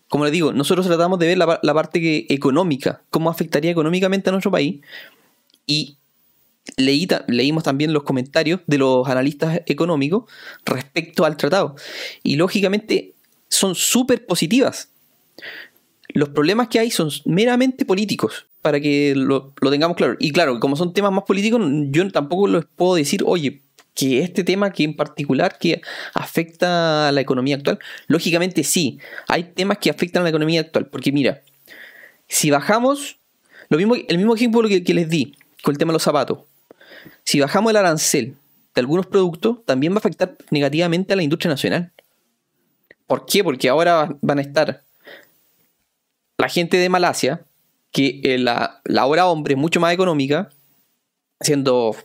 como 0.09 0.25
les 0.25 0.33
digo, 0.33 0.53
nosotros 0.53 0.87
tratamos 0.87 1.19
de 1.19 1.27
ver 1.27 1.39
la, 1.39 1.75
parte 1.75 2.33
económica, 2.33 3.03
cómo 3.11 3.31
afectaría 3.31 3.71
económicamente 3.71 4.31
a 4.31 4.33
nuestro 4.33 4.51
país. 4.51 4.81
Y 5.67 5.97
leí, 6.77 7.07
leímos 7.29 7.63
también 7.63 7.93
los 7.93 8.05
comentarios 8.05 8.61
de 8.67 8.79
los 8.79 9.07
analistas 9.07 9.61
económicos 9.67 10.25
respecto 10.65 11.25
al 11.25 11.37
tratado. 11.37 11.77
Y 12.23 12.37
lógicamente 12.37 13.15
son 13.49 13.75
súper 13.75 14.27
positivas. 14.27 14.91
Los 16.09 16.31
problemas 16.31 16.69
que 16.69 16.79
hay 16.79 16.91
son 16.91 17.11
meramente 17.25 17.85
políticos, 17.85 18.47
para 18.63 18.81
que 18.81 19.15
lo, 19.15 19.53
tengamos 19.71 19.97
claro. 19.97 20.17
Y 20.19 20.33
claro, 20.33 20.61
como 20.61 20.77
son 20.77 20.93
temas 20.93 21.13
más 21.13 21.25
políticos, 21.25 21.61
yo 21.91 22.11
tampoco 22.11 22.49
les 22.49 22.65
puedo 22.65 22.95
decir, 22.95 23.23
oye, 23.27 23.63
que 23.95 24.21
este 24.21 24.45
tema 24.45 24.73
que 24.73 24.85
en 24.85 24.95
particular 24.95 25.57
que 25.59 25.81
afecta 26.15 27.09
a 27.09 27.13
la 27.13 27.21
economía 27.21 27.57
actual, 27.57 27.79
lógicamente 28.09 28.63
sí, 28.65 28.99
hay 29.29 29.45
temas 29.55 29.79
que 29.79 29.91
afectan 29.91 30.21
a 30.21 30.25
la 30.25 30.31
economía 30.31 30.61
actual, 30.61 30.87
porque 30.87 31.13
mira, 31.13 31.43
si 32.29 32.51
bajamos, 32.51 33.19
lo 33.69 33.79
mismo, 33.79 33.95
el 33.95 34.19
mismo 34.19 34.35
ejemplo 34.35 34.69
que 34.69 34.95
les 34.95 35.09
di 35.09 35.37
con 35.63 35.73
el 35.73 35.79
tema 35.79 35.93
de 35.93 35.95
los 35.95 36.03
zapatos, 36.03 36.41
si 37.25 37.41
bajamos 37.41 37.71
el 37.71 37.77
arancel 37.77 38.37
de 38.75 38.81
algunos 38.81 39.07
productos, 39.07 39.65
también 39.65 39.93
va 39.93 39.97
a 39.97 39.99
afectar 39.99 40.37
negativamente 40.51 41.13
a 41.13 41.17
la 41.17 41.23
industria 41.23 41.51
nacional. 41.51 41.93
¿Por 43.07 43.27
qué? 43.27 43.43
Porque 43.43 43.69
ahora 43.69 44.17
van 44.21 44.39
a 44.39 44.43
estar 44.43 44.85
la 46.39 46.49
gente 46.49 46.77
de 46.77 46.89
Malasia, 46.89 47.43
que 47.93 48.21
eh, 48.23 48.39
la, 48.39 48.81
la 48.85 49.07
hora 49.07 49.27
hombre 49.27 49.55
es 49.55 49.61
mucho 49.61 49.81
más 49.81 49.93
económica, 49.93 50.51
siendo 51.41 51.97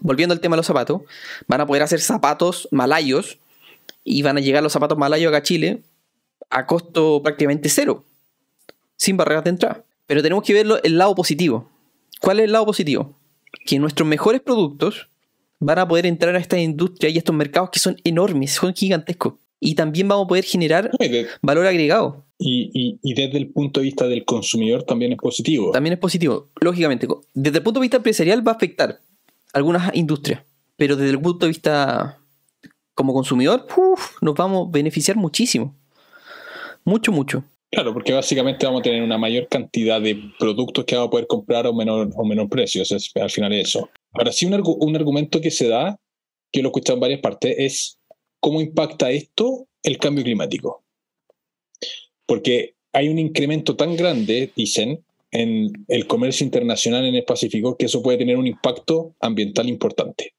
volviendo 0.00 0.32
al 0.32 0.40
tema 0.40 0.56
de 0.56 0.58
los 0.58 0.66
zapatos, 0.66 1.02
van 1.46 1.60
a 1.60 1.66
poder 1.66 1.82
hacer 1.82 2.00
zapatos 2.00 2.68
malayos 2.70 3.38
y 4.04 4.22
van 4.22 4.36
a 4.36 4.40
llegar 4.40 4.62
los 4.62 4.72
zapatos 4.72 4.98
malayos 4.98 5.28
acá 5.28 5.38
a 5.38 5.42
Chile 5.42 5.82
a 6.50 6.66
costo 6.66 7.22
prácticamente 7.22 7.68
cero, 7.68 8.04
sin 8.96 9.16
barreras 9.16 9.44
de 9.44 9.50
entrada. 9.50 9.84
Pero 10.06 10.22
tenemos 10.22 10.44
que 10.44 10.52
ver 10.54 10.66
el 10.84 10.98
lado 10.98 11.14
positivo. 11.14 11.68
¿Cuál 12.20 12.38
es 12.38 12.44
el 12.44 12.52
lado 12.52 12.66
positivo? 12.66 13.14
Que 13.64 13.78
nuestros 13.78 14.08
mejores 14.08 14.40
productos 14.40 15.08
van 15.58 15.78
a 15.78 15.88
poder 15.88 16.06
entrar 16.06 16.36
a 16.36 16.38
esta 16.38 16.58
industria 16.58 17.10
y 17.10 17.16
a 17.16 17.18
estos 17.18 17.34
mercados 17.34 17.70
que 17.70 17.80
son 17.80 17.96
enormes, 18.04 18.52
son 18.52 18.74
gigantescos. 18.74 19.34
Y 19.58 19.74
también 19.74 20.06
vamos 20.06 20.26
a 20.26 20.28
poder 20.28 20.44
generar 20.44 20.90
valor 21.42 21.66
agregado. 21.66 22.25
Y, 22.38 22.98
y, 23.02 23.14
desde 23.14 23.38
el 23.38 23.48
punto 23.48 23.80
de 23.80 23.84
vista 23.84 24.06
del 24.06 24.26
consumidor 24.26 24.82
también 24.82 25.12
es 25.12 25.18
positivo. 25.18 25.70
También 25.70 25.94
es 25.94 25.98
positivo, 25.98 26.50
lógicamente. 26.60 27.08
Desde 27.32 27.58
el 27.58 27.64
punto 27.64 27.80
de 27.80 27.84
vista 27.84 27.96
empresarial 27.96 28.46
va 28.46 28.52
a 28.52 28.56
afectar, 28.56 29.00
algunas 29.54 29.94
industrias. 29.94 30.42
Pero 30.76 30.96
desde 30.96 31.12
el 31.12 31.20
punto 31.20 31.46
de 31.46 31.48
vista 31.48 32.18
como 32.94 33.14
consumidor, 33.14 33.66
nos 34.20 34.34
vamos 34.34 34.68
a 34.68 34.70
beneficiar 34.70 35.16
muchísimo. 35.16 35.74
Mucho, 36.84 37.10
mucho. 37.10 37.44
Claro, 37.70 37.92
porque 37.92 38.12
básicamente 38.12 38.64
vamos 38.64 38.80
a 38.80 38.84
tener 38.84 39.02
una 39.02 39.18
mayor 39.18 39.48
cantidad 39.48 40.00
de 40.00 40.18
productos 40.38 40.84
que 40.84 40.94
vamos 40.94 41.08
a 41.08 41.10
poder 41.10 41.26
comprar 41.26 41.66
a 41.66 41.70
un 41.70 41.76
menor, 41.76 42.10
o 42.14 42.24
menor 42.24 42.48
precio. 42.48 42.82
Es, 42.82 43.10
al 43.14 43.30
final 43.30 43.52
es 43.52 43.68
eso. 43.68 43.90
Ahora 44.12 44.32
sí, 44.32 44.46
un, 44.46 44.62
un 44.64 44.96
argumento 44.96 45.40
que 45.40 45.50
se 45.50 45.68
da, 45.68 45.98
que 46.52 46.62
lo 46.62 46.68
he 46.68 46.70
escuchado 46.70 46.96
en 46.96 47.00
varias 47.00 47.20
partes, 47.20 47.54
es 47.58 47.98
cómo 48.40 48.60
impacta 48.60 49.10
esto 49.10 49.66
el 49.82 49.98
cambio 49.98 50.24
climático. 50.24 50.85
Porque 52.26 52.74
hay 52.92 53.08
un 53.08 53.18
incremento 53.18 53.76
tan 53.76 53.96
grande, 53.96 54.50
dicen, 54.56 55.04
en 55.30 55.72
el 55.88 56.06
comercio 56.06 56.44
internacional 56.44 57.04
en 57.04 57.14
el 57.14 57.24
Pacífico, 57.24 57.76
que 57.76 57.86
eso 57.86 58.02
puede 58.02 58.18
tener 58.18 58.36
un 58.36 58.46
impacto 58.46 59.14
ambiental 59.20 59.68
importante. 59.68 60.34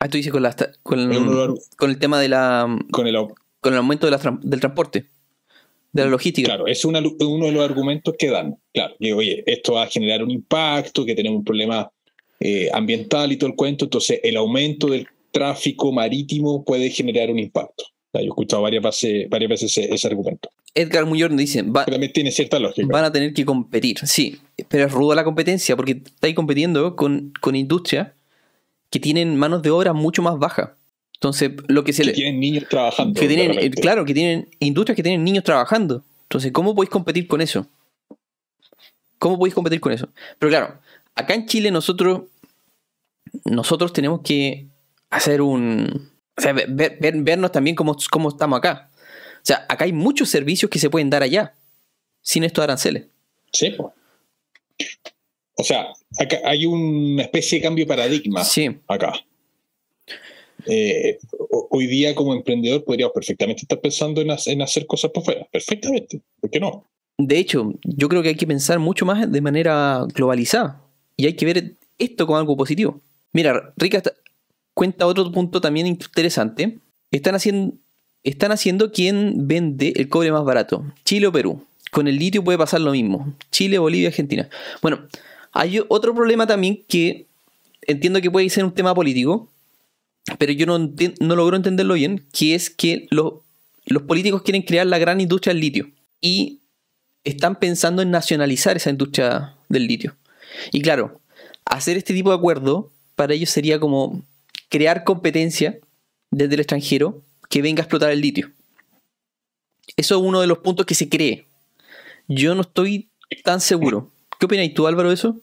Ah, 0.00 0.08
tú 0.08 0.16
dices 0.16 0.32
con, 0.32 0.42
la, 0.42 0.54
con, 0.82 1.00
el, 1.00 1.98
tema 1.98 2.20
de 2.20 2.28
la. 2.28 2.78
Con 2.90 3.06
el, 3.06 3.16
con 3.60 3.72
el 3.72 3.78
aumento 3.78 4.08
del 4.08 4.60
transporte, 4.60 5.06
de 5.92 6.04
la 6.04 6.08
logística. 6.08 6.46
Claro, 6.46 6.66
es 6.66 6.84
uno 6.84 7.00
de 7.00 7.52
los 7.52 7.64
argumentos 7.64 8.14
que 8.16 8.30
dan. 8.30 8.56
Claro, 8.72 8.94
que 9.00 9.12
oye, 9.12 9.42
esto 9.46 9.74
va 9.74 9.82
a 9.82 9.86
generar 9.86 10.22
un 10.22 10.30
impacto, 10.30 11.04
que 11.04 11.14
tenemos 11.14 11.38
un 11.38 11.44
problema 11.44 11.90
eh, 12.40 12.70
ambiental 12.72 13.32
y 13.32 13.36
todo 13.36 13.50
el 13.50 13.56
cuento, 13.56 13.86
entonces 13.86 14.20
el 14.22 14.36
aumento 14.36 14.86
del 14.86 15.08
tráfico 15.32 15.90
marítimo 15.92 16.64
puede 16.64 16.90
generar 16.90 17.30
un 17.30 17.38
impacto. 17.40 17.84
Yo 18.14 18.20
he 18.20 18.24
escuchado 18.24 18.62
varias 18.62 18.82
veces, 18.82 19.28
varias 19.28 19.50
veces 19.50 19.76
ese, 19.76 20.06
argumento. 20.08 20.50
Edgar 20.74 21.06
Muñoz 21.06 21.30
dice, 21.36 21.62
va, 21.62 21.84
también 21.84 22.12
tiene 22.12 22.30
cierta 22.30 22.58
lógica. 22.58 22.86
Van 22.90 23.04
a 23.04 23.12
tener 23.12 23.32
que 23.34 23.44
competir, 23.44 23.98
sí, 24.04 24.38
pero 24.68 24.86
es 24.86 24.92
ruda 24.92 25.14
la 25.14 25.24
competencia 25.24 25.76
porque 25.76 26.02
estáis 26.04 26.34
compitiendo 26.34 26.96
con, 26.96 27.32
con 27.40 27.54
industrias 27.54 28.08
que 28.90 28.98
tienen 28.98 29.36
manos 29.36 29.62
de 29.62 29.70
obra 29.70 29.92
mucho 29.92 30.22
más 30.22 30.38
bajas. 30.38 30.70
Entonces, 31.14 31.50
lo 31.66 31.84
que 31.84 31.92
se 31.92 32.04
que 32.04 32.12
tienen 32.12 32.40
niños 32.40 32.64
trabajando. 32.68 33.20
Que 33.20 33.26
tienen, 33.26 33.58
eh, 33.58 33.70
claro, 33.70 34.04
que 34.04 34.14
tienen 34.14 34.48
industrias 34.60 34.96
que 34.96 35.02
tienen 35.02 35.24
niños 35.24 35.44
trabajando. 35.44 36.04
Entonces, 36.22 36.52
¿cómo 36.52 36.74
podéis 36.74 36.90
competir 36.90 37.26
con 37.26 37.40
eso? 37.40 37.66
¿Cómo 39.18 39.36
podéis 39.36 39.54
competir 39.54 39.80
con 39.80 39.92
eso? 39.92 40.08
Pero 40.38 40.48
claro, 40.48 40.78
acá 41.14 41.34
en 41.34 41.46
Chile 41.46 41.70
nosotros, 41.70 42.22
nosotros 43.44 43.92
tenemos 43.92 44.20
que 44.22 44.68
hacer 45.10 45.42
un, 45.42 46.08
o 46.38 46.40
sea, 46.40 46.52
vernos 46.52 47.50
también 47.50 47.74
cómo, 47.74 47.96
cómo 48.10 48.28
estamos 48.28 48.58
acá. 48.58 48.90
O 49.36 49.40
sea, 49.42 49.66
acá 49.68 49.84
hay 49.84 49.92
muchos 49.92 50.28
servicios 50.28 50.70
que 50.70 50.78
se 50.78 50.88
pueden 50.88 51.10
dar 51.10 51.22
allá, 51.22 51.54
sin 52.22 52.44
estos 52.44 52.62
aranceles. 52.62 53.06
Sí, 53.52 53.70
pues. 53.70 53.92
O 55.56 55.64
sea, 55.64 55.88
acá 56.18 56.38
hay 56.44 56.64
una 56.64 57.22
especie 57.22 57.58
de 57.58 57.64
cambio 57.64 57.84
de 57.84 57.88
paradigma 57.88 58.44
sí. 58.44 58.70
acá. 58.86 59.14
Eh, 60.66 61.18
hoy 61.70 61.86
día 61.86 62.14
como 62.14 62.34
emprendedor 62.34 62.84
podríamos 62.84 63.12
perfectamente 63.12 63.62
estar 63.62 63.80
pensando 63.80 64.20
en, 64.20 64.30
en, 64.46 64.62
hacer 64.62 64.86
cosas 64.86 65.10
por 65.10 65.24
fuera. 65.24 65.44
Perfectamente. 65.50 66.20
¿Por 66.40 66.50
qué 66.50 66.60
no? 66.60 66.84
De 67.16 67.38
hecho, 67.38 67.72
yo 67.82 68.08
creo 68.08 68.22
que 68.22 68.28
hay 68.28 68.36
que 68.36 68.46
pensar 68.46 68.78
mucho 68.78 69.04
más 69.04 69.30
de 69.30 69.40
manera 69.40 70.04
globalizada. 70.14 70.84
Y 71.16 71.26
hay 71.26 71.34
que 71.34 71.46
ver 71.46 71.74
esto 71.98 72.26
como 72.26 72.38
algo 72.38 72.56
positivo. 72.56 73.00
Mira, 73.32 73.72
Rica 73.76 74.00
cuenta 74.78 75.08
otro 75.08 75.32
punto 75.32 75.60
también 75.60 75.88
interesante. 75.88 76.78
Están 77.10 77.34
haciendo, 77.34 77.74
están 78.22 78.52
haciendo 78.52 78.92
quien 78.92 79.48
vende 79.48 79.92
el 79.96 80.08
cobre 80.08 80.30
más 80.30 80.44
barato, 80.44 80.84
Chile 81.04 81.26
o 81.26 81.32
Perú. 81.32 81.66
Con 81.90 82.06
el 82.06 82.16
litio 82.16 82.44
puede 82.44 82.58
pasar 82.58 82.80
lo 82.82 82.92
mismo, 82.92 83.34
Chile, 83.50 83.80
Bolivia, 83.80 84.10
Argentina. 84.10 84.48
Bueno, 84.80 85.00
hay 85.50 85.80
otro 85.88 86.14
problema 86.14 86.46
también 86.46 86.84
que 86.86 87.26
entiendo 87.88 88.20
que 88.20 88.30
puede 88.30 88.48
ser 88.50 88.64
un 88.64 88.72
tema 88.72 88.94
político, 88.94 89.50
pero 90.38 90.52
yo 90.52 90.64
no, 90.64 90.78
no 90.78 91.34
logro 91.34 91.56
entenderlo 91.56 91.94
bien, 91.94 92.24
que 92.32 92.54
es 92.54 92.70
que 92.70 93.08
los 93.10 94.02
políticos 94.06 94.42
quieren 94.42 94.62
crear 94.62 94.86
la 94.86 94.98
gran 94.98 95.20
industria 95.20 95.54
del 95.54 95.60
litio 95.60 95.90
y 96.20 96.60
están 97.24 97.58
pensando 97.58 98.00
en 98.00 98.12
nacionalizar 98.12 98.76
esa 98.76 98.90
industria 98.90 99.56
del 99.68 99.88
litio. 99.88 100.14
Y 100.70 100.82
claro, 100.82 101.20
hacer 101.64 101.96
este 101.96 102.14
tipo 102.14 102.30
de 102.30 102.36
acuerdo 102.36 102.92
para 103.16 103.34
ellos 103.34 103.50
sería 103.50 103.80
como 103.80 104.22
crear 104.68 105.04
competencia 105.04 105.78
desde 106.30 106.54
el 106.54 106.60
extranjero 106.60 107.22
que 107.48 107.62
venga 107.62 107.82
a 107.82 107.84
explotar 107.84 108.10
el 108.10 108.20
litio. 108.20 108.52
Eso 109.96 110.16
es 110.16 110.20
uno 110.22 110.40
de 110.40 110.46
los 110.46 110.58
puntos 110.58 110.86
que 110.86 110.94
se 110.94 111.08
cree. 111.08 111.46
Yo 112.28 112.54
no 112.54 112.62
estoy 112.62 113.08
tan 113.42 113.60
seguro. 113.60 114.10
¿Qué 114.38 114.46
opinas 114.46 114.72
tú, 114.74 114.86
Álvaro, 114.86 115.08
de 115.08 115.14
eso? 115.14 115.40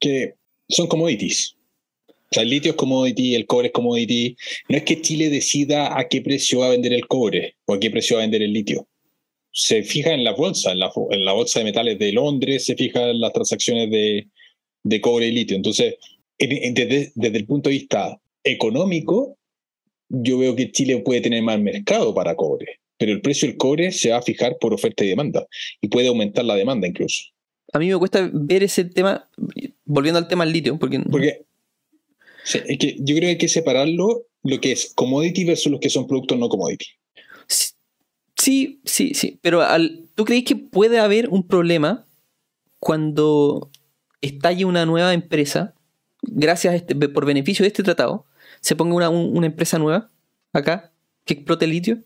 Que 0.00 0.34
son 0.68 0.88
commodities. 0.88 1.54
O 2.08 2.34
sea, 2.34 2.42
el 2.42 2.48
litio 2.48 2.70
es 2.70 2.76
commodity, 2.76 3.34
el 3.34 3.46
cobre 3.46 3.68
es 3.68 3.72
commodity. 3.72 4.36
No 4.68 4.76
es 4.78 4.84
que 4.84 5.00
Chile 5.00 5.28
decida 5.28 5.98
a 5.98 6.08
qué 6.08 6.22
precio 6.22 6.60
va 6.60 6.66
a 6.66 6.70
vender 6.70 6.92
el 6.92 7.06
cobre 7.06 7.56
o 7.66 7.74
a 7.74 7.80
qué 7.80 7.90
precio 7.90 8.16
va 8.16 8.22
a 8.22 8.24
vender 8.24 8.42
el 8.42 8.52
litio. 8.52 8.88
Se 9.52 9.82
fija 9.82 10.14
en 10.14 10.24
la 10.24 10.32
bolsa, 10.32 10.72
en 10.72 10.78
la, 10.78 11.32
bolsa 11.32 11.58
de 11.58 11.66
metales 11.66 11.98
de 11.98 12.12
Londres, 12.12 12.64
se 12.64 12.74
fija 12.74 13.10
en 13.10 13.20
las 13.20 13.34
transacciones 13.34 13.90
de, 13.90 14.28
de 14.82 15.00
cobre 15.02 15.26
y 15.26 15.32
litio. 15.32 15.56
Entonces, 15.56 15.96
desde, 16.48 17.12
el 17.38 17.46
punto 17.46 17.68
de 17.68 17.76
vista 17.76 18.20
económico, 18.44 19.36
yo 20.08 20.38
veo 20.38 20.56
que 20.56 20.70
Chile 20.72 21.02
puede 21.04 21.20
tener 21.20 21.42
más 21.42 21.60
mercado 21.60 22.14
para 22.14 22.34
cobre, 22.34 22.80
pero 22.98 23.12
el 23.12 23.20
precio 23.20 23.48
del 23.48 23.56
cobre 23.56 23.92
se 23.92 24.10
va 24.10 24.18
a 24.18 24.22
fijar 24.22 24.58
por 24.60 24.74
oferta 24.74 25.04
y 25.04 25.08
demanda 25.08 25.46
y 25.80 25.88
puede 25.88 26.08
aumentar 26.08 26.44
la 26.44 26.56
demanda 26.56 26.86
incluso. 26.86 27.22
A 27.72 27.78
mí 27.78 27.88
me 27.88 27.96
cuesta 27.96 28.28
ver 28.32 28.62
ese 28.62 28.84
tema, 28.84 29.28
volviendo 29.84 30.18
al 30.18 30.28
tema 30.28 30.44
del 30.44 30.52
litio, 30.52 30.78
porque... 30.78 31.00
porque 31.10 31.44
es 32.44 32.78
que 32.78 32.96
yo 32.98 33.14
creo 33.14 33.20
que 33.20 33.26
hay 33.28 33.38
que 33.38 33.48
separarlo 33.48 34.26
lo 34.42 34.60
que 34.60 34.72
es 34.72 34.92
commodity 34.94 35.44
versus 35.44 35.70
los 35.70 35.80
que 35.80 35.90
son 35.90 36.06
productos 36.06 36.38
no 36.38 36.48
commodity. 36.48 36.86
Sí, 38.36 38.80
sí, 38.84 39.14
sí, 39.14 39.38
pero 39.40 39.62
al, 39.62 40.08
¿tú 40.16 40.24
crees 40.24 40.44
que 40.44 40.56
puede 40.56 40.98
haber 40.98 41.28
un 41.28 41.46
problema 41.46 42.06
cuando 42.80 43.70
estalle 44.20 44.64
una 44.64 44.84
nueva 44.84 45.14
empresa 45.14 45.74
gracias 46.22 46.74
este, 46.74 46.94
por 46.94 47.26
beneficio 47.26 47.62
de 47.64 47.68
este 47.68 47.82
tratado, 47.82 48.24
se 48.60 48.76
ponga 48.76 48.94
una, 48.94 49.10
un- 49.10 49.36
una 49.36 49.46
empresa 49.46 49.78
nueva 49.78 50.08
acá 50.52 50.90
que 51.24 51.34
explote 51.34 51.64
el 51.66 51.70
litio? 51.72 51.98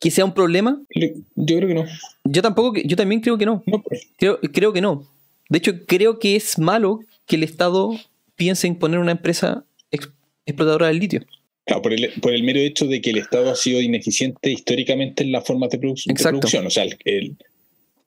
¿Que 0.00 0.10
sea 0.10 0.24
un 0.24 0.34
problema? 0.34 0.80
Yo 0.94 1.56
creo 1.56 1.68
que 1.68 1.74
no. 1.74 1.84
Yo 2.24 2.42
tampoco, 2.42 2.78
yo 2.84 2.96
también 2.96 3.20
creo 3.20 3.38
que 3.38 3.46
no. 3.46 3.62
No, 3.66 3.82
pues, 3.82 4.06
Creo, 4.18 4.38
creo 4.52 4.72
que 4.72 4.80
no. 4.80 5.08
De 5.48 5.58
hecho, 5.58 5.72
creo 5.86 6.18
que 6.18 6.36
es 6.36 6.58
malo 6.58 7.00
que 7.26 7.36
el 7.36 7.42
Estado 7.42 7.90
piense 8.36 8.66
en 8.66 8.76
poner 8.76 8.98
una 8.98 9.12
empresa 9.12 9.64
ex- 9.90 10.10
explotadora 10.46 10.88
del 10.88 10.98
litio. 10.98 11.22
Claro, 11.64 11.80
por 11.80 11.92
el, 11.94 12.12
por 12.20 12.34
el 12.34 12.42
mero 12.42 12.58
hecho 12.60 12.86
de 12.86 13.00
que 13.00 13.10
el 13.10 13.18
Estado 13.18 13.50
ha 13.50 13.56
sido 13.56 13.80
ineficiente 13.80 14.50
históricamente 14.50 15.22
en 15.22 15.32
las 15.32 15.46
formas 15.46 15.70
de, 15.70 15.80
produ- 15.80 16.04
de 16.06 16.14
producción. 16.22 16.66
O 16.66 16.70
sea, 16.70 16.84
el, 16.84 16.98
el- 17.04 17.36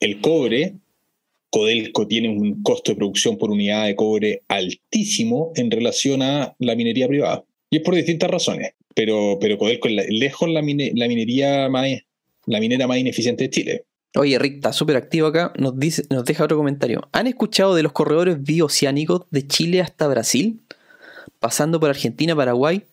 el 0.00 0.20
cobre, 0.20 0.74
Codelco 1.50 2.06
tiene 2.06 2.28
un 2.28 2.62
costo 2.62 2.92
de 2.92 2.96
producción 2.96 3.38
por 3.38 3.50
unidad 3.50 3.86
de 3.86 3.96
cobre 3.96 4.42
altísimo 4.48 5.52
en 5.56 5.70
relación 5.70 6.22
a 6.22 6.54
la 6.58 6.74
minería 6.74 7.08
privada. 7.08 7.44
Y 7.70 7.78
es 7.78 7.82
por 7.82 7.94
distintas 7.94 8.30
razones. 8.30 8.72
Pero, 8.94 9.38
pero 9.40 9.58
Codelco 9.58 9.88
es 9.88 10.06
lejos 10.10 10.48
la 10.48 10.62
minería 10.62 11.68
más, 11.68 11.86
la 12.46 12.60
minera 12.60 12.86
más 12.86 12.98
ineficiente 12.98 13.44
de 13.44 13.50
Chile. 13.50 13.84
Oye, 14.16 14.38
Rick 14.38 14.56
está 14.56 14.72
súper 14.72 14.96
activo 14.96 15.28
acá. 15.28 15.52
Nos, 15.58 15.78
dice, 15.78 16.02
nos 16.10 16.24
deja 16.24 16.44
otro 16.44 16.56
comentario. 16.56 17.08
¿Han 17.12 17.26
escuchado 17.26 17.74
de 17.74 17.82
los 17.82 17.92
corredores 17.92 18.42
bioceánicos 18.42 19.22
de 19.30 19.46
Chile 19.46 19.80
hasta 19.80 20.08
Brasil? 20.08 20.60
Pasando 21.38 21.78
por 21.78 21.90
Argentina, 21.90 22.34
Paraguay. 22.34 22.84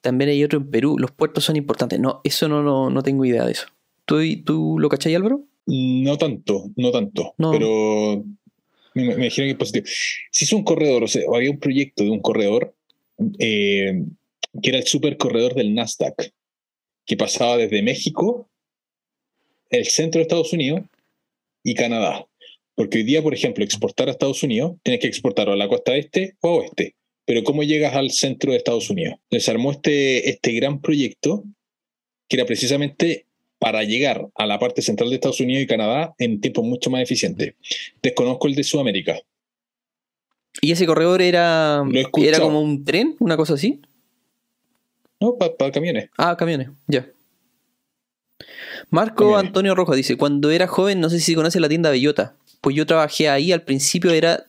También 0.00 0.30
hay 0.30 0.42
otro 0.42 0.58
en 0.58 0.70
Perú. 0.70 0.96
Los 0.98 1.12
puertos 1.12 1.44
son 1.44 1.56
importantes. 1.56 2.00
No, 2.00 2.20
eso 2.24 2.48
no, 2.48 2.62
no, 2.62 2.90
no 2.90 3.02
tengo 3.02 3.24
idea 3.24 3.44
de 3.44 3.52
eso. 3.52 3.66
¿Tú, 4.06 4.18
tú 4.44 4.78
lo 4.80 4.88
cachai, 4.88 5.14
Álvaro? 5.14 5.44
No 5.66 6.18
tanto, 6.18 6.70
no 6.76 6.90
tanto, 6.90 7.34
No. 7.38 7.52
pero 7.52 8.24
me, 8.94 9.04
me 9.04 9.12
imagino 9.26 9.46
que 9.46 9.50
es 9.52 9.56
positivo. 9.56 9.86
Si 10.30 10.44
es 10.44 10.52
un 10.52 10.64
corredor, 10.64 11.04
o 11.04 11.08
sea, 11.08 11.22
había 11.34 11.50
un 11.50 11.60
proyecto 11.60 12.02
de 12.04 12.10
un 12.10 12.20
corredor 12.20 12.74
eh, 13.38 14.02
que 14.62 14.68
era 14.70 14.78
el 14.78 14.86
super 14.86 15.16
corredor 15.16 15.54
del 15.54 15.74
Nasdaq, 15.74 16.32
que 17.06 17.16
pasaba 17.16 17.56
desde 17.56 17.82
México, 17.82 18.48
el 19.70 19.86
centro 19.86 20.18
de 20.18 20.22
Estados 20.22 20.52
Unidos 20.52 20.82
y 21.64 21.74
Canadá. 21.74 22.26
Porque 22.74 22.98
hoy 22.98 23.04
día, 23.04 23.22
por 23.22 23.34
ejemplo, 23.34 23.64
exportar 23.64 24.08
a 24.08 24.12
Estados 24.12 24.42
Unidos, 24.42 24.76
tienes 24.82 25.00
que 25.00 25.06
exportar 25.06 25.48
a 25.48 25.56
la 25.56 25.68
costa 25.68 25.96
este 25.96 26.36
o 26.40 26.48
a 26.48 26.52
oeste. 26.56 26.96
Pero 27.24 27.44
¿cómo 27.44 27.62
llegas 27.62 27.94
al 27.94 28.10
centro 28.10 28.50
de 28.50 28.58
Estados 28.58 28.90
Unidos? 28.90 29.14
Les 29.30 29.48
armó 29.48 29.70
este, 29.72 30.28
este 30.28 30.52
gran 30.52 30.80
proyecto 30.80 31.44
que 32.28 32.36
era 32.36 32.46
precisamente 32.46 33.26
para 33.62 33.84
llegar 33.84 34.28
a 34.34 34.44
la 34.44 34.58
parte 34.58 34.82
central 34.82 35.08
de 35.08 35.14
Estados 35.14 35.38
Unidos 35.38 35.62
y 35.62 35.68
Canadá 35.68 36.16
en 36.18 36.40
tiempos 36.40 36.64
mucho 36.64 36.90
más 36.90 37.00
eficientes. 37.00 37.54
Desconozco 38.02 38.48
el 38.48 38.56
de 38.56 38.64
Sudamérica. 38.64 39.20
¿Y 40.60 40.72
ese 40.72 40.84
corredor 40.84 41.22
era, 41.22 41.84
era 42.16 42.40
como 42.40 42.60
un 42.60 42.84
tren? 42.84 43.14
¿Una 43.20 43.36
cosa 43.36 43.54
así? 43.54 43.80
No, 45.20 45.36
para 45.38 45.70
camiones. 45.70 46.10
Ah, 46.18 46.36
camiones, 46.36 46.70
ya. 46.88 47.06
Marco 48.90 49.26
Camiones. 49.26 49.46
Antonio 49.46 49.76
Rojas 49.76 49.94
dice, 49.94 50.16
cuando 50.16 50.50
era 50.50 50.66
joven, 50.66 50.98
no 50.98 51.08
sé 51.08 51.20
si 51.20 51.36
conoce 51.36 51.60
la 51.60 51.68
tienda 51.68 51.92
Bellota, 51.92 52.34
pues 52.62 52.74
yo 52.74 52.84
trabajé 52.84 53.28
ahí, 53.28 53.52
al 53.52 53.62
principio 53.62 54.10
era 54.10 54.46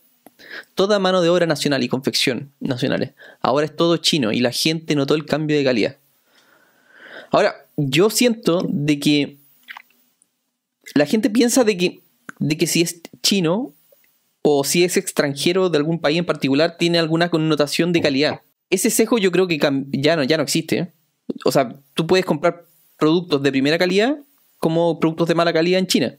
toda 0.73 0.97
mano 0.97 1.21
de 1.21 1.29
obra 1.29 1.45
nacional 1.45 1.83
y 1.83 1.87
confección 1.87 2.51
nacionales. 2.59 3.11
Ahora 3.41 3.67
es 3.67 3.75
todo 3.75 3.97
chino 3.97 4.31
y 4.31 4.39
la 4.39 4.51
gente 4.51 4.95
notó 4.95 5.13
el 5.13 5.25
cambio 5.27 5.55
de 5.55 5.63
calidad. 5.63 5.97
Ahora, 7.29 7.62
yo 7.77 8.09
siento 8.09 8.65
de 8.69 8.99
que 8.99 9.37
la 10.93 11.05
gente 11.05 11.29
piensa 11.29 11.63
de 11.63 11.77
que, 11.77 12.01
de 12.39 12.57
que 12.57 12.67
si 12.67 12.81
es 12.81 13.01
chino 13.21 13.73
o 14.41 14.63
si 14.63 14.83
es 14.83 14.97
extranjero 14.97 15.69
de 15.69 15.77
algún 15.77 15.99
país 15.99 16.19
en 16.19 16.25
particular, 16.25 16.77
tiene 16.77 16.99
alguna 16.99 17.29
connotación 17.29 17.93
de 17.93 18.01
calidad. 18.01 18.41
Ese 18.69 18.89
sesgo 18.89 19.17
yo 19.17 19.31
creo 19.31 19.47
que 19.47 19.57
ya 19.91 20.15
no, 20.15 20.23
ya 20.23 20.37
no 20.37 20.43
existe. 20.43 20.91
O 21.45 21.51
sea, 21.51 21.73
tú 21.93 22.05
puedes 22.05 22.25
comprar 22.25 22.65
productos 22.97 23.41
de 23.41 23.51
primera 23.51 23.77
calidad 23.77 24.17
como 24.59 24.99
productos 24.99 25.27
de 25.27 25.35
mala 25.35 25.53
calidad 25.53 25.79
en 25.79 25.87
China. 25.87 26.15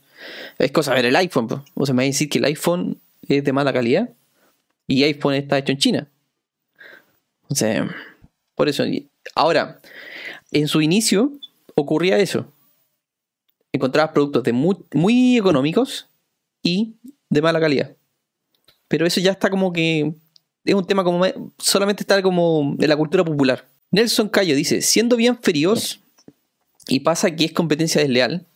Es 0.59 0.73
cosa 0.73 0.95
ver 0.95 1.05
el 1.05 1.17
iPhone. 1.17 1.49
O 1.75 1.87
sea, 1.87 1.95
me 1.95 2.03
va 2.03 2.05
a 2.05 2.07
decir 2.07 2.29
que 2.29 2.39
el 2.39 2.45
iPhone 2.47 2.99
es 3.29 3.45
de 3.45 3.53
mala 3.53 3.73
calidad 3.73 4.11
y 4.87 5.03
iPhone 5.05 5.35
está 5.35 5.59
hecho 5.59 5.73
en 5.73 5.79
China. 5.79 6.09
O 7.49 7.55
sea, 7.55 7.95
por 8.55 8.69
eso. 8.69 8.85
Ahora, 9.35 9.81
en 10.53 10.69
su 10.69 10.81
inicio 10.81 11.33
ocurría 11.75 12.19
eso. 12.19 12.47
Encontrabas 13.73 14.13
productos 14.13 14.43
de 14.45 14.53
muy, 14.53 14.77
muy 14.93 15.37
económicos 15.37 16.07
y 16.63 16.95
de 17.29 17.43
mala 17.43 17.61
calidad. 17.61 17.93
Pero 18.89 19.07
eso 19.07 19.21
ya 19.21 19.33
está 19.33 19.51
como 19.51 19.73
que 19.73 20.15
es 20.65 20.75
un 20.75 20.87
tema 20.87 21.03
como 21.05 21.19
me- 21.19 21.35
solamente 21.59 22.03
está 22.03 22.23
como 22.23 22.75
de 22.77 22.87
la 22.87 22.97
cultura 22.97 23.25
popular. 23.25 23.67
Nelson 23.91 24.29
Cayo 24.29 24.55
dice, 24.55 24.81
siendo 24.83 25.17
bien 25.17 25.39
fríos 25.41 26.01
y 26.89 27.01
pasa 27.01 27.35
que 27.35 27.45
es 27.47 27.53
competencia 27.53 28.01
desleal, 28.01 28.47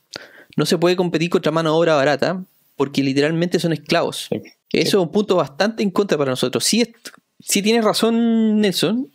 no 0.56 0.66
se 0.66 0.78
puede 0.78 0.96
competir 0.96 1.30
contra 1.30 1.52
mano 1.52 1.70
de 1.72 1.76
obra 1.78 1.94
barata 1.96 2.44
porque 2.76 3.02
literalmente 3.02 3.58
son 3.58 3.72
esclavos. 3.72 4.28
Sí. 4.30 4.42
Eso 4.72 4.98
es 4.98 5.02
un 5.06 5.10
punto 5.10 5.34
bastante 5.36 5.82
en 5.82 5.90
contra 5.90 6.16
para 6.18 6.30
nosotros. 6.30 6.64
Sí, 6.64 6.82
es- 6.82 6.90
sí 7.40 7.62
tienes 7.62 7.84
razón, 7.84 8.60
Nelson, 8.60 9.10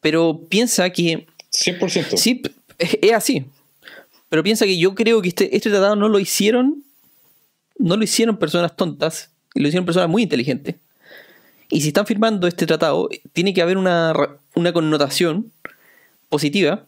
pero 0.00 0.40
piensa 0.48 0.90
que 0.90 1.26
100%. 1.50 2.16
Sí, 2.18 2.42
es, 3.02 3.12
así. 3.12 3.46
Pero 4.28 4.42
piensa 4.42 4.66
que 4.66 4.78
yo 4.78 4.94
creo 4.94 5.22
que 5.22 5.28
este, 5.28 5.56
este 5.56 5.70
tratado 5.70 5.96
no 5.96 6.08
lo 6.08 6.18
hicieron. 6.18 6.84
No 7.78 7.96
lo 7.96 8.04
hicieron 8.04 8.36
personas 8.36 8.76
tontas. 8.76 9.30
Lo 9.54 9.66
hicieron 9.68 9.86
personas 9.86 10.08
muy 10.08 10.22
inteligentes. 10.22 10.76
Y 11.70 11.80
si 11.80 11.88
están 11.88 12.06
firmando 12.06 12.46
este 12.46 12.66
tratado, 12.66 13.08
tiene 13.32 13.52
que 13.52 13.62
haber 13.62 13.76
una, 13.76 14.14
una 14.54 14.72
connotación 14.72 15.52
positiva 16.28 16.86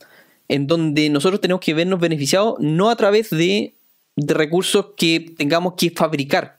en 0.48 0.66
donde 0.66 1.09
nosotros 1.11 1.40
tenemos 1.40 1.61
que 1.61 1.74
vernos 1.74 2.00
beneficiados 2.00 2.57
no 2.59 2.90
a 2.90 2.96
través 2.96 3.31
de, 3.31 3.74
de 4.16 4.35
recursos 4.35 4.87
que 4.96 5.35
tengamos 5.38 5.74
que 5.74 5.90
fabricar, 5.90 6.59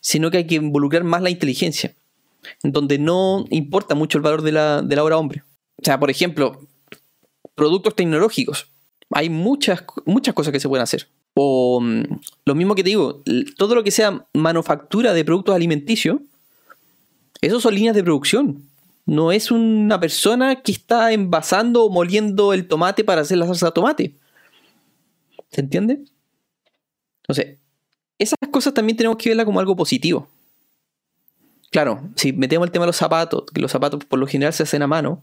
sino 0.00 0.30
que 0.30 0.38
hay 0.38 0.46
que 0.46 0.54
involucrar 0.56 1.02
más 1.02 1.22
la 1.22 1.30
inteligencia, 1.30 1.94
en 2.62 2.70
donde 2.70 2.98
no 2.98 3.44
importa 3.50 3.96
mucho 3.96 4.18
el 4.18 4.22
valor 4.22 4.42
de 4.42 4.52
la, 4.52 4.82
de 4.82 4.94
la 4.94 5.02
obra 5.02 5.18
hombre. 5.18 5.42
O 5.76 5.84
sea, 5.84 5.98
por 5.98 6.10
ejemplo, 6.10 6.60
productos 7.56 7.96
tecnológicos. 7.96 8.68
Hay 9.10 9.28
muchas, 9.28 9.82
muchas 10.04 10.34
cosas 10.34 10.52
que 10.52 10.60
se 10.60 10.68
pueden 10.68 10.84
hacer. 10.84 11.08
O 11.34 11.80
mm, 11.80 12.02
lo 12.44 12.54
mismo 12.54 12.76
que 12.76 12.84
te 12.84 12.90
digo, 12.90 13.22
todo 13.56 13.74
lo 13.74 13.82
que 13.82 13.90
sea 13.90 14.24
manufactura 14.32 15.12
de 15.12 15.24
productos 15.24 15.56
alimenticios, 15.56 16.20
esos 17.40 17.62
son 17.62 17.74
líneas 17.74 17.96
de 17.96 18.04
producción. 18.04 18.62
No 19.04 19.32
es 19.32 19.50
una 19.50 19.98
persona 19.98 20.62
que 20.62 20.72
está 20.72 21.12
envasando 21.12 21.84
o 21.84 21.90
moliendo 21.90 22.52
el 22.52 22.68
tomate 22.68 23.04
para 23.04 23.22
hacer 23.22 23.38
la 23.38 23.46
salsa 23.46 23.66
de 23.66 23.72
tomate. 23.72 24.14
¿Se 25.50 25.60
entiende? 25.60 26.04
Entonces, 27.22 27.58
esas 28.18 28.38
cosas 28.50 28.74
también 28.74 28.96
tenemos 28.96 29.16
que 29.16 29.30
verlas 29.30 29.46
como 29.46 29.60
algo 29.60 29.76
positivo. 29.76 30.28
Claro, 31.70 32.00
si 32.16 32.32
metemos 32.32 32.66
el 32.66 32.72
tema 32.72 32.84
de 32.84 32.88
los 32.88 32.96
zapatos, 32.96 33.44
que 33.52 33.60
los 33.60 33.70
zapatos 33.70 34.04
por 34.04 34.18
lo 34.18 34.26
general 34.26 34.52
se 34.52 34.62
hacen 34.62 34.82
a 34.82 34.86
mano, 34.86 35.22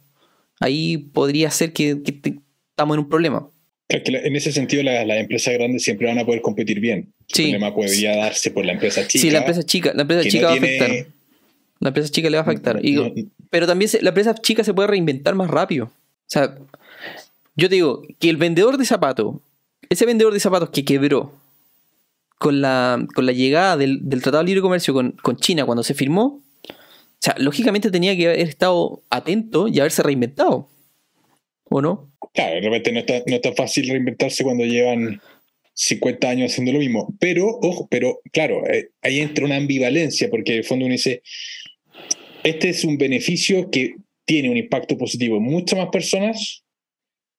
ahí 0.60 0.98
podría 0.98 1.50
ser 1.52 1.74
que, 1.74 2.02
que 2.04 2.12
te- 2.12 2.40
estamos 2.72 2.96
en 2.96 3.04
un 3.04 3.10
problema. 3.10 3.48
Que 3.88 4.02
en 4.06 4.36
ese 4.36 4.52
sentido, 4.52 4.82
la- 4.84 5.06
las 5.06 5.18
empresas 5.20 5.54
grandes 5.54 5.84
siempre 5.84 6.08
van 6.08 6.18
a 6.20 6.26
poder 6.26 6.42
competir 6.42 6.80
bien. 6.80 7.14
Sí. 7.28 7.44
El 7.46 7.50
problema 7.52 7.76
podría 7.76 8.16
darse 8.16 8.52
por 8.52 8.66
la 8.66 8.74
empresa 8.74 9.06
chica. 9.08 9.22
Sí, 9.22 9.30
la 9.30 9.40
empresa 9.40 9.64
chica, 9.64 9.92
la 9.94 10.02
empresa 10.04 10.24
chica 10.30 10.42
no 10.44 10.48
va 10.48 10.54
a 10.54 10.58
afectar. 10.58 10.90
La 11.80 11.90
empresa 11.90 12.10
chica 12.10 12.30
le 12.30 12.38
va 12.38 12.42
a 12.44 12.46
afectar. 12.48 12.80
Y- 12.86 12.94
no- 12.94 13.12
pero 13.50 13.68
también 13.68 13.90
se- 13.90 14.02
la 14.02 14.10
empresa 14.10 14.34
chica 14.36 14.64
se 14.64 14.74
puede 14.74 14.88
reinventar 14.88 15.36
más 15.36 15.50
rápido. 15.50 15.86
O 15.86 15.92
sea, 16.28 16.56
yo 17.56 17.70
te 17.70 17.76
digo 17.76 18.02
que 18.20 18.30
el 18.30 18.38
vendedor 18.38 18.78
de 18.78 18.86
zapatos, 18.86 19.36
ese 19.90 20.06
vendedor 20.06 20.34
de 20.34 20.40
zapatos 20.40 20.70
que 20.72 20.84
quebró 20.86 21.34
con 22.40 22.62
la, 22.62 23.06
con 23.14 23.26
la 23.26 23.32
llegada 23.32 23.78
del, 23.78 24.00
del 24.10 24.22
Tratado 24.22 24.44
de 24.44 24.48
Libre 24.48 24.62
Comercio 24.62 24.94
con, 24.94 25.12
con 25.22 25.38
China 25.38 25.66
cuando 25.66 25.84
se 25.84 25.94
firmó, 25.94 26.42
sea, 27.24 27.36
lógicamente 27.38 27.90
tenía 27.92 28.16
que 28.16 28.28
haber 28.28 28.40
estado 28.40 29.02
atento 29.10 29.68
y 29.68 29.80
haberse 29.80 30.04
reinventado. 30.04 30.70
¿O 31.66 31.82
no? 31.82 32.12
Claro, 32.34 32.56
de 32.56 32.62
repente 32.62 32.92
no 32.92 33.00
está, 33.00 33.24
no 33.26 33.36
está 33.36 33.54
fácil 33.54 33.88
reinventarse 33.90 34.44
cuando 34.44 34.64
llevan 34.66 35.22
50 35.74 36.30
años 36.30 36.52
haciendo 36.52 36.72
lo 36.74 36.80
mismo. 36.80 37.16
Pero, 37.20 37.48
ojo, 37.48 37.88
pero 37.90 38.20
claro, 38.32 38.68
eh, 38.68 38.90
ahí 39.02 39.20
entra 39.20 39.46
una 39.46 39.56
ambivalencia, 39.56 40.30
porque 40.30 40.52
en 40.54 40.58
el 40.60 40.64
fondo 40.66 40.86
uno 40.86 40.92
dice, 40.94 41.22
este 42.44 42.70
es 42.70 42.84
un 42.84 42.98
beneficio 42.98 43.70
que 43.72 43.96
tiene 44.26 44.50
un 44.50 44.58
impacto 44.58 44.98
positivo 44.98 45.38
en 45.38 45.44
muchas 45.44 45.80
más 45.80 45.90
personas 45.92 46.64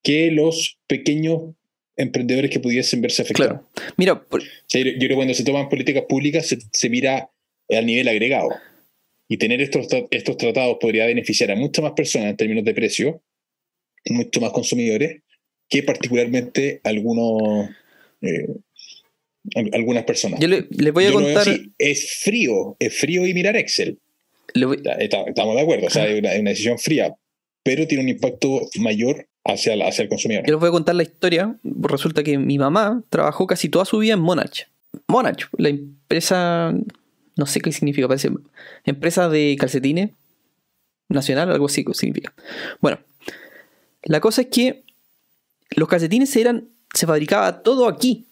que 0.02 0.30
los 0.30 0.78
pequeños 0.86 1.54
emprendedores 1.96 2.50
que 2.50 2.60
pudiesen 2.60 3.00
verse 3.00 3.22
afectados. 3.22 3.60
Claro. 3.74 3.92
Mira, 3.96 4.20
por- 4.24 4.40
O 4.40 4.44
sea, 4.66 4.82
yo, 4.82 4.90
yo 4.90 4.96
creo 4.98 5.08
que 5.10 5.14
cuando 5.14 5.34
se 5.34 5.44
toman 5.44 5.68
políticas 5.68 6.04
públicas 6.08 6.46
se, 6.46 6.58
se 6.72 6.88
mira 6.90 7.30
al 7.70 7.86
nivel 7.86 8.08
agregado. 8.08 8.48
Y 9.28 9.36
tener 9.38 9.60
estos, 9.62 9.86
estos 10.10 10.36
tratados 10.36 10.76
podría 10.80 11.06
beneficiar 11.06 11.50
a 11.50 11.56
muchas 11.56 11.82
más 11.82 11.92
personas 11.92 12.28
en 12.30 12.36
términos 12.36 12.64
de 12.64 12.74
precio, 12.74 13.22
mucho 14.06 14.40
más 14.40 14.50
consumidores, 14.52 15.22
que 15.68 15.82
particularmente 15.82 16.80
algunos, 16.84 17.68
eh, 18.20 18.46
al- 19.54 19.70
algunas 19.72 20.04
personas. 20.04 20.40
yo 20.40 20.48
le- 20.48 20.66
les 20.70 20.92
voy 20.92 21.04
a 21.04 21.08
Yo 21.08 21.14
contar. 21.14 21.48
así, 21.48 21.72
es 21.78 22.20
frío, 22.22 22.76
es 22.78 22.94
frío 22.98 23.26
y 23.26 23.32
mirar 23.34 23.56
Excel. 23.56 23.98
voy- 24.54 24.82
estamos 24.98 25.56
de 25.56 25.60
acuerdo, 25.62 25.86
o 25.86 25.90
sea, 25.90 26.06
es 26.08 26.18
una, 26.20 26.30
una 26.38 26.50
decisión 26.50 26.78
fría. 26.78 27.14
pero 27.66 27.86
tiene 27.88 28.04
un 28.04 28.10
impacto 28.10 28.68
mayor 28.78 29.26
hacia, 29.42 29.74
la- 29.74 29.88
hacia 29.88 30.02
el 30.02 30.10
consumidor. 30.10 30.44
Yo 30.46 30.52
les 30.52 30.60
voy 30.60 30.68
a 30.68 30.72
contar 30.72 30.94
la 30.94 31.02
historia. 31.02 31.58
Resulta 31.64 32.22
que 32.22 32.36
mi 32.36 32.58
mamá 32.58 33.02
trabajó 33.08 33.46
casi 33.46 33.70
toda 33.70 33.86
su 33.86 33.96
vida 33.98 34.12
en 34.12 34.20
Monarch. 34.20 34.68
Monarch, 35.08 35.48
la 35.56 35.70
empresa, 35.70 36.74
no 37.36 37.46
sé 37.46 37.60
qué 37.60 37.72
significa, 37.72 38.08
parece 38.08 38.30
empresa 38.84 39.28
de 39.28 39.56
calcetines 39.58 40.10
nacional, 41.08 41.50
algo 41.50 41.66
así 41.66 41.84
significa. 41.92 42.32
Bueno, 42.80 42.98
la 44.02 44.20
cosa 44.20 44.42
es 44.42 44.48
que 44.48 44.84
los 45.70 45.88
calcetines 45.88 46.34
eran, 46.36 46.68
se 46.92 47.06
fabricaba 47.06 47.62
todo 47.62 47.88
aquí, 47.88 48.26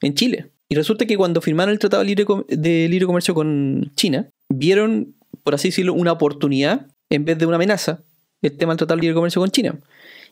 en 0.00 0.14
Chile. 0.14 0.50
Y 0.68 0.74
resulta 0.74 1.06
que 1.06 1.16
cuando 1.16 1.40
firmaron 1.40 1.72
el 1.72 1.78
Tratado 1.78 2.02
de 2.02 2.88
Libre, 2.88 3.06
Comercio 3.06 3.34
con 3.34 3.92
China, 3.96 4.28
vieron, 4.48 5.14
por 5.42 5.54
así 5.54 5.68
decirlo, 5.68 5.94
una 5.94 6.12
oportunidad 6.12 6.86
en 7.10 7.24
vez 7.24 7.38
de 7.38 7.46
una 7.46 7.56
amenaza, 7.56 8.02
el 8.42 8.56
tema 8.56 8.72
del 8.72 8.78
Tratado 8.78 8.96
de 8.96 9.02
Libre 9.02 9.14
Comercio 9.14 9.40
con 9.40 9.50
China. 9.50 9.78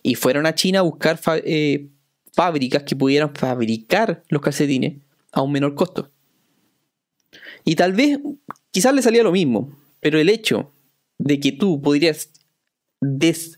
Y 0.02 0.14
fueron 0.16 0.46
a 0.46 0.54
China 0.54 0.80
a 0.80 0.82
buscar 0.82 1.20
eh, 1.26 1.86
fábricas 2.32 2.82
que 2.82 2.96
pudieran 2.96 3.34
fabricar 3.34 4.22
los 4.28 4.42
calcetines 4.42 4.94
a 5.32 5.42
un 5.42 5.52
menor 5.52 5.74
costo. 5.74 6.10
Y 7.64 7.76
tal 7.76 7.92
vez, 7.92 8.18
quizás 8.70 8.94
le 8.94 9.02
salía 9.02 9.22
lo 9.22 9.32
mismo, 9.32 9.76
pero 10.00 10.18
el 10.18 10.28
hecho 10.28 10.72
de 11.18 11.38
que 11.40 11.52
tú 11.52 11.80
des- 13.00 13.56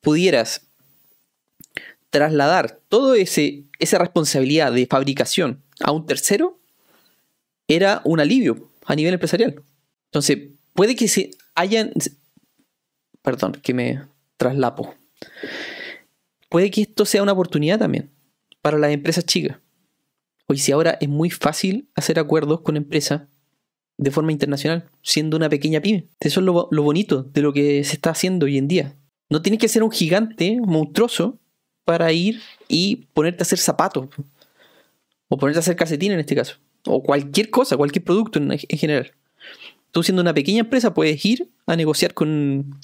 pudieras 0.00 0.62
trasladar 2.10 2.80
toda 2.88 3.16
esa 3.18 3.98
responsabilidad 3.98 4.72
de 4.72 4.86
fabricación 4.86 5.62
a 5.80 5.92
un 5.92 6.06
tercero 6.06 6.58
era 7.68 8.00
un 8.04 8.20
alivio 8.20 8.68
a 8.86 8.94
nivel 8.94 9.14
empresarial. 9.14 9.62
Entonces, 10.06 10.38
puede 10.72 10.94
que 10.96 11.08
se 11.08 11.30
hayan... 11.54 11.92
Perdón, 13.22 13.52
que 13.62 13.74
me 13.74 14.02
traslapo. 14.36 14.94
Puede 16.48 16.70
que 16.70 16.82
esto 16.82 17.04
sea 17.04 17.22
una 17.24 17.32
oportunidad 17.32 17.78
también 17.80 18.10
para 18.62 18.78
las 18.78 18.92
empresas 18.92 19.24
chicas. 19.26 19.58
Hoy 20.48 20.58
si 20.58 20.72
ahora 20.72 20.96
es 21.00 21.08
muy 21.08 21.30
fácil 21.30 21.88
hacer 21.94 22.18
acuerdos 22.18 22.60
con 22.60 22.76
empresas 22.76 23.22
de 23.98 24.10
forma 24.10 24.32
internacional, 24.32 24.88
siendo 25.02 25.36
una 25.36 25.48
pequeña 25.48 25.80
pyme. 25.80 26.06
Eso 26.20 26.40
es 26.40 26.46
lo, 26.46 26.68
bonito 26.82 27.22
de 27.22 27.42
lo 27.42 27.52
que 27.52 27.82
se 27.82 27.94
está 27.94 28.10
haciendo 28.10 28.46
hoy 28.46 28.58
en 28.58 28.68
día. 28.68 28.96
No 29.28 29.42
tienes 29.42 29.60
que 29.60 29.68
ser 29.68 29.82
un 29.82 29.90
gigante 29.90 30.58
monstruoso 30.60 31.38
para 31.84 32.12
ir 32.12 32.40
y 32.68 33.06
ponerte 33.14 33.42
a 33.42 33.44
hacer 33.44 33.58
zapatos. 33.58 34.08
O 35.28 35.38
ponerte 35.38 35.58
a 35.58 35.60
hacer 35.60 35.76
calcetín 35.76 36.12
en 36.12 36.20
este 36.20 36.36
caso. 36.36 36.56
O 36.84 37.02
cualquier 37.02 37.50
cosa, 37.50 37.76
cualquier 37.76 38.04
producto 38.04 38.38
en, 38.38 38.52
en 38.52 38.78
general. 38.78 39.12
Tú 39.90 40.02
siendo 40.02 40.22
una 40.22 40.34
pequeña 40.34 40.60
empresa 40.60 40.94
puedes 40.94 41.24
ir 41.24 41.48
a 41.66 41.74
negociar 41.74 42.14
con, 42.14 42.78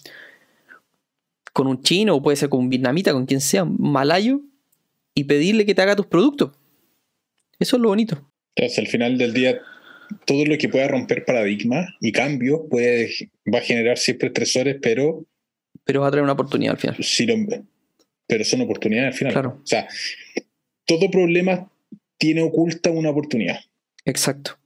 con 1.52 1.66
un 1.66 1.82
chino 1.82 2.16
o 2.16 2.22
puede 2.22 2.36
ser 2.36 2.48
con 2.48 2.60
un 2.60 2.70
vietnamita, 2.70 3.12
con 3.12 3.26
quien 3.26 3.40
sea, 3.40 3.64
malayo, 3.64 4.40
y 5.14 5.24
pedirle 5.24 5.66
que 5.66 5.74
te 5.74 5.82
haga 5.82 5.94
tus 5.94 6.06
productos. 6.06 6.52
Eso 7.62 7.76
es 7.76 7.82
lo 7.82 7.88
bonito. 7.88 8.28
Entonces, 8.56 8.78
al 8.80 8.86
final 8.88 9.16
del 9.18 9.32
día, 9.32 9.60
todo 10.26 10.44
lo 10.44 10.58
que 10.58 10.68
pueda 10.68 10.88
romper 10.88 11.24
paradigmas 11.24 11.88
y 12.00 12.10
cambios 12.12 12.62
puede, 12.68 13.10
va 13.52 13.58
a 13.58 13.62
generar 13.62 13.98
siempre 13.98 14.28
estresores, 14.28 14.76
pero, 14.82 15.24
Pero 15.84 16.00
va 16.00 16.08
a 16.08 16.10
traer 16.10 16.24
una 16.24 16.32
oportunidad 16.32 16.72
al 16.74 16.78
final. 16.80 16.96
si 17.00 17.24
lo- 17.26 17.36
pero 18.26 18.44
son 18.44 18.60
oportunidades 18.62 19.12
al 19.12 19.18
final. 19.18 19.32
Claro. 19.32 19.60
O 19.62 19.66
sea, 19.66 19.86
todo 20.86 21.10
problema 21.10 21.70
tiene 22.18 22.42
oculta 22.42 22.90
una 22.90 23.10
oportunidad. 23.10 23.60
Exacto. 24.04 24.58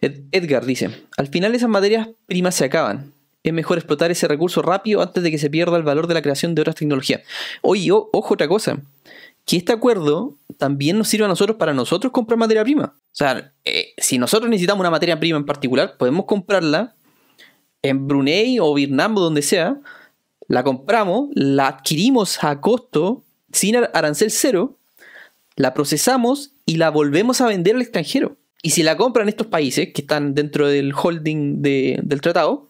Ed- 0.00 0.24
Edgar 0.32 0.64
dice, 0.66 0.90
al 1.16 1.28
final 1.28 1.54
esas 1.54 1.68
materias 1.68 2.08
primas 2.26 2.54
se 2.54 2.64
acaban. 2.64 3.12
Es 3.42 3.52
mejor 3.52 3.78
explotar 3.78 4.10
ese 4.10 4.26
recurso 4.26 4.60
rápido 4.60 5.00
antes 5.02 5.22
de 5.22 5.30
que 5.30 5.38
se 5.38 5.48
pierda 5.50 5.76
el 5.76 5.82
valor 5.84 6.06
de 6.08 6.14
la 6.14 6.22
creación 6.22 6.54
de 6.54 6.62
otras 6.62 6.76
tecnologías. 6.76 7.22
Oye, 7.62 7.92
o- 7.92 8.10
ojo 8.12 8.34
otra 8.34 8.48
cosa, 8.48 8.82
que 9.46 9.56
este 9.56 9.72
acuerdo 9.72 10.36
también 10.58 10.98
nos 10.98 11.08
sirve 11.08 11.24
a 11.24 11.28
nosotros 11.28 11.56
para 11.56 11.72
nosotros 11.72 12.12
comprar 12.12 12.38
materia 12.38 12.64
prima. 12.64 12.94
O 12.96 13.14
sea, 13.14 13.52
eh, 13.64 13.94
si 13.96 14.18
nosotros 14.18 14.50
necesitamos 14.50 14.80
una 14.80 14.90
materia 14.90 15.18
prima 15.18 15.38
en 15.38 15.46
particular, 15.46 15.96
podemos 15.96 16.26
comprarla 16.26 16.94
en 17.82 18.06
Brunei 18.08 18.58
o 18.60 18.74
Vietnam 18.74 19.16
o 19.16 19.20
donde 19.20 19.42
sea, 19.42 19.78
la 20.48 20.64
compramos, 20.64 21.28
la 21.34 21.68
adquirimos 21.68 22.42
a 22.42 22.60
costo, 22.60 23.24
sin 23.52 23.76
ar- 23.76 23.90
arancel 23.94 24.30
cero, 24.30 24.76
la 25.56 25.72
procesamos 25.74 26.52
y 26.66 26.76
la 26.76 26.90
volvemos 26.90 27.40
a 27.40 27.46
vender 27.46 27.76
al 27.76 27.82
extranjero. 27.82 28.36
Y 28.62 28.70
si 28.70 28.82
la 28.82 28.96
compran 28.96 29.28
estos 29.28 29.46
países 29.46 29.92
que 29.92 30.02
están 30.02 30.34
dentro 30.34 30.66
del 30.68 30.92
holding 30.92 31.62
de- 31.62 32.00
del 32.02 32.20
tratado, 32.20 32.68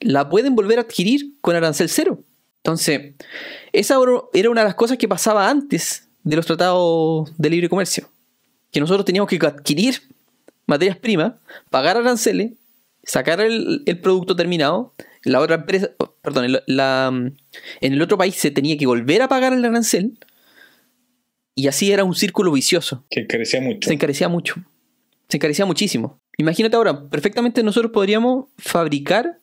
la 0.00 0.28
pueden 0.30 0.54
volver 0.54 0.78
a 0.78 0.82
adquirir 0.82 1.34
con 1.40 1.54
arancel 1.56 1.88
cero. 1.88 2.20
Entonces, 2.62 3.14
esa 3.78 3.96
era 4.34 4.50
una 4.50 4.60
de 4.62 4.66
las 4.66 4.74
cosas 4.74 4.98
que 4.98 5.08
pasaba 5.08 5.48
antes 5.48 6.08
de 6.24 6.36
los 6.36 6.46
tratados 6.46 7.32
de 7.38 7.50
libre 7.50 7.68
comercio. 7.68 8.10
Que 8.70 8.80
nosotros 8.80 9.04
teníamos 9.04 9.28
que 9.30 9.36
adquirir 9.44 10.02
materias 10.66 10.96
primas, 10.96 11.34
pagar 11.70 11.96
aranceles, 11.96 12.52
sacar 13.02 13.40
el, 13.40 13.82
el 13.86 14.00
producto 14.00 14.36
terminado. 14.36 14.94
La 15.24 15.40
otra 15.40 15.56
empresa, 15.56 15.90
oh, 15.98 16.14
perdón, 16.22 16.58
la- 16.66 17.08
en 17.80 17.92
el 17.92 18.02
otro 18.02 18.18
país 18.18 18.34
se 18.36 18.50
tenía 18.50 18.76
que 18.76 18.86
volver 18.86 19.22
a 19.22 19.28
pagar 19.28 19.52
el 19.52 19.64
arancel. 19.64 20.18
Y 21.54 21.66
así 21.66 21.90
era 21.90 22.04
un 22.04 22.14
círculo 22.14 22.52
vicioso. 22.52 23.04
Que 23.10 23.20
encarecía 23.20 23.60
mucho. 23.60 23.88
Se 23.88 23.94
encarecía 23.94 24.28
mucho. 24.28 24.54
Se 25.28 25.36
encarecía 25.38 25.66
muchísimo. 25.66 26.20
Imagínate 26.36 26.76
ahora, 26.76 27.08
perfectamente 27.08 27.62
nosotros 27.64 27.90
podríamos 27.90 28.46
fabricar 28.58 29.38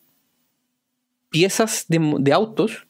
piezas 1.30 1.86
de, 1.90 2.16
de 2.20 2.32
autos 2.34 2.88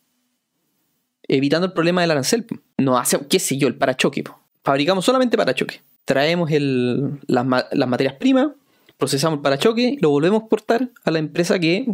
evitando 1.28 1.68
el 1.68 1.74
problema 1.74 2.02
del 2.02 2.12
arancel. 2.12 2.46
No 2.78 2.98
hace, 2.98 3.20
qué 3.30 3.40
sé 3.40 3.58
yo, 3.58 3.68
el 3.68 3.76
parachoque. 3.76 4.24
po. 4.24 4.40
Fabricamos 4.64 5.06
solamente 5.06 5.38
parachoque. 5.38 5.82
Traemos 6.06 6.52
el- 6.52 7.20
las, 7.28 7.46
ma- 7.46 7.66
las 7.72 7.90
materias 7.90 8.16
primas, 8.16 8.50
procesamos 8.98 9.38
el 9.38 9.42
parachoque, 9.42 9.98
lo 10.02 10.10
volvemos 10.10 10.42
a 10.42 10.44
exportar 10.46 10.90
a 11.04 11.12
la 11.12 11.20
empresa 11.20 11.60
que 11.60 11.88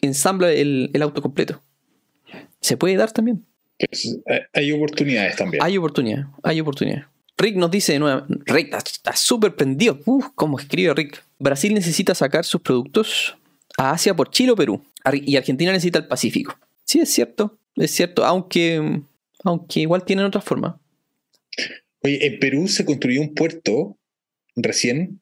ensambla 0.00 0.50
el, 0.52 0.90
el 0.92 1.02
auto 1.02 1.22
completo. 1.22 1.60
Se 2.60 2.76
puede 2.76 2.96
dar 2.96 3.10
también. 3.12 3.44
Entonces, 3.78 4.18
hay- 4.52 4.72
oportunidades 4.72 5.36
también. 5.36 5.62
Hay 5.62 5.76
oportunidad, 5.76 6.26
hay 6.42 6.60
oportunidad. 6.60 7.06
Rick 7.38 7.56
nos 7.56 7.70
dice 7.70 7.94
de 7.94 7.98
nuevo, 7.98 8.24
Rick 8.46 8.74
está- 8.74 9.16
súper 9.16 9.56
prendido. 9.56 9.98
Uf, 10.04 10.26
¿cómo 10.34 10.58
escribe 10.58 10.94
Rick? 10.94 11.24
Brasil 11.38 11.74
necesita 11.74 12.14
sacar 12.14 12.44
sus 12.44 12.60
productos 12.60 13.36
a 13.76 13.90
Asia 13.92 14.14
por 14.14 14.30
Chile 14.30 14.52
o 14.52 14.56
Perú. 14.56 14.84
Y 15.24 15.36
Argentina 15.36 15.72
necesita 15.72 15.98
el 15.98 16.06
Pacífico. 16.06 16.56
Sí, 16.84 17.00
es 17.00 17.10
cierto, 17.12 17.58
es 17.76 17.90
cierto, 17.90 18.24
aunque, 18.24 19.02
aunque 19.44 19.80
igual 19.80 20.04
tienen 20.04 20.26
otra 20.26 20.40
forma. 20.40 20.80
Oye, 22.02 22.26
en 22.26 22.38
Perú 22.38 22.68
se 22.68 22.84
construyó 22.84 23.20
un 23.20 23.34
puerto 23.34 23.96
recién 24.56 25.20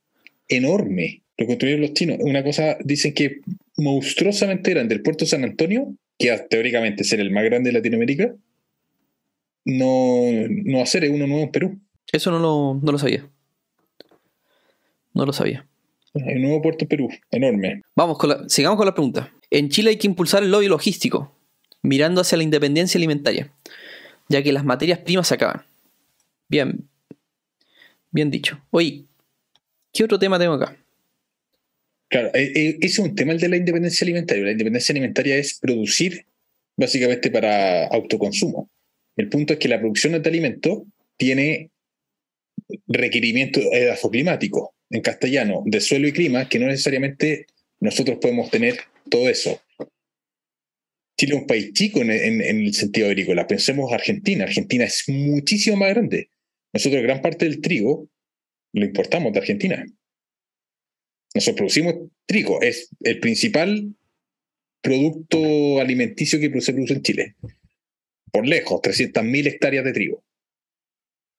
enorme. 0.48 1.22
Lo 1.36 1.46
construyeron 1.46 1.82
los 1.82 1.94
chinos. 1.94 2.18
Una 2.20 2.42
cosa, 2.42 2.76
dicen 2.84 3.14
que 3.14 3.40
monstruosamente 3.76 4.70
grande. 4.70 4.94
El 4.94 5.02
puerto 5.02 5.26
San 5.26 5.44
Antonio, 5.44 5.94
que 6.18 6.36
teóricamente 6.48 7.04
ser 7.04 7.20
el 7.20 7.30
más 7.30 7.44
grande 7.44 7.70
de 7.70 7.78
Latinoamérica, 7.78 8.34
no, 9.64 10.22
no 10.64 10.82
es 10.82 10.94
uno 10.94 11.26
nuevo 11.26 11.44
en 11.44 11.50
Perú. 11.50 11.80
Eso 12.12 12.30
no 12.30 12.38
lo, 12.38 12.80
no 12.82 12.92
lo 12.92 12.98
sabía. 12.98 13.28
No 15.14 15.26
lo 15.26 15.32
sabía. 15.32 15.66
Un 16.12 16.42
nuevo 16.42 16.62
puerto 16.62 16.84
en 16.84 16.88
Perú, 16.88 17.08
enorme. 17.30 17.82
Vamos 17.94 18.18
con 18.18 18.30
la, 18.30 18.48
sigamos 18.48 18.76
con 18.76 18.86
la 18.86 18.94
pregunta. 18.94 19.32
En 19.50 19.68
Chile 19.68 19.90
hay 19.90 19.96
que 19.96 20.08
impulsar 20.08 20.42
el 20.42 20.50
lobby 20.50 20.66
logístico, 20.66 21.32
mirando 21.82 22.20
hacia 22.20 22.38
la 22.38 22.44
independencia 22.44 22.98
alimentaria, 22.98 23.52
ya 24.28 24.42
que 24.42 24.52
las 24.52 24.64
materias 24.64 24.98
primas 24.98 25.28
se 25.28 25.34
acaban. 25.34 25.64
Bien, 26.48 26.88
bien 28.10 28.30
dicho. 28.30 28.60
Oye, 28.70 29.04
¿qué 29.92 30.04
otro 30.04 30.18
tema 30.18 30.38
tengo 30.38 30.54
acá? 30.54 30.76
Claro, 32.08 32.28
eh, 32.34 32.52
eh, 32.54 32.76
ese 32.80 32.86
es 32.86 32.98
un 32.98 33.14
tema 33.14 33.32
el 33.32 33.38
de 33.38 33.48
la 33.48 33.56
independencia 33.56 34.04
alimentaria. 34.04 34.44
La 34.44 34.50
independencia 34.52 34.92
alimentaria 34.92 35.36
es 35.36 35.58
producir 35.60 36.26
básicamente 36.76 37.30
para 37.30 37.86
autoconsumo. 37.86 38.68
El 39.16 39.28
punto 39.28 39.52
es 39.52 39.58
que 39.58 39.68
la 39.68 39.78
producción 39.78 40.20
de 40.20 40.28
alimentos 40.28 40.82
tiene 41.16 41.70
requerimientos 42.88 43.62
edafoclimáticos, 43.72 44.70
en 44.90 45.02
castellano, 45.02 45.62
de 45.66 45.80
suelo 45.80 46.08
y 46.08 46.12
clima, 46.12 46.48
que 46.48 46.58
no 46.58 46.66
necesariamente 46.66 47.46
nosotros 47.78 48.18
podemos 48.20 48.50
tener 48.50 48.78
todo 49.08 49.28
eso. 49.28 49.60
Chile 51.20 51.34
es 51.34 51.40
un 51.42 51.46
país 51.46 51.72
chico 51.74 52.00
en, 52.00 52.10
en- 52.10 52.40
en 52.40 52.60
el 52.60 52.72
sentido 52.72 53.08
agrícola. 53.08 53.46
Pensemos 53.46 53.92
Argentina. 53.92 54.44
Argentina 54.44 54.84
es 54.84 55.04
muchísimo 55.08 55.76
más 55.76 55.90
grande. 55.90 56.30
Nosotros 56.72 57.02
gran 57.02 57.20
parte 57.20 57.44
del 57.44 57.60
trigo 57.60 58.08
lo 58.72 58.84
importamos 58.86 59.32
de 59.34 59.40
Argentina. 59.40 59.84
Nosotros 61.34 61.56
producimos 61.56 61.94
trigo, 62.26 62.62
es 62.62 62.88
el 63.00 63.20
principal 63.20 63.94
producto 64.82 65.80
alimenticio 65.80 66.40
que 66.40 66.60
se 66.60 66.72
produce 66.72 66.94
en 66.94 67.02
Chile. 67.02 67.36
Por 68.32 68.46
lejos, 68.46 68.80
300.000 68.80 69.46
hectáreas 69.46 69.84
de 69.84 69.92
trigo. 69.92 70.24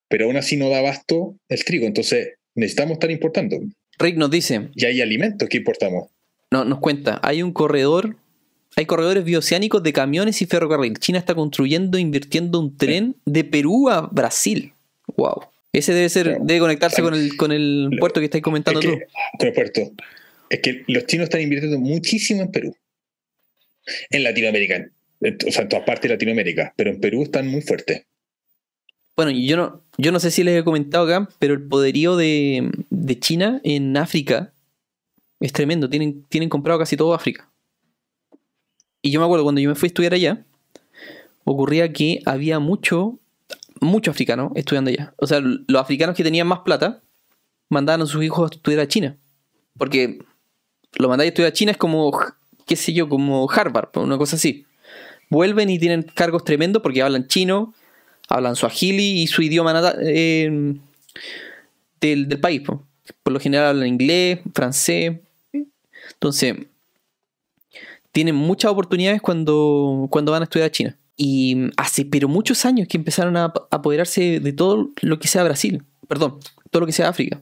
Pero 0.10 0.26
aún 0.26 0.38
así 0.38 0.58
no 0.58 0.70
da 0.70 0.78
abasto 0.80 1.38
el 1.50 1.64
trigo, 1.66 1.88
entonces 1.88 2.36
necesitamos 2.54 2.94
estar 2.96 3.10
importando. 3.10 3.58
Rick 3.98 4.18
nos 4.18 4.30
dice, 4.30 4.70
Y 4.76 4.86
hay 4.86 5.02
alimentos 5.02 5.50
que 5.50 5.58
importamos. 5.58 6.10
no, 6.52 6.66
nos 6.66 6.80
cuenta, 6.80 7.20
hay 7.24 7.42
un 7.42 7.52
corredor 7.54 8.18
Hay 8.76 8.86
corredores 8.86 9.24
bioceánicos 9.26 9.84
de 9.84 9.94
camiones 9.94 10.42
y 10.42 10.46
ferrocarril. 10.46 10.98
China 10.98 11.20
está 11.20 11.36
construyendo 11.36 11.98
e 11.98 12.02
invirtiendo 12.02 12.60
un 12.60 12.78
tren 12.78 13.16
de 13.26 13.44
Perú 13.44 13.90
a 13.90 14.02
Brasil. 14.12 14.74
Wow. 15.18 15.44
Ese 15.74 15.94
debe 15.94 16.10
ser, 16.10 16.40
debe 16.42 16.60
conectarse 16.60 17.02
con 17.02 17.14
el, 17.14 17.36
con 17.38 17.52
el 17.52 17.90
puerto 18.00 18.20
que 18.20 18.26
estáis 18.26 18.44
comentando 18.44 18.80
Es 18.80 18.86
tú. 18.86 18.92
que, 18.92 19.06
con 19.38 19.48
el 19.48 19.54
puerto. 19.54 19.82
Es 20.50 20.60
que 20.62 20.84
los 20.88 21.06
chinos 21.06 21.26
están 21.26 21.42
invirtiendo 21.42 21.80
muchísimo 21.80 22.42
en 22.42 22.52
Perú. 22.52 22.76
En 24.10 24.24
Latinoamérica. 24.24 24.90
O 25.22 25.52
sea, 25.52 25.64
en 25.64 25.70
todas 25.70 25.86
partes 25.86 26.04
de 26.04 26.16
Latinoamérica. 26.16 26.74
Pero 26.76 26.92
en 26.92 27.00
Perú 27.00 27.24
están 27.24 27.48
muy 27.48 27.62
fuertes. 27.62 28.04
Bueno, 29.16 29.32
yo 29.32 29.58
no, 29.58 29.82
yo 29.98 30.12
no 30.12 30.20
sé 30.20 30.32
si 30.32 30.44
les 30.44 30.60
he 30.60 30.64
comentado 30.64 31.06
acá, 31.06 31.30
pero 31.40 31.54
el 31.54 31.62
poderío 31.62 32.16
de, 32.16 32.72
de 32.90 33.20
China 33.20 33.60
en 33.64 33.96
África 33.98 34.54
es 35.42 35.52
tremendo. 35.52 35.90
Tienen, 35.90 36.24
tienen 36.24 36.50
comprado 36.50 36.80
casi 36.80 36.96
todo 36.96 37.14
África. 37.14 37.51
Y 39.02 39.12
yo 39.12 39.20
me 39.20 39.26
acuerdo 39.26 39.44
cuando 39.44 39.62
yo 39.62 39.70
me 39.70 39.76
fui 39.76 39.88
a 39.88 39.90
estudiar 39.90 40.14
allá, 40.14 40.44
ocurría 41.44 41.92
que 41.92 42.22
había 42.26 42.60
mucho, 42.60 43.20
mucho 43.80 44.12
africano 44.12 44.52
estudiando 44.56 44.90
allá. 44.90 45.14
O 45.18 45.28
sea, 45.28 45.40
los 45.42 45.82
africanos 45.82 46.16
que 46.16 46.24
tenían 46.24 46.48
más 46.48 46.60
plata 46.60 47.02
mandaban 47.70 48.02
a 48.02 48.06
sus 48.06 48.24
hijos 48.24 48.52
a 48.52 48.56
estudiar 48.56 48.82
a 48.82 48.88
China. 48.88 49.18
Porque 49.78 50.20
lo 50.98 51.10
mandáis 51.10 51.28
a 51.28 51.30
estudiar 51.30 51.50
a 51.52 51.54
China 51.54 51.72
es 51.72 51.78
como, 51.78 52.12
qué 52.66 52.76
sé 52.76 52.94
yo, 52.94 53.10
como 53.10 53.50
Harvard, 53.50 53.90
una 53.96 54.18
cosa 54.18 54.36
así. 54.36 54.66
Vuelven 55.30 55.70
y 55.70 55.80
tienen 55.80 56.04
cargos 56.04 56.44
tremendos 56.44 56.84
porque 56.84 57.02
hablan 57.02 57.28
chino, 57.28 57.74
hablan 58.28 58.56
suajili 58.56 59.22
y 59.22 59.28
su 59.28 59.42
idioma 59.42 59.74
nata- 59.74 59.96
eh, 60.02 60.76
del, 62.02 62.28
del 62.28 62.40
país. 62.40 62.62
po. 62.62 62.86
Por 63.24 63.34
lo 63.34 63.40
general 63.40 63.68
hablan 63.68 63.88
inglés, 63.88 64.40
francés. 64.54 65.20
Entonces, 66.14 66.56
tienen 68.12 68.36
muchas 68.36 68.72
oportunidades 68.72 69.22
cuando, 69.22 70.08
cuando 70.10 70.32
van 70.32 70.42
a 70.42 70.46
estudiar 70.46 70.68
a 70.68 70.72
China. 70.72 70.98
Y 71.18 71.70
hace 71.78 72.06
pero 72.06 72.28
muchos 72.28 72.66
años 72.66 72.88
que 72.88 72.98
empezaron 72.98 73.38
a 73.38 73.46
ap- 73.46 73.68
apoderarse 73.74 74.40
de 74.40 74.54
todo 74.54 74.90
lo 75.02 75.20
que 75.20 75.28
sea 75.28 75.44
Brasil. 75.44 75.84
Perdón, 76.08 76.40
todo 76.72 76.82
lo 76.82 76.86
que 76.88 76.94
sea 76.94 77.10
África. 77.10 77.42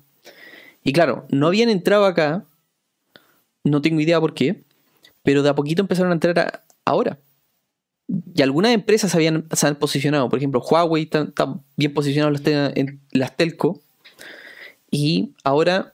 Y 0.83 0.93
claro, 0.93 1.25
no 1.29 1.47
habían 1.47 1.69
entrado 1.69 2.05
acá. 2.05 2.45
No 3.63 3.81
tengo 3.81 3.99
idea 4.01 4.19
por 4.19 4.33
qué. 4.33 4.63
Pero 5.23 5.43
de 5.43 5.49
a 5.49 5.55
poquito 5.55 5.81
empezaron 5.81 6.11
a 6.11 6.15
entrar 6.15 6.37
a- 6.39 6.63
ahora. 6.85 7.19
Y 8.35 8.41
algunas 8.41 8.73
empresas 8.73 9.13
habían, 9.15 9.45
se 9.53 9.67
han 9.67 9.75
posicionado. 9.75 10.29
Por 10.29 10.39
ejemplo, 10.39 10.61
Huawei 10.61 11.03
está, 11.03 11.27
bien 11.77 11.93
posicionado 11.93 12.35
en 12.75 12.99
las, 13.11 13.35
telco. 13.37 13.81
Y 14.91 15.33
ahora 15.43 15.93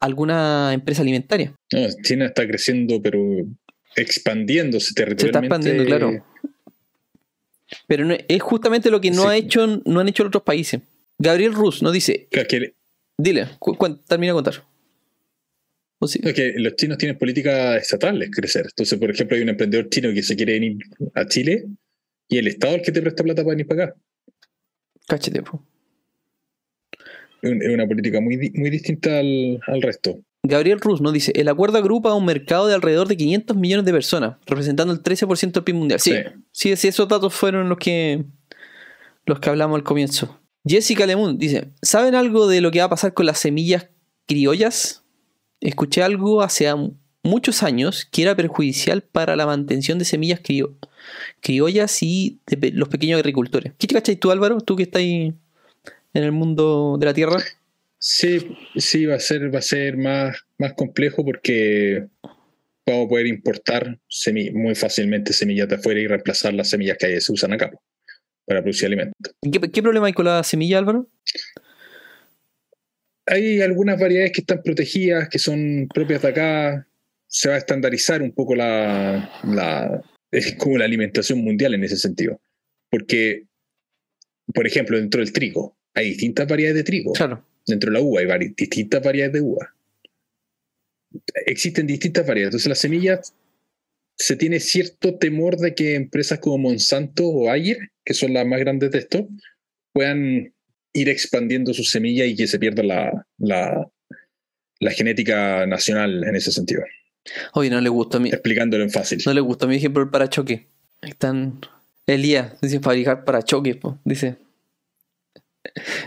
alguna 0.00 0.72
empresa 0.72 1.02
alimentaria. 1.02 1.52
China 2.02 2.26
está 2.26 2.46
creciendo, 2.46 3.00
pero 3.02 3.18
expandiéndose 4.00 4.86
Se 4.86 4.90
está 4.90 5.04
territorialmente. 5.04 5.46
expandiendo, 5.46 5.84
claro. 5.84 6.24
Pero 7.86 8.04
no- 8.04 8.16
es 8.26 8.42
justamente 8.42 8.90
lo 8.90 9.00
que 9.00 9.10
no, 9.10 9.22
Sí. 9.22 9.28
ha 9.28 9.36
hecho, 9.36 9.66
no 9.84 10.00
han 10.00 10.08
hecho 10.08 10.22
los 10.24 10.30
otros 10.30 10.42
países. 10.44 10.80
Gabriel 11.18 11.52
Rus 11.52 11.82
nos 11.82 11.92
dice, 11.92 12.28
que, 12.30 12.74
dile, 13.18 13.48
cu- 13.58 13.76
cu- 13.76 13.96
termina 13.98 14.32
de 14.32 14.36
contar. 14.36 14.64
O 16.00 16.06
sí. 16.06 16.20
es 16.22 16.32
que 16.32 16.54
los 16.56 16.76
chinos 16.76 16.96
tienen 16.96 17.18
políticas 17.18 17.82
estatales 17.82 18.30
crecer. 18.30 18.66
Entonces, 18.66 18.98
por 18.98 19.10
ejemplo, 19.10 19.36
hay 19.36 19.42
un 19.42 19.48
emprendedor 19.48 19.88
chino 19.90 20.12
que 20.14 20.22
se 20.22 20.36
quiere 20.36 20.52
venir 20.54 20.78
a 21.14 21.26
Chile 21.26 21.64
y 22.28 22.38
el 22.38 22.46
Estado 22.46 22.74
es 22.74 22.78
el 22.80 22.84
que 22.84 22.92
te 22.92 23.02
presta 23.02 23.24
plata 23.24 23.42
para 23.42 23.50
venir 23.54 23.66
para 23.66 23.84
acá. 23.84 23.96
Cáchate, 25.08 25.42
po. 25.42 25.66
Es 27.42 27.50
un- 27.50 27.62
es 27.62 27.68
una 27.68 27.86
política 27.86 28.20
muy, 28.20 28.36
muy 28.54 28.70
distinta 28.70 29.18
al, 29.18 29.60
al 29.66 29.82
resto. 29.82 30.20
Gabriel 30.48 30.80
Rus 30.80 31.00
nos 31.00 31.12
dice, 31.12 31.32
el 31.36 31.48
acuerdo 31.48 31.78
agrupa 31.78 32.10
a 32.10 32.14
un 32.14 32.24
mercado 32.24 32.66
de 32.66 32.74
alrededor 32.74 33.06
de 33.08 33.16
500 33.16 33.56
millones 33.56 33.84
de 33.84 33.92
personas, 33.92 34.36
representando 34.46 34.92
el 34.92 35.02
13% 35.02 35.52
del 35.52 35.64
PIB 35.64 35.74
mundial. 35.76 36.00
Sí, 36.00 36.12
Sí. 36.52 36.76
sí, 36.76 36.88
esos 36.88 37.06
datos 37.08 37.34
fueron 37.34 37.68
los 37.68 37.78
que, 37.78 38.24
los 39.26 39.38
que 39.40 39.50
hablamos 39.50 39.76
al 39.76 39.84
comienzo. 39.84 40.38
Jessica 40.66 41.06
Lemun 41.06 41.38
dice, 41.38 41.70
¿saben 41.82 42.14
algo 42.14 42.46
de 42.48 42.60
lo 42.60 42.70
que 42.70 42.78
va 42.80 42.86
a 42.86 42.90
pasar 42.90 43.14
con 43.14 43.26
las 43.26 43.38
semillas 43.38 43.88
criollas? 44.26 45.04
Escuché 45.60 46.02
algo 46.02 46.42
hace 46.42 46.72
muchos 47.22 47.62
años 47.62 48.06
que 48.10 48.22
era 48.22 48.34
perjudicial 48.36 49.02
para 49.02 49.36
la 49.36 49.44
mantención 49.46 49.98
de 49.98 50.04
semillas 50.04 50.40
crio- 50.40 50.74
criollas 51.40 52.02
y 52.02 52.40
de 52.46 52.56
pe- 52.56 52.72
los 52.72 52.88
pequeños 52.88 53.18
agricultores. 53.18 53.72
¿Qué 53.78 53.86
te 53.86 53.94
cachai 53.94 54.16
tú, 54.16 54.30
Álvaro? 54.30 54.60
Tú 54.60 54.76
que 54.76 54.84
estás 54.84 55.00
ahí 55.00 55.34
en 56.14 56.24
el 56.24 56.32
mundo 56.32 56.96
de 56.98 57.06
la 57.06 57.14
tierra. 57.14 57.36
Sí, 57.98 58.56
sí, 58.76 59.06
va 59.06 59.16
a 59.16 59.20
ser, 59.20 59.52
va 59.52 59.58
a 59.58 59.62
ser 59.62 59.96
más, 59.96 60.36
más 60.58 60.74
complejo 60.74 61.24
porque 61.24 62.06
vamos 62.86 63.06
a 63.06 63.08
poder 63.08 63.26
importar 63.26 63.98
semi- 64.08 64.52
muy 64.52 64.74
fácilmente 64.74 65.32
semillas 65.32 65.68
de 65.68 65.74
afuera 65.74 66.00
y 66.00 66.06
reemplazar 66.06 66.54
las 66.54 66.70
semillas 66.70 66.96
que 66.96 67.20
se 67.20 67.32
usan 67.32 67.52
acá 67.52 67.70
para 68.46 68.62
producir 68.62 68.86
alimentos. 68.86 69.34
¿Qué, 69.42 69.60
qué 69.70 69.82
problema 69.82 70.06
hay 70.06 70.12
con 70.12 70.26
la 70.26 70.42
semilla, 70.44 70.78
Álvaro? 70.78 71.08
Hay 73.26 73.60
algunas 73.60 74.00
variedades 74.00 74.32
que 74.32 74.40
están 74.40 74.62
protegidas, 74.62 75.28
que 75.28 75.38
son 75.38 75.86
propias 75.92 76.22
de 76.22 76.28
acá. 76.28 76.88
Se 77.26 77.48
va 77.50 77.56
a 77.56 77.58
estandarizar 77.58 78.22
un 78.22 78.32
poco 78.32 78.54
la, 78.54 79.30
la 79.44 80.02
es 80.30 80.54
como 80.54 80.78
la 80.78 80.86
alimentación 80.86 81.40
mundial 81.44 81.74
en 81.74 81.84
ese 81.84 81.96
sentido. 81.96 82.40
Porque, 82.90 83.44
por 84.54 84.66
ejemplo, 84.66 84.96
dentro 84.96 85.20
del 85.20 85.32
trigo, 85.32 85.76
hay 85.92 86.08
distintas 86.10 86.46
variedades 86.48 86.76
de 86.76 86.84
trigo. 86.84 87.12
Claro. 87.12 87.44
Dentro 87.68 87.90
de 87.90 87.98
la 87.98 88.04
uva 88.04 88.20
hay 88.20 88.26
vari- 88.26 88.54
distintas 88.56 89.02
variedades 89.02 89.34
de 89.34 89.40
uva. 89.40 89.74
Existen 91.46 91.86
distintas 91.86 92.26
variedades. 92.26 92.50
Entonces 92.52 92.68
las 92.68 92.78
semillas 92.78 93.34
se 94.16 94.36
tiene 94.36 94.60
cierto 94.60 95.16
temor 95.16 95.56
de 95.56 95.74
que 95.74 95.94
empresas 95.94 96.38
como 96.40 96.58
Monsanto 96.58 97.28
o 97.28 97.44
Bayer, 97.44 97.78
que 98.04 98.14
son 98.14 98.34
las 98.34 98.46
más 98.46 98.58
grandes 98.60 98.90
de 98.90 98.98
esto, 98.98 99.28
puedan 99.92 100.52
ir 100.92 101.08
expandiendo 101.08 101.72
sus 101.72 101.90
semillas 101.90 102.26
y 102.28 102.34
que 102.36 102.46
se 102.46 102.58
pierda 102.58 102.82
la, 102.82 103.26
la, 103.38 103.88
la 104.80 104.90
genética 104.90 105.66
nacional 105.66 106.24
en 106.24 106.34
ese 106.34 106.50
sentido. 106.50 106.82
Oye, 107.54 107.70
no 107.70 107.80
le 107.80 107.88
gusta 107.88 108.16
a 108.16 108.20
mí. 108.20 108.30
Explicándolo 108.30 108.82
en 108.82 108.90
fácil. 108.90 109.20
No 109.24 109.34
le 109.34 109.40
gusta 109.40 109.66
mi 109.66 109.76
ejemplo 109.76 110.02
el 110.02 110.10
parachoque. 110.10 110.66
Están. 111.02 111.60
Elías 112.06 112.58
dice 112.60 112.80
fabricar 112.80 113.24
parachoques, 113.24 113.76
po, 113.76 113.98
dice. 114.04 114.36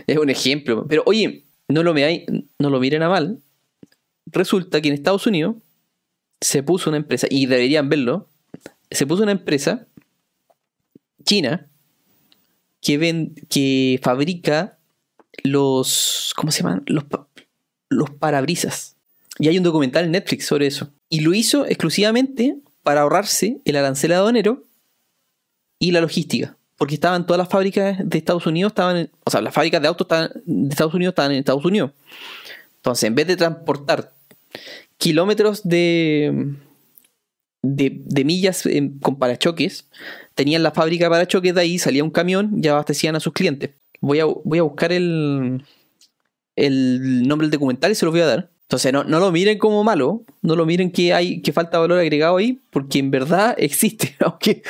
Es 0.06 0.18
un 0.18 0.30
ejemplo. 0.30 0.86
Pero 0.88 1.04
oye, 1.06 1.44
no 1.72 1.82
lo 1.82 1.94
veáis, 1.94 2.22
no 2.58 2.70
lo 2.70 2.80
miren 2.80 3.02
a 3.02 3.08
mal. 3.08 3.40
Resulta 4.26 4.80
que 4.80 4.88
en 4.88 4.94
Estados 4.94 5.26
Unidos 5.26 5.56
se 6.40 6.62
puso 6.62 6.90
una 6.90 6.96
empresa, 6.96 7.26
y 7.30 7.46
deberían 7.46 7.88
verlo, 7.88 8.28
se 8.90 9.06
puso 9.06 9.22
una 9.22 9.32
empresa 9.32 9.86
china 11.24 11.68
que 12.80 13.32
que 13.48 14.00
fabrica 14.02 14.78
los. 15.44 16.32
¿Cómo 16.36 16.50
se 16.50 16.62
llaman? 16.62 16.84
Los 17.88 18.10
parabrisas. 18.10 18.96
Y 19.38 19.48
hay 19.48 19.56
un 19.56 19.64
documental 19.64 20.04
en 20.04 20.12
Netflix 20.12 20.46
sobre 20.46 20.66
eso. 20.66 20.92
Y 21.08 21.20
lo 21.20 21.32
hizo 21.34 21.66
exclusivamente 21.66 22.56
para 22.82 23.02
ahorrarse 23.02 23.60
el 23.64 23.76
arancel 23.76 24.12
aduanero 24.12 24.64
y 25.78 25.92
la 25.92 26.00
logística. 26.00 26.56
Porque 26.82 26.96
estaban 26.96 27.24
todas 27.24 27.38
las 27.38 27.48
fábricas 27.48 27.96
de 28.02 28.18
Estados 28.18 28.44
Unidos, 28.44 28.72
estaban 28.72 29.08
o 29.24 29.30
sea, 29.30 29.40
las 29.40 29.54
fábricas 29.54 29.80
de 29.80 29.86
autos 29.86 30.08
de 30.44 30.68
Estados 30.68 30.92
Unidos 30.94 31.12
estaban 31.12 31.30
en 31.30 31.38
Estados 31.38 31.64
Unidos. 31.64 31.92
Entonces, 32.78 33.04
en 33.04 33.14
vez 33.14 33.28
de 33.28 33.36
transportar 33.36 34.12
kilómetros 34.98 35.62
de, 35.62 36.56
de, 37.62 38.24
millas 38.24 38.66
en- 38.66 38.98
con 38.98 39.16
parachoques, 39.16 39.86
tenían 40.34 40.64
la 40.64 40.72
fábrica 40.72 41.04
de 41.04 41.10
parachoques 41.10 41.54
de 41.54 41.60
ahí, 41.60 41.78
salía 41.78 42.02
un 42.02 42.10
camión 42.10 42.50
y 42.60 42.66
abastecían 42.66 43.14
a 43.14 43.20
sus 43.20 43.32
clientes. 43.32 43.70
Voy 44.00 44.18
a, 44.18 44.24
voy 44.24 44.58
a 44.58 44.62
buscar 44.62 44.90
el, 44.90 45.64
el 46.56 47.28
nombre 47.28 47.46
del 47.46 47.52
documental 47.52 47.92
y 47.92 47.94
se 47.94 48.04
los 48.06 48.12
voy 48.12 48.22
a 48.22 48.26
dar. 48.26 48.50
Entonces, 48.72 48.90
no, 48.90 49.04
no 49.04 49.20
lo 49.20 49.30
miren 49.30 49.58
como 49.58 49.84
malo, 49.84 50.24
no 50.40 50.56
lo 50.56 50.64
miren 50.64 50.90
que 50.90 51.12
hay 51.12 51.42
que 51.42 51.52
falta 51.52 51.78
valor 51.78 51.98
agregado 51.98 52.38
ahí, 52.38 52.58
porque 52.70 53.00
en 53.00 53.10
verdad 53.10 53.54
existe. 53.58 54.16
Aunque, 54.20 54.62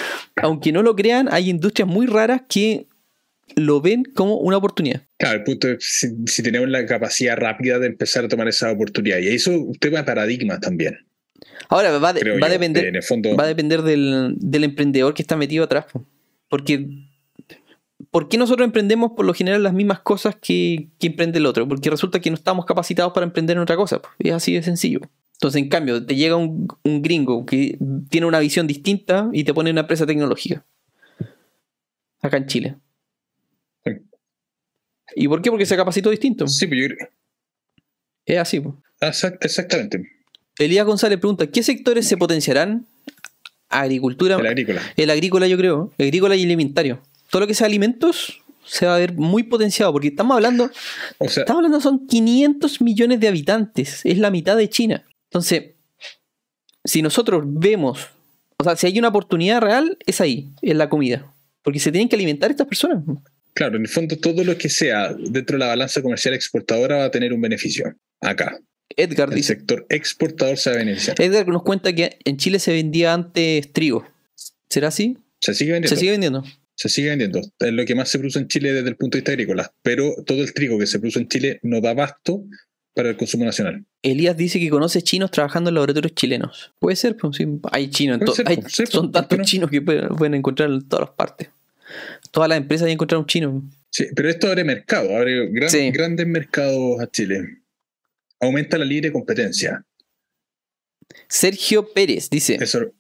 aunque 0.43 0.73
no 0.73 0.83
lo 0.83 0.97
crean, 0.97 1.29
hay 1.31 1.49
industrias 1.49 1.89
muy 1.89 2.07
raras 2.07 2.43
que 2.49 2.89
lo 3.55 3.81
ven 3.81 4.03
como 4.03 4.39
una 4.39 4.57
oportunidad. 4.57 5.03
Claro, 5.19 5.39
el 5.39 5.45
punto 5.45 5.69
es 5.69 5.77
si, 5.85 6.09
si 6.27 6.43
tenemos 6.43 6.69
la 6.69 6.85
capacidad 6.85 7.37
rápida 7.37 7.79
de 7.79 7.87
empezar 7.87 8.25
a 8.25 8.29
tomar 8.29 8.49
esa 8.49 8.73
oportunidad. 8.73 9.19
Y 9.19 9.29
eso 9.29 9.53
usted 9.57 9.95
va 9.95 10.01
a 10.01 10.05
paradigmas 10.05 10.59
también. 10.59 10.99
Ahora 11.69 11.97
va, 12.01 12.13
de- 12.13 12.29
va 12.41 12.47
a 12.47 12.49
yo. 12.49 12.53
depender, 12.55 12.87
En 12.87 12.97
el 12.97 13.03
fondo, 13.05 13.37
va 13.37 13.45
a 13.45 13.47
depender 13.47 13.83
del, 13.83 14.35
del 14.39 14.65
emprendedor 14.65 15.15
que 15.15 15.23
está 15.23 15.37
metido 15.37 15.63
atrás. 15.63 15.85
po. 15.93 16.05
Porque, 16.49 16.89
¿por 18.13 18.29
qué 18.29 18.39
nosotros 18.39 18.65
emprendemos 18.65 19.11
por 19.17 19.25
lo 19.27 19.35
general 19.35 19.65
las 19.65 19.73
mismas 19.75 19.99
cosas 20.01 20.37
que, 20.37 20.91
que 21.01 21.09
emprende 21.09 21.39
el 21.41 21.47
otro? 21.47 21.67
Porque 21.67 21.91
resulta 21.91 22.21
que 22.21 22.31
no 22.31 22.37
estamos 22.37 22.65
capacitados 22.67 23.13
para 23.13 23.27
emprender 23.27 23.57
en 23.57 23.63
otra 23.65 23.75
cosa. 23.75 24.01
po. 24.01 24.09
Es 24.21 24.33
así 24.33 24.55
de 24.55 24.63
sencillo. 24.63 25.01
Entonces, 25.33 25.61
en 25.61 25.69
cambio, 25.69 26.07
te 26.07 26.15
llega 26.15 26.37
un, 26.37 26.69
un 26.85 27.03
gringo 27.03 27.45
que 27.45 27.77
tiene 28.09 28.29
una 28.29 28.39
visión 28.39 28.69
distinta 28.69 29.29
y 29.33 29.43
te 29.43 29.53
pone 29.53 29.73
una 29.73 29.81
empresa 29.81 30.07
tecnológica. 30.07 30.65
Acá 32.21 32.37
en 32.37 32.47
Chile. 32.47 32.77
Sí. 33.85 33.91
¿Y 35.17 35.27
por 35.27 35.43
qué? 35.43 35.51
Porque 35.51 35.67
se 35.67 35.77
capacitó 35.77 36.11
distinto. 36.11 36.47
sí, 36.47 36.69
pues 36.69 36.81
yo 36.81 36.95
creo- 36.95 37.09
Es 38.27 38.39
así. 38.39 38.63
Exact- 39.01 39.39
exactamente. 39.45 40.09
Elías 40.59 40.87
González 40.87 41.19
pregunta, 41.19 41.49
¿qué 41.49 41.65
sectores 41.65 42.07
se 42.07 42.17
potenciarán 42.17 42.87
agricultura. 43.69 44.37
El 44.37 44.47
agrícola. 44.47 44.83
El 44.97 45.11
agrícola, 45.11 45.47
yo 45.49 45.57
creo. 45.57 45.93
El 45.99 46.07
agrícola 46.09 46.37
y 46.37 46.45
alimentario. 46.45 47.01
Todo 47.33 47.41
lo 47.41 47.47
que 47.47 47.55
sea 47.55 47.67
alimentos 47.67 48.43
se 48.63 48.85
va 48.85 48.97
a 48.97 48.99
ver 48.99 49.15
muy 49.15 49.45
potenciado 49.45 49.91
porque 49.91 50.09
estamos 50.09 50.35
hablando, 50.35 50.71
O 51.17 51.29
sea, 51.31 51.45
estamos 51.45 51.61
hablando 51.61 51.81
son 51.81 52.07
500 52.07 52.83
millones 52.83 53.21
de 53.21 53.29
habitantes, 53.29 54.03
es 54.05 54.19
la 54.19 54.31
mitad 54.31 54.55
de 54.55 54.69
China. 54.69 55.03
Entonces, 55.31 55.71
si 56.85 57.01
nosotros 57.01 57.43
vemos, 57.47 58.09
o 58.59 58.65
sea, 58.65 58.77
si 58.77 58.87
hay 58.87 58.99
una 58.99 59.09
oportunidad 59.09 59.63
real, 59.63 59.97
es 60.05 60.21
ahí, 60.21 60.53
en 60.61 60.77
la 60.77 60.91
comida, 60.91 61.35
porque 61.63 61.79
se 61.79 61.91
tienen 61.91 62.11
que 62.11 62.17
alimentar 62.17 62.51
estas 62.51 62.67
personas. 62.67 63.03
claro, 63.55 63.77
en 63.77 63.83
el 63.83 63.89
fondo 63.89 64.19
todo 64.19 64.45
lo 64.45 64.59
que 64.59 64.69
sea 64.69 65.15
dentro 65.15 65.55
de 65.57 65.61
la 65.61 65.69
balanza 65.69 66.03
comercial 66.03 66.35
exportadora 66.35 66.99
va 66.99 67.05
a 67.07 67.11
tener 67.11 67.33
un 67.33 67.41
beneficio. 67.41 67.97
Acá. 68.21 68.61
Edgar 68.95 69.31
El 69.31 69.37
dice, 69.37 69.55
sector 69.55 69.87
exportador 69.89 70.59
se 70.59 70.69
va 70.69 70.77
a 70.77 70.79
beneficiar. 70.81 71.19
Edgar 71.19 71.49
nos 71.49 71.63
cuenta 71.63 71.95
que 71.95 72.19
en 72.27 72.37
Chile 72.37 72.59
se 72.59 72.75
vendía 72.75 73.15
antes 73.15 73.73
trigo. 73.73 74.07
¿Será 74.69 74.89
así? 74.89 75.17
Se 75.41 75.55
sigue 75.55 75.73
vendiendo. 75.73 75.89
Se 75.89 75.97
sigue 75.97 76.11
vendiendo. 76.11 76.45
Se 76.75 76.89
sigue 76.89 77.11
vendiendo. 77.11 77.41
Es 77.59 77.73
lo 77.73 77.85
que 77.85 77.95
más 77.95 78.09
se 78.09 78.19
produce 78.19 78.39
en 78.39 78.49
Chile 78.49 78.73
desde 78.73 78.89
el 78.89 78.97
punto 78.97 79.17
de 79.17 79.21
vista 79.21 79.33
agrícola. 79.33 79.73
Pero 79.83 80.13
todo 80.27 80.43
el 80.43 80.53
trigo 80.55 80.79
que 80.79 80.87
se 80.87 80.99
produce 80.99 81.19
en 81.21 81.29
Chile 81.29 81.61
no 81.63 81.81
da 81.81 81.91
abasto 81.91 82.45
para 82.95 83.11
el 83.11 83.17
consumo 83.17 83.45
nacional. 83.45 83.85
Elías 84.03 84.37
dice 84.37 84.59
que 84.59 84.69
conoce 84.69 85.01
chinos 85.03 85.31
trabajando 85.31 85.71
en 85.71 85.75
laboratorios 85.75 86.15
chilenos. 86.15 86.73
Puede 86.79 86.97
ser, 86.97 87.17
pues 87.17 87.37
sí, 87.37 87.47
hay 87.71 87.89
chinos. 87.91 88.19
ser, 88.37 88.49
hay- 88.49 88.57
pues, 88.57 88.73
son 88.91 89.11
pues, 89.13 89.27
tantos 89.29 89.47
chinos 89.47 89.71
que 89.71 89.81
pueden, 89.81 90.09
pueden 90.09 90.35
encontrar 90.35 90.71
en 90.71 90.87
todas 90.89 91.09
las 91.09 91.17
partes. 91.17 91.49
Todas 92.31 92.49
las 92.49 92.59
empresas 92.59 92.87
han 92.87 92.93
encontrar 92.93 93.19
un 93.21 93.27
chino. 93.27 93.63
Sí, 93.91 94.07
pero 94.17 94.29
esto 94.31 94.49
abre 94.49 94.65
mercado, 94.65 95.15
abre 95.17 95.49
gran- 95.51 95.71
Sí. 95.71 95.91
grandes 95.91 96.27
mercados 96.27 97.01
a 97.01 97.11
Chile. 97.11 97.59
Aumenta 98.41 98.79
la 98.79 98.85
libre 98.87 99.13
competencia. 99.13 99.85
Sergio 101.29 101.93
Pérez 101.93 102.29
dice: 102.31 102.57
Eso, 102.61 102.79
"S- 102.83 102.93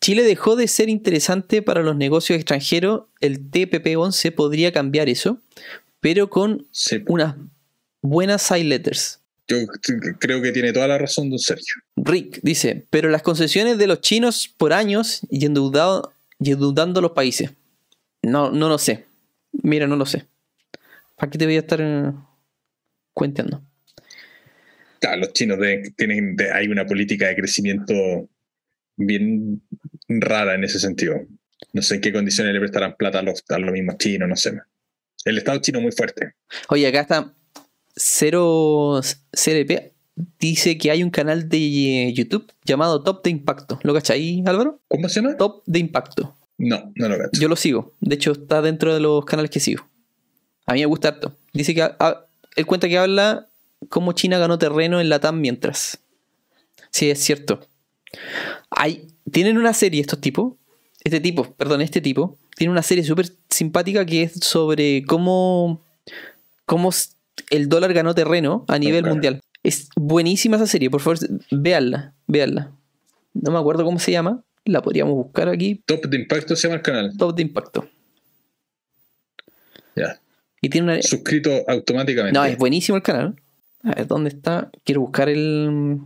Chile 0.00 0.22
dejó 0.22 0.56
de 0.56 0.66
ser 0.66 0.88
interesante 0.88 1.60
para 1.62 1.82
los 1.82 1.96
negocios 1.96 2.36
extranjeros. 2.36 3.02
El 3.20 3.50
TPP-11 3.50 4.34
podría 4.34 4.72
cambiar 4.72 5.08
eso, 5.08 5.40
pero 6.00 6.30
con 6.30 6.66
sí, 6.70 7.02
unas 7.06 7.36
buenas 8.00 8.42
side 8.42 8.64
letters. 8.64 9.20
yo 9.48 9.58
creo 10.18 10.40
que 10.40 10.52
tiene 10.52 10.72
toda 10.72 10.88
la 10.88 10.96
razón 10.98 11.28
don 11.28 11.38
Sergio. 11.38 11.74
Rick 11.96 12.40
dice, 12.42 12.86
pero 12.90 13.10
las 13.10 13.22
concesiones 13.22 13.76
de 13.78 13.86
los 13.86 14.00
chinos 14.00 14.48
por 14.56 14.72
años 14.72 15.20
y, 15.30 15.44
endeudado, 15.44 16.14
y 16.40 16.52
endeudando 16.52 17.00
a 17.00 17.02
los 17.02 17.12
países. 17.12 17.50
No, 18.22 18.50
no 18.50 18.68
lo 18.70 18.78
sé. 18.78 19.04
Mira, 19.62 19.86
no 19.86 19.96
lo 19.96 20.06
sé. 20.06 20.24
¿Para 21.16 21.30
qué 21.30 21.36
te 21.38 21.44
voy 21.44 21.56
a 21.56 21.60
estar 21.60 21.80
eh, 21.82 22.12
cuenteando? 23.12 23.62
Claro, 25.00 25.20
los 25.20 25.32
chinos 25.34 25.58
de- 25.58 25.92
tienen, 25.96 26.36
de- 26.36 26.50
hay 26.52 26.68
una 26.68 26.86
política 26.86 27.26
de 27.28 27.36
crecimiento 27.36 27.92
bien 28.96 29.62
rara 30.08 30.54
en 30.54 30.64
ese 30.64 30.78
sentido. 30.78 31.16
No 31.72 31.82
sé 31.82 31.96
en 31.96 32.00
qué 32.00 32.12
condiciones 32.12 32.52
le 32.52 32.60
prestarán 32.60 32.96
plata 32.96 33.20
a 33.20 33.22
los, 33.22 33.44
a 33.48 33.58
los 33.58 33.72
mismos 33.72 33.96
chinos, 33.98 34.28
no 34.28 34.36
sé. 34.36 34.52
El 35.24 35.38
Estado 35.38 35.58
chino 35.60 35.78
es 35.78 35.82
muy 35.82 35.92
fuerte. 35.92 36.34
Oye, 36.68 36.86
acá 36.86 37.00
está 37.00 37.34
Cero 37.94 39.00
CLP. 39.32 39.92
Dice 40.38 40.76
que 40.76 40.90
hay 40.90 41.02
un 41.02 41.10
canal 41.10 41.48
de 41.48 42.12
YouTube 42.12 42.52
llamado 42.64 43.02
Top 43.02 43.24
de 43.24 43.30
Impacto. 43.30 43.78
¿Lo 43.82 43.94
cachai, 43.94 44.42
Álvaro? 44.46 44.80
¿Cómo 44.88 45.08
se 45.08 45.20
llama? 45.20 45.36
Top 45.36 45.62
de 45.66 45.78
Impacto. 45.78 46.36
No, 46.58 46.92
no 46.94 47.08
lo 47.08 47.16
cacho. 47.16 47.40
Yo 47.40 47.48
lo 47.48 47.56
sigo. 47.56 47.94
De 48.00 48.14
hecho, 48.16 48.32
está 48.32 48.60
dentro 48.60 48.92
de 48.92 49.00
los 49.00 49.24
canales 49.24 49.50
que 49.50 49.60
sigo. 49.60 49.86
A 50.66 50.74
mí 50.74 50.80
me 50.80 50.86
gusta 50.86 51.08
harto. 51.08 51.36
Dice 51.52 51.74
que 51.74 51.82
ah, 51.82 52.26
él 52.56 52.66
cuenta 52.66 52.88
que 52.88 52.98
habla 52.98 53.48
cómo 53.88 54.12
China 54.12 54.38
ganó 54.38 54.58
terreno 54.58 55.00
en 55.00 55.08
la 55.08 55.20
TAM 55.20 55.40
mientras. 55.40 55.98
Sí, 56.90 57.10
es 57.10 57.20
cierto. 57.20 57.66
Hay, 58.70 59.08
tienen 59.30 59.58
una 59.58 59.72
serie 59.72 60.00
estos 60.00 60.20
tipos. 60.20 60.54
Este 61.04 61.20
tipo, 61.20 61.52
perdón, 61.54 61.80
este 61.80 62.00
tipo. 62.00 62.38
Tiene 62.56 62.70
una 62.70 62.82
serie 62.82 63.04
súper 63.04 63.28
simpática 63.50 64.04
que 64.06 64.24
es 64.24 64.32
sobre 64.40 65.04
cómo, 65.04 65.80
cómo 66.66 66.90
el 67.50 67.68
dólar 67.68 67.92
ganó 67.92 68.14
terreno 68.14 68.64
a 68.68 68.78
nivel 68.78 69.04
mundial. 69.04 69.40
Es 69.62 69.88
buenísima 69.96 70.56
esa 70.56 70.66
serie, 70.66 70.90
por 70.90 71.00
favor, 71.00 71.18
véanla, 71.50 72.14
véanla. 72.26 72.72
No 73.34 73.52
me 73.52 73.58
acuerdo 73.58 73.84
cómo 73.84 73.98
se 73.98 74.12
llama. 74.12 74.44
La 74.64 74.82
podríamos 74.82 75.14
buscar 75.14 75.48
aquí. 75.48 75.82
Top 75.86 76.06
de 76.06 76.16
impacto 76.16 76.54
se 76.54 76.68
llama 76.68 76.76
el 76.76 76.82
canal. 76.82 77.16
Top 77.16 77.34
de 77.34 77.42
impacto. 77.42 77.88
Ya. 79.96 80.20
Y 80.60 80.68
tiene 80.68 80.92
una. 80.92 81.02
Suscrito 81.02 81.50
automáticamente. 81.66 82.38
No, 82.38 82.44
es 82.44 82.56
buenísimo 82.56 82.96
el 82.96 83.02
canal. 83.02 83.34
A 83.82 83.94
ver, 83.94 84.06
¿dónde 84.06 84.30
está? 84.30 84.70
Quiero 84.84 85.00
buscar 85.00 85.28
el. 85.28 86.00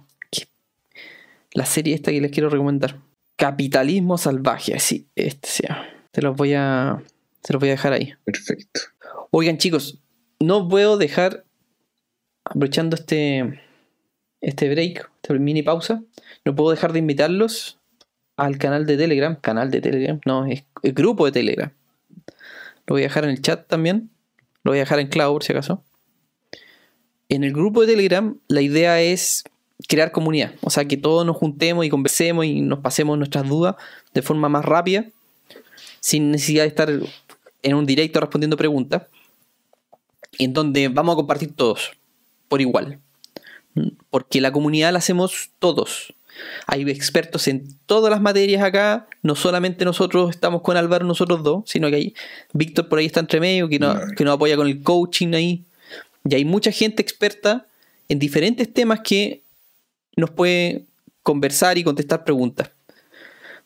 La 1.57 1.65
serie 1.65 1.95
esta 1.95 2.11
que 2.11 2.21
les 2.21 2.31
quiero 2.31 2.51
recomendar. 2.51 3.01
Capitalismo 3.39 4.19
salvaje. 4.19 4.79
Sí, 4.79 5.09
este 5.17 5.49
sea. 5.49 5.89
Te 6.13 6.21
los 6.21 6.37
voy 6.37 6.53
a. 6.53 7.03
Te 7.41 7.55
los 7.55 7.61
voy 7.61 7.71
a 7.71 7.73
dejar 7.73 7.95
ahí. 7.95 8.13
Perfecto. 8.25 8.81
Oigan, 9.31 9.57
chicos, 9.57 9.99
no 10.39 10.69
puedo 10.69 10.99
dejar. 10.99 11.47
Aprovechando 12.45 12.95
este. 12.95 13.59
Este 14.43 14.69
break, 14.69 15.11
esta 15.23 15.33
mini 15.33 15.63
pausa. 15.63 16.03
No 16.45 16.55
puedo 16.55 16.73
dejar 16.73 16.93
de 16.93 16.99
invitarlos 16.99 17.79
al 18.37 18.59
canal 18.59 18.85
de 18.85 18.99
Telegram. 18.99 19.35
Canal 19.37 19.71
de 19.71 19.81
Telegram. 19.81 20.21
No, 20.27 20.45
es 20.45 20.63
el 20.83 20.93
grupo 20.93 21.25
de 21.25 21.33
Telegram. 21.33 21.73
Lo 22.87 22.97
voy 22.97 23.01
a 23.01 23.05
dejar 23.05 23.25
en 23.25 23.31
el 23.31 23.41
chat 23.41 23.67
también. 23.67 24.11
Lo 24.63 24.73
voy 24.73 24.79
a 24.79 24.81
dejar 24.81 24.99
en 24.99 25.09
por 25.09 25.43
si 25.43 25.53
acaso. 25.53 25.83
En 27.31 27.45
el 27.45 27.55
grupo 27.55 27.81
de 27.81 27.87
Telegram, 27.87 28.39
la 28.47 28.61
idea 28.61 29.01
es 29.01 29.45
crear 29.89 30.13
comunidad. 30.13 30.53
O 30.63 30.71
sea, 30.71 30.87
que 30.87 30.97
todos 30.97 31.27
nos 31.27 31.37
juntemos 31.37 31.85
y 31.85 31.91
conversemos 31.91 32.45
y 32.45 32.61
nos 32.61 32.81
pasemos 32.81 33.19
nuestras 33.19 33.49
dudas 33.49 33.77
de 34.15 34.23
forma 34.23 34.49
más 34.49 34.65
rápida. 34.65 35.07
Sin 36.01 36.31
necesidad 36.31 36.63
de 36.65 36.69
estar 36.69 36.91
en 37.63 37.75
un 37.75 37.87
directo 37.87 38.21
respondiendo 38.21 38.57
preguntas. 38.57 39.03
En 40.39 40.53
donde 40.53 40.89
vamos 40.89 41.15
a 41.15 41.17
compartir 41.17 41.55
todos. 41.55 41.93
Por 42.49 42.61
igual. 42.61 42.99
¿Mm? 43.75 43.89
Porque 44.11 44.41
la 44.41 44.53
comunidad 44.53 44.93
la 44.93 44.99
hacemos 44.99 45.51
todos. 45.59 46.15
Hay 46.67 46.83
expertos 46.91 47.49
en 47.49 47.67
todas 47.87 48.11
las 48.11 48.21
materias 48.21 48.63
acá. 48.63 49.09
No 49.23 49.35
solamente 49.35 49.85
nosotros 49.85 50.31
estamos 50.31 50.63
con 50.63 50.77
Álvaro, 50.77 51.07
nosotros 51.07 51.43
dos, 51.43 51.65
sino 51.67 51.89
que 51.89 51.97
hay 51.97 52.15
Víctor 52.53 52.89
por 52.89 52.99
ahí 52.99 53.07
está 53.07 53.21
entre 53.21 53.41
medio, 53.41 53.69
que, 53.69 53.79
No. 53.79 53.97
que 54.17 54.25
nos 54.25 54.35
apoya 54.35 54.57
con 54.57 54.67
el 54.67 54.83
coaching 54.83 55.33
ahí. 55.35 55.65
Y 56.29 56.35
hay 56.35 56.45
mucha 56.45 56.71
gente 56.73 57.03
experta 57.03 57.67
en 58.09 58.19
diferentes 58.19 58.73
temas 58.73 59.01
que 59.01 59.43
nos 60.17 60.31
puede 60.31 60.87
conversar 61.23 61.79
y 61.79 61.85
contestar 61.85 62.25
preguntas. 62.25 62.71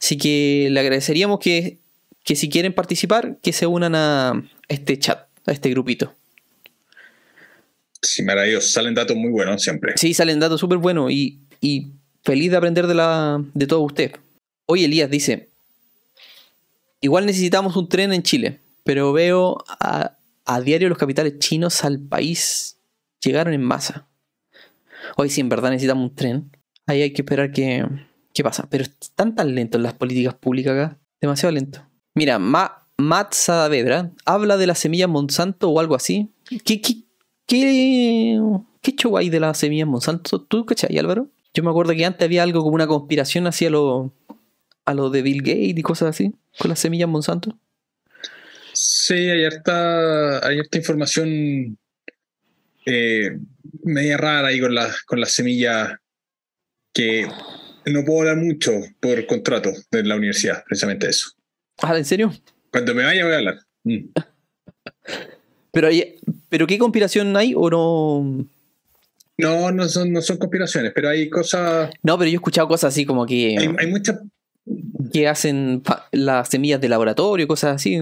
Así 0.00 0.16
que 0.16 0.68
le 0.70 0.80
agradeceríamos 0.80 1.38
que, 1.38 1.78
que 2.24 2.34
si 2.34 2.48
quieren 2.48 2.74
participar, 2.74 3.38
que 3.42 3.52
se 3.52 3.66
unan 3.66 3.94
a 3.94 4.50
este 4.68 4.98
chat, 4.98 5.28
a 5.46 5.52
este 5.52 5.70
grupito. 5.70 6.14
Sí, 8.02 8.22
maravilloso. 8.22 8.68
Salen 8.68 8.94
datos 8.94 9.16
muy 9.16 9.30
buenos 9.30 9.62
siempre. 9.62 9.92
Sí, 9.96 10.14
salen 10.14 10.40
datos 10.40 10.58
súper 10.58 10.78
buenos 10.78 11.12
y, 11.12 11.38
y 11.60 11.92
feliz 12.24 12.50
de 12.50 12.56
aprender 12.56 12.86
de, 12.86 12.94
la, 12.94 13.44
de 13.54 13.66
todo 13.66 13.80
usted. 13.80 14.12
Hoy 14.66 14.84
Elías 14.84 15.10
dice, 15.10 15.50
igual 17.00 17.26
necesitamos 17.26 17.76
un 17.76 17.88
tren 17.88 18.12
en 18.12 18.22
Chile, 18.22 18.60
pero 18.84 19.12
veo 19.12 19.62
a, 19.68 20.16
a 20.46 20.60
diario 20.62 20.88
los 20.88 20.98
capitales 20.98 21.38
chinos 21.38 21.84
al 21.84 22.00
país 22.00 22.78
llegaron 23.22 23.52
en 23.52 23.62
masa. 23.62 24.06
Hoy 25.16 25.30
sí, 25.30 25.40
en 25.40 25.48
verdad 25.48 25.70
necesitamos 25.70 26.10
un 26.10 26.14
tren. 26.14 26.50
Ahí 26.86 27.02
hay 27.02 27.12
que 27.12 27.22
esperar 27.22 27.52
qué, 27.52 27.86
qué 28.32 28.42
pasa. 28.42 28.68
Pero 28.70 28.84
están 28.84 29.34
tan 29.34 29.54
lentos 29.54 29.80
las 29.80 29.94
políticas 29.94 30.34
públicas 30.34 30.72
acá. 30.72 30.98
Demasiado 31.20 31.52
lento. 31.52 31.86
Mira, 32.14 32.38
Ma, 32.38 32.86
Matt 32.98 33.34
Saavedra 33.34 34.12
habla 34.24 34.56
de 34.56 34.66
las 34.66 34.78
semillas 34.78 35.08
Monsanto 35.08 35.70
o 35.70 35.80
algo 35.80 35.94
así. 35.94 36.30
¿Qué, 36.64 36.80
qué, 36.80 37.04
qué, 37.46 38.40
qué 38.82 38.94
hay 39.16 39.30
de 39.30 39.40
las 39.40 39.58
semillas 39.58 39.88
Monsanto? 39.88 40.40
¿Tú 40.42 40.64
cachai, 40.66 40.98
Álvaro? 40.98 41.28
Yo 41.52 41.62
me 41.64 41.70
acuerdo 41.70 41.94
que 41.94 42.04
antes 42.04 42.24
había 42.24 42.42
algo 42.42 42.62
como 42.62 42.74
una 42.74 42.86
conspiración 42.86 43.46
hacia 43.46 43.70
lo, 43.70 44.12
a 44.84 44.94
lo 44.94 45.10
de 45.10 45.22
Bill 45.22 45.42
Gates 45.42 45.78
y 45.78 45.82
cosas 45.82 46.10
así, 46.10 46.32
con 46.58 46.68
las 46.68 46.78
semillas 46.78 47.08
Monsanto. 47.08 47.56
Sí, 48.72 49.14
hay 49.14 49.44
harta, 49.44 50.46
hay 50.46 50.58
harta 50.58 50.78
información 50.78 51.76
eh, 52.86 53.36
media 53.84 54.16
rara 54.16 54.48
ahí 54.48 54.60
con, 54.60 54.74
la, 54.74 54.94
con 55.06 55.20
las 55.20 55.32
semillas 55.32 55.96
que 56.92 57.26
no 57.86 58.04
puedo 58.04 58.20
hablar 58.20 58.36
mucho 58.36 58.72
por 59.00 59.24
contrato 59.26 59.72
de 59.90 60.02
la 60.04 60.16
universidad, 60.16 60.64
precisamente 60.64 61.08
eso. 61.08 61.30
Ah, 61.82 61.96
¿en 61.96 62.04
serio? 62.04 62.32
Cuando 62.70 62.94
me 62.94 63.04
vaya 63.04 63.24
voy 63.24 63.34
a 63.34 63.36
hablar. 63.38 63.58
Mm. 63.84 63.98
Pero, 65.72 65.88
hay- 65.88 66.16
¿Pero 66.48 66.66
qué 66.66 66.78
conspiración 66.78 67.36
hay 67.36 67.52
o 67.56 67.70
no? 67.70 68.44
No, 69.38 69.70
no 69.70 69.88
son, 69.88 70.12
no 70.12 70.20
son 70.20 70.36
conspiraciones, 70.36 70.92
pero 70.94 71.08
hay 71.08 71.30
cosas, 71.30 71.90
No, 72.02 72.18
pero 72.18 72.28
yo 72.28 72.34
he 72.34 72.36
escuchado 72.36 72.68
cosas 72.68 72.92
así 72.92 73.06
como 73.06 73.24
que, 73.24 73.56
hay, 73.56 73.74
hay 73.78 73.86
muchas 73.86 74.18
que 75.12 75.26
hacen 75.28 75.82
las 76.12 76.48
semillas 76.48 76.80
de 76.80 76.88
laboratorio, 76.90 77.48
cosas 77.48 77.76
así. 77.76 77.98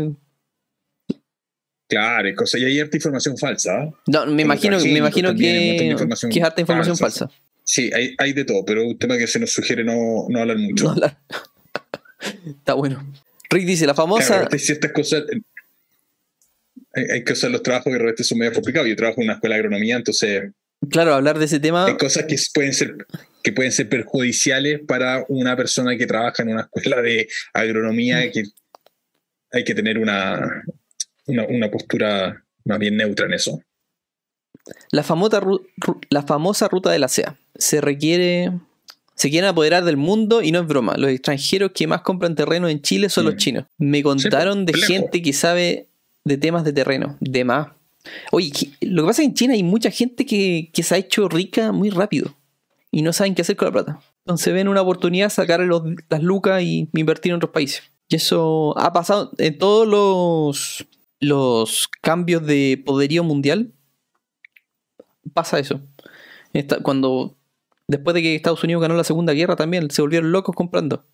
Claro, 1.89 2.29
y 2.29 2.65
hay 2.65 2.81
harta 2.81 2.97
información 2.97 3.39
falsa. 3.39 3.73
¿ah? 3.73 3.91
No, 4.07 4.27
me 4.27 4.43
imagino, 4.43 4.79
me 4.79 4.99
imagino 4.99 5.35
que, 5.35 5.97
que 6.31 6.39
es 6.39 6.45
harta 6.45 6.61
información 6.61 6.97
falsa. 6.97 7.29
falsa. 7.29 7.43
Sí, 7.65 7.91
hay, 7.95 8.15
hay 8.19 8.33
de 8.33 8.45
todo, 8.45 8.65
pero 8.65 8.87
un 8.87 8.99
tema 8.99 9.17
que 9.17 9.27
se 9.27 9.39
nos 9.39 9.51
sugiere 9.51 9.85
no, 9.85 10.27
no 10.29 10.41
hablar 10.41 10.59
mucho. 10.59 10.85
No 10.85 10.91
hablar. 10.91 11.19
Está 12.47 12.75
bueno. 12.75 13.05
Rick 13.51 13.65
dice, 13.65 13.87
la 13.87 13.95
famosa... 13.95 14.27
Claro, 14.27 14.49
hay 14.53 14.59
ciertas 14.59 14.93
cosas... 14.93 15.25
Hay, 16.95 17.05
hay 17.11 17.25
cosas, 17.25 17.51
los 17.51 17.63
trabajos 17.63 17.87
que 17.87 17.93
de 17.93 17.99
repente 17.99 18.25
son 18.25 18.39
medio 18.39 18.53
complicados. 18.53 18.89
Yo 18.89 18.97
trabajo 18.97 19.21
en 19.21 19.27
una 19.27 19.35
escuela 19.35 19.57
de 19.57 19.61
agronomía, 19.61 19.97
entonces 19.97 20.51
Claro, 20.91 21.15
hablar 21.15 21.39
de 21.39 21.47
ese 21.47 21.59
tema... 21.61 21.87
hay 21.87 21.97
cosas 21.97 22.25
que 22.25 22.37
pueden 22.55 22.73
ser 22.73 22.95
que 23.43 23.53
pueden 23.53 23.73
ser 23.73 23.89
perjudiciales 23.89 24.81
para 24.87 25.25
una 25.29 25.57
persona 25.57 25.97
que 25.97 26.07
trabaja 26.07 26.43
en 26.43 26.51
una 26.51 26.63
escuela 26.63 27.01
de 27.01 27.29
agronomía 27.53 28.31
que 28.31 28.45
hay 29.53 29.65
que 29.65 29.75
tener 29.75 29.99
una, 29.99 30.63
una, 31.29 31.47
una 31.49 31.71
postura 31.71 32.45
más 32.65 32.79
bien 32.79 32.97
neutra 32.97 33.27
en 33.27 33.35
eso. 33.35 33.61
La 34.91 35.03
famosa, 35.03 35.41
la 36.11 36.69
ruta 36.69 36.91
de 36.91 36.99
la 36.99 37.09
SEA. 37.09 37.37
Se 37.55 37.81
requiere. 37.81 38.53
Se 39.15 39.31
quieren 39.31 39.49
apoderar 39.49 39.85
del 39.85 39.97
mundo 39.97 40.43
y 40.43 40.53
no 40.53 40.61
es 40.61 40.67
broma. 40.67 40.95
Los 40.97 41.11
extranjeros 41.11 41.73
que 41.75 41.87
más 41.89 42.03
compran 42.03 42.37
terreno 42.37 42.69
en 42.69 42.81
Chile 42.83 43.09
son 43.09 43.25
los 43.25 43.35
Mm. 43.35 43.39
chinos. 43.39 43.65
Me 43.79 44.03
contaron 44.03 44.65
de 44.65 44.73
complejo. 44.73 44.93
gente 44.93 45.23
que 45.23 45.33
sabe 45.33 45.89
de 46.25 46.37
temas 46.37 46.63
de 46.65 46.73
terreno, 46.73 47.17
de 47.21 47.45
más. 47.45 47.69
Oye, 48.31 48.53
lo 48.81 49.03
que 49.03 49.07
pasa 49.09 49.23
es 49.23 49.27
que 49.27 49.31
en 49.31 49.35
China 49.35 49.55
hay 49.55 49.63
mucha 49.65 49.91
gente 49.91 50.25
que, 50.25 50.71
que 50.73 50.83
se 50.83 50.95
ha 50.95 50.99
hecho 50.99 51.29
rica 51.29 51.73
muy 51.73 51.91
rápido 51.91 52.35
y 52.93 53.03
no 53.03 53.13
saben 53.13 53.35
qué 53.35 53.43
hacer 53.43 53.57
con 53.57 53.67
la 53.67 53.73
plata. 53.73 54.01
Entonces 54.25 54.55
ven 54.55 54.69
una 54.69 54.83
oportunidad, 54.83 55.31
sacar 55.31 55.61
los- 55.61 55.83
las 56.09 56.23
lucas 56.23 56.63
y 56.63 56.89
invertir 56.95 57.31
en 57.33 57.37
otros 57.37 57.51
países. 57.51 57.83
Y 58.09 58.17
eso 58.17 58.79
ha 58.79 58.93
pasado 58.93 59.33
en 59.39 59.59
todos 59.59 59.87
los, 59.89 60.87
los 61.21 61.89
cambios 62.01 62.47
de 62.47 62.83
poderío 62.85 63.25
mundial. 63.25 63.73
Pasa 65.35 65.59
eso. 65.59 65.81
Cuando 66.83 67.37
después 67.87 68.15
de 68.15 68.23
que 68.23 68.35
Estados 68.35 68.63
Unidos 68.65 68.83
ganó 68.83 68.97
la 68.97 69.05
Segunda 69.05 69.33
Guerra 69.33 69.57
también 69.57 69.91
se 69.91 70.03
volvieron 70.03 70.33
locos 70.33 70.55
comprando. 70.55 71.05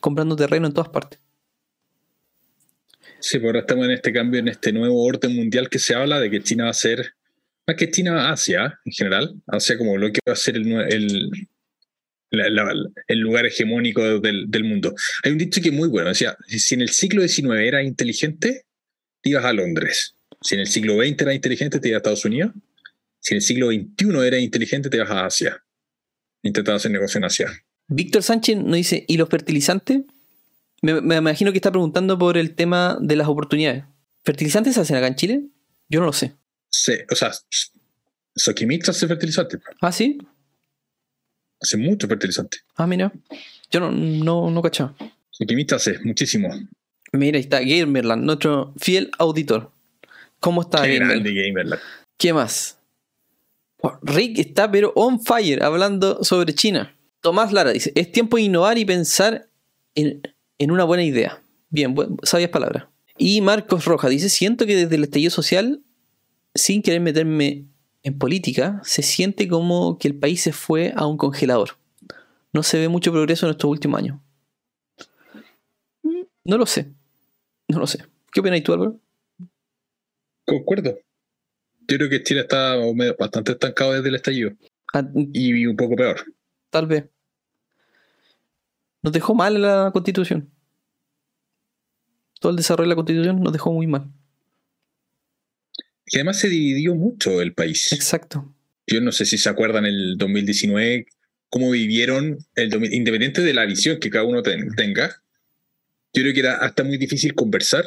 Comprando 0.00 0.36
terreno 0.36 0.66
en 0.66 0.74
todas 0.74 0.90
partes. 0.90 1.20
Sí, 3.20 3.38
pues 3.38 3.46
ahora 3.46 3.60
estamos 3.60 3.84
en 3.86 3.90
este 3.92 4.12
cambio, 4.12 4.38
en 4.38 4.48
este 4.48 4.72
nuevo 4.72 5.04
orden 5.04 5.34
mundial 5.34 5.68
que 5.68 5.80
se 5.80 5.94
habla 5.94 6.20
de 6.20 6.30
que 6.30 6.40
China 6.40 6.64
va 6.64 6.70
a 6.70 6.74
ser, 6.74 7.14
más 7.66 7.76
que 7.76 7.90
China, 7.90 8.30
Asia 8.30 8.78
en 8.84 8.92
general, 8.92 9.42
Asia 9.48 9.76
como 9.76 9.96
lo 9.96 10.12
que 10.12 10.20
va 10.26 10.34
a 10.34 10.36
ser 10.36 10.56
el, 10.56 10.70
el, 10.72 11.48
el 12.30 13.18
lugar 13.18 13.46
hegemónico 13.46 14.20
del, 14.20 14.48
del 14.48 14.64
mundo. 14.64 14.94
Hay 15.24 15.32
un 15.32 15.38
dicho 15.38 15.60
que 15.60 15.70
es 15.70 15.74
muy 15.74 15.88
bueno, 15.88 16.10
decía, 16.10 16.36
si 16.46 16.76
en 16.76 16.82
el 16.82 16.90
siglo 16.90 17.26
XIX 17.26 17.58
eras 17.58 17.84
inteligente, 17.84 18.66
te 19.20 19.30
ibas 19.30 19.44
a 19.44 19.52
Londres. 19.52 20.14
Si 20.40 20.54
en 20.54 20.60
el 20.60 20.66
siglo 20.66 20.94
XX 21.02 21.20
eras 21.22 21.34
inteligente, 21.34 21.80
te 21.80 21.88
ibas 21.88 21.96
a 21.96 21.98
Estados 21.98 22.24
Unidos. 22.24 22.52
Si 23.20 23.34
en 23.34 23.36
el 23.36 23.42
siglo 23.42 23.68
XXI 23.68 24.26
eras 24.26 24.40
inteligente, 24.40 24.88
te 24.90 24.96
ibas 24.96 25.10
a 25.10 25.24
Asia. 25.26 25.64
Intentaba 26.42 26.76
hacer 26.76 26.90
negocio 26.90 27.18
en 27.18 27.24
Asia. 27.24 27.50
Víctor 27.88 28.22
Sánchez 28.22 28.56
nos 28.58 28.76
dice, 28.76 29.04
¿y 29.08 29.16
los 29.16 29.28
fertilizantes? 29.28 30.02
Me, 30.82 31.00
me 31.00 31.16
imagino 31.16 31.50
que 31.50 31.58
está 31.58 31.70
preguntando 31.72 32.16
por 32.18 32.36
el 32.38 32.54
tema 32.54 32.98
de 33.00 33.16
las 33.16 33.26
oportunidades. 33.28 33.84
¿Fertilizantes 34.24 34.74
se 34.74 34.80
hacen 34.82 34.96
acá 34.96 35.08
en 35.08 35.14
Chile? 35.16 35.42
Yo 35.88 36.00
no 36.00 36.06
lo 36.06 36.12
sé. 36.12 36.34
Sí, 36.70 36.92
o 37.10 37.14
sea, 37.16 37.32
Soquimix 38.36 38.88
hace 38.88 39.08
fertilizante, 39.08 39.58
¿Ah, 39.80 39.90
sí? 39.90 40.18
hace 41.60 41.76
mucho 41.76 42.06
fertilizante. 42.06 42.58
Ah, 42.76 42.86
mira. 42.86 43.12
Yo 43.70 43.80
no, 43.80 43.90
no, 43.90 44.50
no 44.50 44.62
cachaba. 44.62 44.94
Soquimix 45.30 45.72
hace 45.72 45.98
muchísimo. 46.04 46.48
Mira, 47.12 47.36
ahí 47.36 47.42
está 47.42 47.60
Gamerland, 47.60 48.24
nuestro 48.24 48.74
fiel 48.76 49.10
auditor. 49.18 49.70
¿Cómo 50.40 50.62
está 50.62 50.82
Qué 50.82 50.98
Gamerland? 50.98 51.22
grande 51.24 51.42
Gamerland. 51.42 51.82
¿Qué 52.18 52.32
más? 52.32 52.78
Rick 54.02 54.38
está 54.38 54.70
pero 54.70 54.92
on 54.96 55.20
fire 55.20 55.62
hablando 55.62 56.22
sobre 56.24 56.54
China. 56.54 56.94
Tomás 57.20 57.52
Lara 57.52 57.70
dice, 57.72 57.92
es 57.94 58.10
tiempo 58.12 58.36
de 58.36 58.42
innovar 58.44 58.76
y 58.78 58.84
pensar 58.84 59.48
en, 59.94 60.20
en 60.58 60.70
una 60.70 60.84
buena 60.84 61.04
idea. 61.04 61.40
Bien, 61.70 61.94
buen- 61.94 62.16
sabias 62.22 62.50
palabras. 62.50 62.84
Y 63.16 63.40
Marcos 63.40 63.84
Roja 63.84 64.08
dice, 64.08 64.28
siento 64.28 64.66
que 64.66 64.76
desde 64.76 64.96
el 64.96 65.04
estallido 65.04 65.30
social, 65.30 65.82
sin 66.54 66.82
querer 66.82 67.00
meterme 67.00 67.64
en 68.04 68.18
política, 68.18 68.80
se 68.84 69.02
siente 69.02 69.48
como 69.48 69.98
que 69.98 70.08
el 70.08 70.14
país 70.14 70.40
se 70.42 70.52
fue 70.52 70.92
a 70.96 71.06
un 71.06 71.16
congelador. 71.16 71.70
No 72.52 72.62
se 72.62 72.78
ve 72.78 72.88
mucho 72.88 73.10
progreso 73.12 73.46
en 73.46 73.50
estos 73.52 73.68
últimos 73.70 73.98
años. 73.98 74.18
Mm, 76.02 76.22
No 76.44 76.58
lo 76.58 76.66
sé. 76.66 76.92
No 77.68 77.78
lo 77.80 77.86
sé. 77.86 78.04
¿Qué 78.32 78.40
opinas 78.40 78.62
tú, 78.62 78.72
Álvaro? 78.72 79.00
Concuerdo. 80.46 80.98
Yo 81.88 81.96
creo 81.96 82.08
que 82.08 82.22
Chile 82.22 82.40
está 82.42 82.76
bastante 83.18 83.52
estancado 83.52 83.92
desde 83.94 84.08
el 84.08 84.14
estallido. 84.16 84.52
Ah, 84.94 85.02
Y 85.32 85.66
un 85.66 85.76
poco 85.76 85.96
peor. 85.96 86.24
Tal 86.70 86.86
vez. 86.86 87.04
Nos 89.02 89.12
dejó 89.12 89.34
mal 89.34 89.60
la 89.60 89.90
constitución. 89.92 90.50
Todo 92.40 92.50
el 92.50 92.56
desarrollo 92.56 92.88
de 92.88 92.90
la 92.90 92.96
constitución 92.96 93.40
nos 93.40 93.52
dejó 93.52 93.72
muy 93.72 93.86
mal. 93.86 94.10
Y 96.06 96.16
además 96.16 96.38
se 96.40 96.48
dividió 96.48 96.94
mucho 96.94 97.40
el 97.42 97.52
país. 97.54 97.92
Exacto. 97.92 98.54
Yo 98.86 99.00
no 99.00 99.12
sé 99.12 99.26
si 99.26 99.36
se 99.36 99.48
acuerdan 99.50 99.84
el 99.84 100.16
2019, 100.16 101.06
cómo 101.50 101.70
vivieron, 101.70 102.38
el 102.54 102.70
2000 102.70 102.94
independiente 102.94 103.42
de 103.42 103.52
la 103.54 103.66
visión 103.66 103.98
que 104.00 104.08
cada 104.10 104.24
uno 104.24 104.42
ten- 104.42 104.74
tenga. 104.74 105.22
Yo 106.18 106.22
creo 106.24 106.34
que 106.34 106.40
era 106.40 106.56
hasta 106.56 106.82
muy 106.82 106.98
difícil 106.98 107.32
conversar 107.32 107.84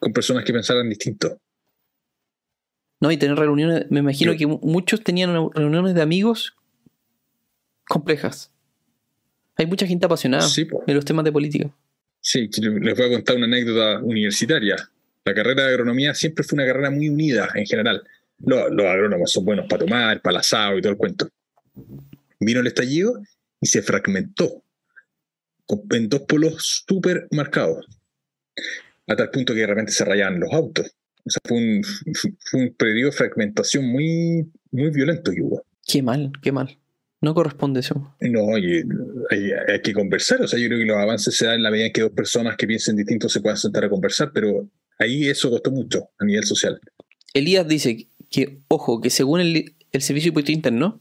con 0.00 0.12
personas 0.12 0.44
que 0.44 0.52
pensaran 0.52 0.88
distinto. 0.88 1.38
No, 3.00 3.12
y 3.12 3.16
tener 3.16 3.36
reuniones, 3.38 3.86
me 3.88 4.00
imagino 4.00 4.32
Yo- 4.32 4.38
que 4.38 4.46
mu- 4.48 4.58
muchos 4.62 5.04
tenían 5.04 5.32
reuniones 5.54 5.94
de 5.94 6.02
amigos 6.02 6.54
complejas. 7.88 8.50
Hay 9.56 9.66
mucha 9.66 9.86
gente 9.86 10.06
apasionada 10.06 10.42
Sí, 10.48 10.66
en 10.88 10.94
los 10.94 11.04
temas 11.04 11.24
de 11.24 11.30
política. 11.32 11.70
Sí, 12.20 12.48
les 12.60 12.96
voy 12.98 13.06
a 13.06 13.10
contar 13.12 13.36
una 13.36 13.46
anécdota 13.46 14.00
universitaria. 14.02 14.76
La 15.24 15.32
carrera 15.34 15.62
de 15.64 15.68
agronomía 15.70 16.14
siempre 16.14 16.42
fue 16.42 16.56
una 16.56 16.66
carrera 16.66 16.90
muy 16.90 17.08
unida 17.08 17.48
en 17.54 17.64
general. 17.64 18.02
Los, 18.38 18.70
los 18.72 18.86
agrónomos 18.86 19.30
son 19.30 19.44
buenos 19.44 19.66
para 19.68 19.84
tomar, 19.84 20.20
para 20.20 20.32
el 20.32 20.40
asado 20.40 20.78
y 20.78 20.82
todo 20.82 20.92
el 20.92 20.98
cuento. 20.98 21.28
Vino 22.40 22.58
el 22.60 22.66
estallido 22.66 23.22
y 23.60 23.66
se 23.68 23.82
fragmentó 23.82 24.64
en 25.90 26.08
dos 26.08 26.22
polos 26.22 26.84
súper 26.86 27.28
marcados. 27.30 27.86
A 29.06 29.16
tal 29.16 29.30
punto 29.30 29.54
que 29.54 29.60
de 29.60 29.66
repente 29.66 29.92
se 29.92 30.04
rayaban 30.04 30.40
los 30.40 30.52
autos. 30.52 30.86
O 31.24 31.30
sea, 31.30 31.40
fue 31.44 31.58
un, 31.58 31.82
fue 32.38 32.60
un 32.60 32.74
periodo 32.74 33.10
de 33.10 33.16
fragmentación 33.16 33.84
muy, 33.86 34.50
muy 34.70 34.90
violento 34.90 35.32
que 35.32 35.42
hubo. 35.42 35.62
Qué 35.86 36.02
mal, 36.02 36.32
qué 36.42 36.52
mal. 36.52 36.78
No 37.20 37.34
corresponde 37.34 37.80
eso. 37.80 38.14
No, 38.20 38.44
oye, 38.44 38.82
hay, 39.30 39.50
hay 39.68 39.82
que 39.82 39.92
conversar. 39.92 40.40
O 40.40 40.48
sea, 40.48 40.58
yo 40.58 40.68
creo 40.68 40.78
que 40.78 40.86
los 40.86 40.96
avances 40.96 41.36
se 41.36 41.46
dan 41.46 41.56
en 41.56 41.62
la 41.62 41.70
medida 41.70 41.86
en 41.86 41.92
que 41.92 42.00
dos 42.00 42.12
personas 42.12 42.56
que 42.56 42.66
piensen 42.66 42.96
distinto 42.96 43.28
se 43.28 43.40
puedan 43.40 43.58
sentar 43.58 43.84
a 43.84 43.90
conversar, 43.90 44.30
pero 44.32 44.68
ahí 44.98 45.28
eso 45.28 45.50
costó 45.50 45.70
mucho 45.70 46.10
a 46.18 46.24
nivel 46.24 46.44
social. 46.44 46.80
Elías 47.34 47.68
dice 47.68 48.08
que, 48.30 48.60
ojo, 48.68 49.00
que 49.00 49.10
según 49.10 49.40
el, 49.40 49.74
el 49.92 50.02
Servicio 50.02 50.28
de 50.28 50.30
Impuesto 50.30 50.52
Interno, 50.52 51.00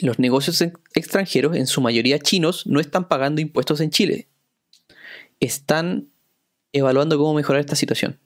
los 0.00 0.18
negocios 0.18 0.62
extranjeros, 0.94 1.56
en 1.56 1.66
su 1.66 1.80
mayoría 1.80 2.18
chinos, 2.18 2.66
no 2.66 2.80
están 2.80 3.08
pagando 3.08 3.40
impuestos 3.40 3.80
en 3.80 3.90
Chile. 3.90 4.28
Están 5.40 6.08
evaluando 6.72 7.18
cómo 7.18 7.34
mejorar 7.34 7.60
esta 7.60 7.76
situación. 7.76 8.18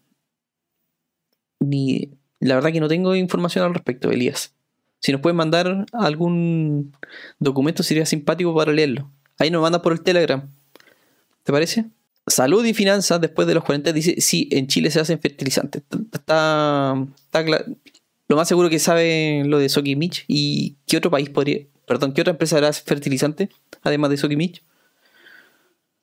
Ni, 1.61 2.11
la 2.41 2.55
verdad 2.55 2.73
que 2.73 2.81
no 2.81 2.89
tengo 2.89 3.15
información 3.15 3.65
al 3.65 3.75
respecto, 3.75 4.11
Elías. 4.11 4.55
Si 5.01 5.13
nos 5.13 5.21
pueden 5.21 5.37
mandar 5.37 5.87
algún 5.93 6.97
documento 7.39 7.83
sería 7.83 8.07
simpático 8.07 8.55
para 8.55 8.73
leerlo. 8.73 9.11
Ahí 9.39 9.51
nos 9.51 9.63
mandan 9.63 9.83
por 9.83 9.93
el 9.93 10.03
Telegram. 10.03 10.51
¿Te 11.43 11.53
parece? 11.53 11.87
Salud 12.27 12.65
y 12.65 12.75
finanzas 12.75 13.21
después 13.21 13.47
de 13.47 13.55
los 13.55 13.63
40 13.65 13.93
dice, 13.93 14.21
sí, 14.21 14.49
en 14.51 14.67
Chile 14.67 14.91
se 14.91 14.99
hacen 14.99 15.21
fertilizantes. 15.21 15.83
Está, 16.13 17.07
está 17.17 17.45
lo 18.29 18.37
más 18.37 18.49
seguro 18.49 18.69
que 18.69 18.79
sabe 18.79 19.43
lo 19.45 19.59
de 19.59 19.69
Soki 19.69 19.97
Mitch 19.97 20.25
y 20.27 20.77
qué 20.87 20.97
otro 20.97 21.11
país 21.11 21.31
podría, 21.31 21.67
perdón, 21.87 22.13
qué 22.13 22.21
otra 22.21 22.33
empresa 22.33 22.57
hará 22.57 22.73
fertilizante 22.73 23.51
además 23.83 24.11
de 24.11 24.17
Soki 24.17 24.37
Mitch. 24.37 24.63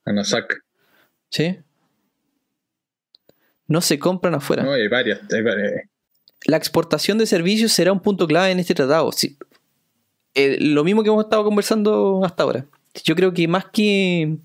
Anasac. 0.06 0.64
¿Sí? 1.30 1.58
No 3.68 3.82
se 3.82 3.98
compran 4.00 4.36
afuera. 4.36 4.64
No, 4.64 4.74
hay 4.74 4.88
varias. 4.88 5.22
hay 5.32 5.42
varias. 5.42 5.72
La 6.46 6.58
exportación 6.58 7.18
de 7.18 7.26
servicios 7.26 7.72
será 7.72 7.92
un 7.92 8.02
punto 8.02 8.28
clave 8.28 8.52
en 8.52 8.60
este 8.60 8.76
tratado. 8.76 9.12
Sí. 9.12 9.38
Eh, 10.36 10.58
lo 10.60 10.84
mismo 10.84 11.04
que 11.04 11.10
hemos 11.10 11.24
estado 11.24 11.44
conversando 11.44 12.22
hasta 12.24 12.44
ahora. 12.44 12.66
Yo 13.04 13.16
creo 13.16 13.34
que 13.34 13.48
más 13.48 13.66
que, 13.66 14.38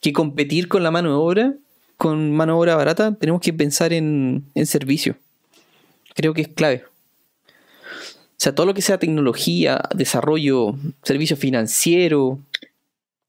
que 0.00 0.12
competir 0.12 0.68
con 0.68 0.82
la 0.82 0.90
mano 0.90 1.10
de 1.10 1.14
obra, 1.14 1.54
con 1.96 2.32
mano 2.32 2.54
de 2.54 2.58
obra 2.58 2.76
barata, 2.76 3.14
tenemos 3.14 3.40
que 3.40 3.52
pensar 3.52 3.92
en, 3.92 4.44
en 4.54 4.66
servicio. 4.66 5.16
Creo 6.14 6.34
que 6.34 6.42
es 6.42 6.48
clave. 6.48 6.84
O 8.42 8.44
sea, 8.44 8.52
todo 8.56 8.66
lo 8.66 8.74
que 8.74 8.82
sea 8.82 8.98
tecnología, 8.98 9.80
desarrollo, 9.94 10.74
servicio 11.04 11.36
financiero, 11.36 12.40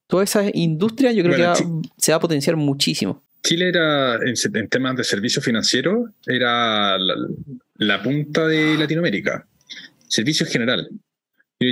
toda 0.07 0.24
esa 0.24 0.43
industria 0.55 1.11
yo 1.11 1.22
creo 1.24 1.38
Bueno, 1.38 1.53
que 1.53 1.64
va- 1.66 1.82
se 1.97 2.11
va 2.11 2.16
a 2.16 2.20
potenciar 2.20 2.55
muchísimo. 2.55 3.22
Chile 3.43 3.68
era, 3.70 4.16
en, 4.16 4.34
en 4.55 4.70
temas 4.70 4.97
de 4.97 5.03
servicios 5.03 5.45
financieros, 5.45 6.09
era 6.26 6.97
la, 6.97 7.16
la 7.76 8.01
punta 8.01 8.47
de 8.47 8.76
Latinoamérica. 8.76 9.45
Servicio 10.07 10.47
en 10.47 10.51
general. 10.51 10.89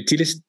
Chile 0.05 0.21
es- 0.21 0.43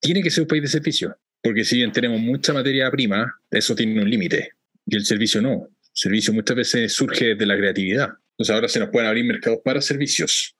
tiene 0.00 0.20
que 0.20 0.30
ser 0.32 0.42
un 0.42 0.48
país 0.48 0.62
de 0.64 0.68
servicio. 0.68 1.16
Porque 1.40 1.64
si 1.64 1.76
bien 1.76 1.92
tenemos 1.92 2.18
mucha 2.20 2.52
materia 2.52 2.90
prima, 2.90 3.32
eso 3.52 3.76
tiene 3.76 4.02
un 4.02 4.10
límite. 4.10 4.50
Y 4.84 4.96
el 4.96 5.04
servicio 5.04 5.40
no. 5.40 5.52
El 5.68 5.68
servicio 5.92 6.32
muchas 6.32 6.56
veces 6.56 6.92
surge 6.92 7.36
de 7.36 7.46
la 7.46 7.56
creatividad. 7.56 8.08
Entonces 8.32 8.52
ahora 8.52 8.68
se 8.68 8.80
nos 8.80 8.88
pueden 8.88 9.06
abrir 9.06 9.24
mercados 9.24 9.60
para 9.64 9.80
servicios. 9.80 10.55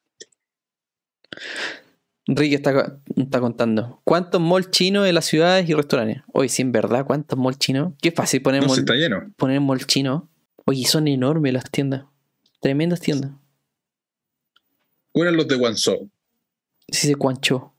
Ricky 2.29 2.55
está, 2.57 2.99
está 3.17 3.41
contando. 3.41 4.01
¿Cuántos 4.05 4.41
malls 4.41 4.71
chinos 4.71 5.07
en 5.07 5.15
las 5.15 5.27
ciudades 5.27 5.69
y 5.69 5.75
restaurantes? 5.75 6.23
Oye, 6.33 6.49
sí, 6.49 6.63
en 6.63 6.73
verdad, 6.73 7.05
¿cuántos 7.07 7.39
malls 7.39 7.59
chinos? 7.59 7.93
Qué 8.03 8.11
fácil 8.11 8.43
poner 8.43 8.63
No, 8.63 8.69
mall, 8.69 8.79
está 8.81 8.95
lleno. 8.95 9.33
poner 9.37 9.61
mall 9.61 9.87
chino. 9.87 10.29
Oye, 10.65 10.85
son 10.87 11.07
enormes 11.07 11.53
las 11.53 11.71
tiendas. 11.71 12.05
Tremendas 12.61 13.01
tiendas. 13.01 13.31
¿Cuáles 15.13 15.35
los 15.35 15.47
de 15.47 15.55
Guangzhou? 15.57 16.11
Sí, 16.91 17.07
se 17.09 17.15
cuancho. 17.15 17.73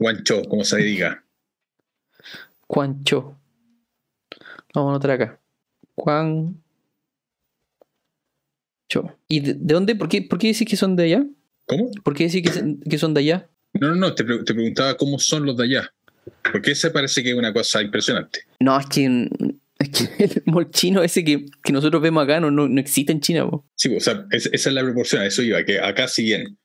Guangzhou, 0.00 0.42
como 0.48 0.64
se 0.64 0.78
diga. 0.78 1.24
Cuancho. 2.66 3.36
Vamos 4.74 4.88
a 4.88 4.90
anotar 4.92 5.10
acá. 5.12 5.40
Juan. 5.94 6.62
¿Y 9.28 9.40
de, 9.40 9.54
de 9.54 9.74
dónde? 9.74 9.94
¿Por 9.96 10.08
qué, 10.08 10.22
¿Por 10.22 10.38
qué 10.38 10.48
decís 10.48 10.66
que 10.68 10.76
son 10.76 10.96
de 10.96 11.04
allá? 11.04 11.26
¿Cómo? 11.66 11.90
¿Por 12.02 12.14
qué 12.14 12.24
decís 12.28 12.42
que, 12.50 12.76
que 12.88 12.98
son 12.98 13.12
de 13.14 13.20
allá? 13.20 13.48
No, 13.74 13.88
no, 13.90 13.94
no, 13.96 14.14
te, 14.14 14.24
pre- 14.24 14.42
te 14.44 14.54
preguntaba 14.54 14.96
cómo 14.96 15.18
son 15.18 15.44
los 15.46 15.56
de 15.56 15.64
allá. 15.64 15.92
Porque 16.50 16.72
ese 16.72 16.90
parece 16.90 17.22
que 17.22 17.30
es 17.30 17.34
una 17.36 17.52
cosa 17.52 17.82
impresionante. 17.82 18.40
No, 18.60 18.78
es 18.78 18.86
que, 18.86 19.28
es 19.78 19.88
que 19.90 20.24
el 20.24 20.42
mall 20.46 20.70
chino 20.70 21.02
ese 21.02 21.22
que, 21.24 21.46
que 21.62 21.72
nosotros 21.72 22.00
vemos 22.02 22.24
acá 22.24 22.40
no, 22.40 22.50
no, 22.50 22.68
no 22.68 22.80
existe 22.80 23.12
en 23.12 23.20
China. 23.20 23.48
po. 23.50 23.66
Sí, 23.76 23.94
o 23.94 24.00
sea, 24.00 24.26
es- 24.30 24.48
esa 24.52 24.68
es 24.70 24.74
la 24.74 24.82
proporción, 24.82 25.22
eso 25.22 25.42
iba, 25.42 25.62
que 25.64 25.78
acá 25.80 26.08
si 26.08 26.24
bien 26.24 26.58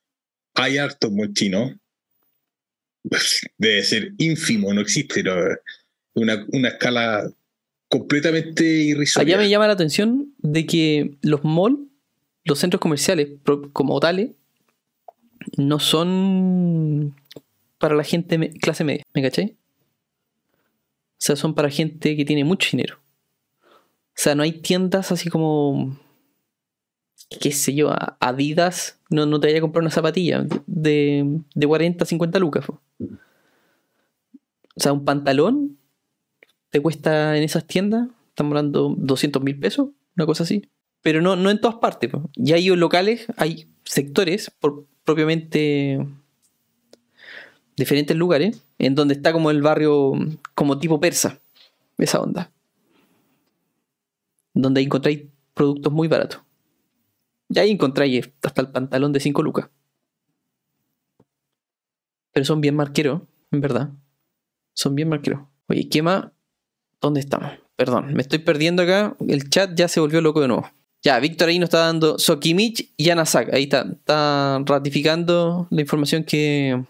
hay 0.55 0.77
hartos 0.77 1.11
muy 1.11 1.33
chinos, 1.33 1.73
debe 3.57 3.83
ser 3.83 4.13
ínfimo, 4.17 4.73
no 4.73 4.81
existe 4.81 5.23
no, 5.23 5.33
una, 6.15 6.45
una 6.49 6.69
escala 6.69 7.29
completamente 7.89 8.63
irrisoria. 8.63 9.35
Allá 9.35 9.43
me 9.43 9.49
llama 9.49 9.67
la 9.67 9.73
atención 9.73 10.33
de 10.39 10.65
que 10.65 11.17
los 11.21 11.43
malls, 11.43 11.79
los 12.45 12.59
centros 12.59 12.79
comerciales 12.79 13.29
como 13.71 13.99
tales, 13.99 14.31
no 15.57 15.79
son 15.79 17.15
para 17.77 17.95
la 17.95 18.03
gente 18.03 18.51
clase 18.61 18.83
media, 18.83 19.03
¿me 19.13 19.21
cachai? 19.21 19.57
O 21.13 21.25
sea, 21.25 21.35
son 21.35 21.53
para 21.53 21.69
gente 21.69 22.15
que 22.15 22.25
tiene 22.25 22.43
mucho 22.43 22.69
dinero. 22.71 22.97
O 23.65 24.15
sea, 24.15 24.35
no 24.35 24.43
hay 24.43 24.51
tiendas 24.53 25.11
así 25.11 25.29
como, 25.29 25.97
qué 27.41 27.51
sé 27.51 27.73
yo, 27.73 27.91
Adidas, 28.19 28.99
no, 29.09 29.25
no 29.25 29.39
te 29.39 29.47
vaya 29.47 29.57
a 29.57 29.61
comprar 29.61 29.81
una 29.81 29.91
zapatilla 29.91 30.45
de, 30.67 31.41
de 31.55 31.67
40, 31.67 32.05
50 32.05 32.39
lucas. 32.39 32.65
O 32.69 32.77
sea, 34.75 34.93
un 34.93 35.05
pantalón 35.05 35.77
te 36.69 36.81
cuesta 36.81 37.37
en 37.37 37.43
esas 37.43 37.65
tiendas, 37.65 38.09
estamos 38.29 38.51
hablando 38.51 38.95
200 38.97 39.41
mil 39.43 39.59
pesos, 39.59 39.89
una 40.15 40.25
cosa 40.25 40.43
así. 40.43 40.69
Pero 41.03 41.21
no, 41.21 41.35
no 41.35 41.51
en 41.51 41.61
todas 41.61 41.77
partes. 41.77 42.09
po. 42.09 42.29
Hay 42.51 42.67
locales, 42.69 43.27
hay 43.37 43.69
sectores 43.83 44.49
por, 44.59 44.87
propiamente 45.03 45.99
diferentes 47.75 48.15
lugares, 48.15 48.63
en 48.79 48.95
donde 48.95 49.13
está 49.13 49.33
como 49.33 49.51
el 49.51 49.61
barrio, 49.61 50.13
como 50.55 50.79
tipo 50.79 50.99
persa, 50.99 51.39
esa 51.97 52.21
onda. 52.21 52.51
Donde 54.53 54.81
encontráis 54.81 55.23
productos 55.53 55.91
muy 55.91 56.07
baratos. 56.07 56.41
Y 57.49 57.59
ahí 57.59 57.71
encontráis 57.71 58.31
hasta 58.41 58.61
el 58.61 58.71
pantalón 58.71 59.11
de 59.11 59.19
5 59.19 59.43
lucas. 59.43 59.69
Pero 62.31 62.45
son 62.45 62.61
bien 62.61 62.75
marqueros, 62.75 63.21
en 63.51 63.61
verdad. 63.61 63.91
Son 64.73 64.95
bien 64.95 65.09
marqueros. 65.09 65.41
Oye, 65.67 65.89
¿qué 65.89 66.01
más? 66.01 66.31
¿Dónde 67.01 67.19
estamos? 67.19 67.51
Perdón, 67.75 68.13
me 68.13 68.21
estoy 68.21 68.39
perdiendo 68.39 68.83
acá. 68.83 69.15
El 69.27 69.49
chat 69.49 69.75
ya 69.75 69.87
se 69.87 69.99
volvió 69.99 70.21
loco 70.21 70.41
de 70.41 70.47
nuevo. 70.47 70.67
Ya, 71.03 71.19
Víctor 71.19 71.49
ahí 71.49 71.59
nos 71.59 71.67
está 71.67 71.79
dando 71.79 72.17
Sokimich 72.17 72.93
y 72.95 73.09
Anasak. 73.09 73.53
Ahí 73.53 73.63
está. 73.63 73.85
Está 73.91 74.61
ratificando 74.65 75.67
la 75.69 75.81
información 75.81 76.23
que, 76.23 76.81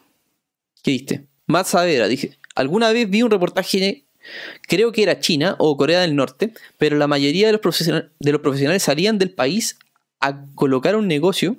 que 0.84 0.92
diste. 0.92 1.26
Matt 1.48 1.66
Savera, 1.68 2.08
dije. 2.08 2.38
Alguna 2.56 2.92
vez 2.92 3.10
vi 3.10 3.24
un 3.24 3.32
reportaje, 3.32 4.06
creo 4.68 4.92
que 4.92 5.02
era 5.02 5.20
China 5.20 5.56
o 5.58 5.76
Corea 5.76 6.02
del 6.02 6.16
Norte, 6.16 6.54
pero 6.78 6.98
la 6.98 7.08
mayoría 7.08 7.48
de 7.48 7.54
los, 7.54 7.62
profesional- 7.62 8.12
de 8.20 8.32
los 8.32 8.42
profesionales 8.42 8.84
salían 8.84 9.18
del 9.18 9.32
país 9.32 9.80
a 10.20 10.46
colocar 10.54 10.96
un 10.96 11.08
negocio. 11.08 11.56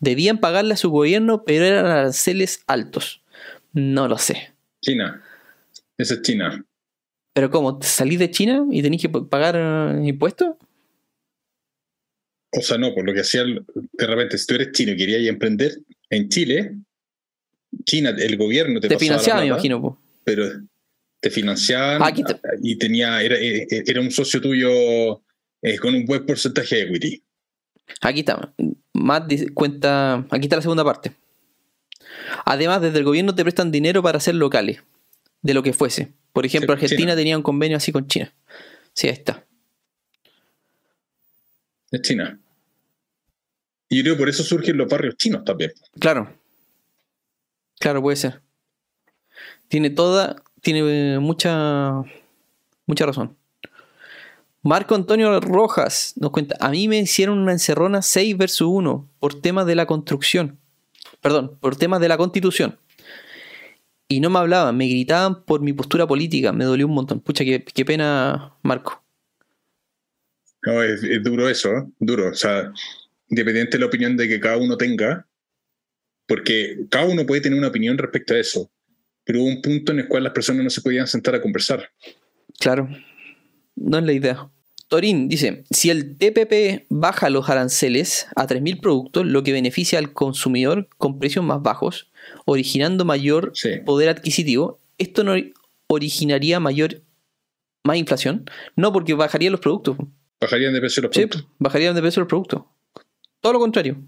Debían 0.00 0.38
pagarle 0.38 0.72
a 0.74 0.78
su 0.78 0.90
gobierno, 0.90 1.44
pero 1.44 1.66
eran 1.66 1.84
aranceles 1.84 2.62
altos. 2.66 3.20
No 3.74 4.08
lo 4.08 4.16
sé. 4.16 4.52
China. 4.80 5.22
Esa 5.98 6.14
es 6.14 6.22
China. 6.22 6.64
¿Pero 7.34 7.50
cómo? 7.50 7.78
¿Salís 7.82 8.18
de 8.18 8.30
China 8.30 8.64
y 8.70 8.80
tenés 8.82 9.02
que 9.02 9.08
pagar 9.10 9.56
eh, 9.56 10.06
impuestos? 10.06 10.54
O 12.56 12.62
sea, 12.62 12.78
no, 12.78 12.94
por 12.94 13.04
lo 13.04 13.12
que 13.12 13.20
hacía 13.20 13.42
el- 13.42 13.64
de 13.92 14.06
repente, 14.06 14.38
si 14.38 14.46
tú 14.46 14.54
eres 14.54 14.72
chino 14.72 14.92
y 14.92 14.96
querías 14.96 15.22
emprender 15.26 15.78
en 16.10 16.28
Chile, 16.28 16.76
China, 17.84 18.10
el 18.16 18.36
gobierno 18.36 18.78
te, 18.80 18.88
Te, 18.88 18.98
financiaban, 18.98 19.42
me 19.42 19.48
imagino. 19.48 19.80
po. 19.80 20.00
pero 20.22 20.46
te 21.20 21.30
financiaban 21.30 22.02
Ah, 22.02 22.12
te- 22.14 22.22
y 22.62 22.76
tenía, 22.76 23.20
era, 23.22 23.36
eh, 23.38 23.66
era 23.86 24.00
un 24.00 24.10
socio 24.10 24.40
tuyo 24.40 25.22
eh, 25.62 25.78
con 25.78 25.94
un 25.94 26.04
buen 26.04 26.24
porcentaje 26.26 26.76
de 26.76 26.82
equity. 26.82 27.22
Aquí 28.02 28.20
está. 28.20 28.54
Matt 28.92 29.26
dice- 29.26 29.48
cuenta. 29.54 30.26
Aquí 30.30 30.42
está 30.44 30.56
la 30.56 30.62
segunda 30.62 30.84
parte. 30.84 31.12
Además, 32.44 32.80
desde 32.82 32.98
el 32.98 33.04
gobierno 33.04 33.34
te 33.34 33.42
prestan 33.42 33.70
dinero 33.72 34.02
para 34.02 34.18
hacer 34.18 34.34
locales. 34.34 34.82
De 35.42 35.52
lo 35.54 35.62
que 35.62 35.72
fuese. 35.72 36.12
Por 36.32 36.46
ejemplo, 36.46 36.72
Argentina 36.72 37.00
China. 37.12 37.16
tenía 37.16 37.36
un 37.36 37.42
convenio 37.42 37.76
así 37.76 37.92
con 37.92 38.06
China. 38.06 38.32
Sí, 38.92 39.08
ahí 39.08 39.12
está. 39.14 39.44
Es 41.90 42.02
China. 42.02 42.38
Y 43.88 43.98
yo 43.98 44.02
creo 44.02 44.14
que 44.14 44.18
por 44.18 44.28
eso 44.28 44.42
surgen 44.42 44.76
los 44.76 44.88
barrios 44.88 45.16
chinos 45.16 45.44
también. 45.44 45.72
Claro. 45.98 46.32
Claro, 47.78 48.02
puede 48.02 48.16
ser. 48.16 48.42
Tiene 49.68 49.90
toda. 49.90 50.36
Tiene 50.60 51.14
eh, 51.14 51.18
mucha. 51.18 52.02
Mucha 52.86 53.06
razón. 53.06 53.36
Marco 54.62 54.94
Antonio 54.94 55.38
Rojas 55.40 56.14
nos 56.16 56.30
cuenta. 56.30 56.56
A 56.58 56.70
mí 56.70 56.88
me 56.88 56.98
hicieron 56.98 57.38
una 57.38 57.52
encerrona 57.52 58.00
6 58.00 58.38
versus 58.38 58.68
1 58.70 59.10
por 59.18 59.40
temas 59.40 59.66
de 59.66 59.74
la 59.74 59.86
construcción. 59.86 60.58
Perdón, 61.20 61.58
por 61.60 61.76
temas 61.76 62.00
de 62.00 62.08
la 62.08 62.16
constitución. 62.16 62.78
Y 64.08 64.20
no 64.20 64.30
me 64.30 64.38
hablaban, 64.38 64.76
me 64.76 64.86
gritaban 64.86 65.44
por 65.44 65.60
mi 65.60 65.72
postura 65.72 66.06
política. 66.06 66.52
Me 66.52 66.64
dolió 66.64 66.86
un 66.86 66.94
montón. 66.94 67.20
Pucha, 67.20 67.44
qué, 67.44 67.64
qué 67.64 67.84
pena, 67.84 68.54
Marco. 68.62 69.02
No, 70.62 70.82
es, 70.82 71.02
es 71.02 71.22
duro 71.22 71.48
eso, 71.48 71.70
¿eh? 71.70 71.84
duro. 71.98 72.30
O 72.30 72.34
sea, 72.34 72.72
independiente 73.38 73.72
de 73.76 73.80
la 73.80 73.86
opinión 73.86 74.16
de 74.16 74.28
que 74.28 74.38
cada 74.40 74.56
uno 74.56 74.76
tenga, 74.76 75.26
porque 76.26 76.86
cada 76.90 77.06
uno 77.06 77.26
puede 77.26 77.40
tener 77.40 77.58
una 77.58 77.68
opinión 77.68 77.98
respecto 77.98 78.34
a 78.34 78.38
eso, 78.38 78.70
pero 79.24 79.40
hubo 79.40 79.48
un 79.48 79.60
punto 79.60 79.92
en 79.92 79.98
el 80.00 80.08
cual 80.08 80.22
las 80.24 80.32
personas 80.32 80.62
no 80.64 80.70
se 80.70 80.80
podían 80.80 81.06
sentar 81.06 81.34
a 81.34 81.42
conversar. 81.42 81.90
Claro. 82.60 82.88
No 83.76 83.98
es 83.98 84.04
la 84.04 84.12
idea. 84.12 84.48
Torín 84.88 85.28
dice, 85.28 85.64
si 85.70 85.90
el 85.90 86.16
TPP 86.16 86.86
baja 86.88 87.28
los 87.30 87.48
aranceles 87.48 88.26
a 88.36 88.46
3.000 88.46 88.80
productos, 88.80 89.26
lo 89.26 89.42
que 89.42 89.52
beneficia 89.52 89.98
al 89.98 90.12
consumidor 90.12 90.88
con 90.96 91.18
precios 91.18 91.44
más 91.44 91.60
bajos, 91.62 92.10
originando 92.44 93.04
mayor 93.04 93.50
Sí. 93.54 93.70
poder 93.84 94.08
adquisitivo, 94.08 94.78
esto 94.98 95.24
no 95.24 95.34
originaría 95.88 96.60
mayor 96.60 97.02
más 97.84 97.96
inflación, 97.96 98.48
no 98.76 98.92
porque 98.92 99.14
bajarían 99.14 99.52
los 99.52 99.60
productos. 99.60 99.96
Bajarían 100.40 100.72
de 100.72 100.80
precio 100.80 101.02
los 101.02 101.10
Sí, 101.12 101.20
productos. 101.26 101.46
bajarían 101.58 101.94
de 101.94 102.00
precio 102.02 102.20
los 102.20 102.28
productos. 102.28 102.62
Todo 103.44 103.52
lo 103.52 103.58
contrario. 103.60 104.02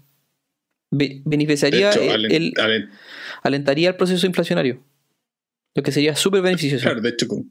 Be- 0.89 1.21
beneficiaría 1.23 1.91
hecho, 1.91 2.01
el- 2.01 2.09
alen- 2.25 2.31
el- 2.33 2.53
alen- 2.55 2.89
alentaría 3.43 3.89
el 3.89 3.95
proceso 3.95 4.25
inflacionario. 4.25 4.83
Lo 5.75 5.83
que 5.83 5.91
sería 5.91 6.15
súper 6.15 6.41
beneficioso. 6.41 6.81
claro, 6.85 7.01
de 7.01 7.09
hecho, 7.09 7.27
como, 7.27 7.45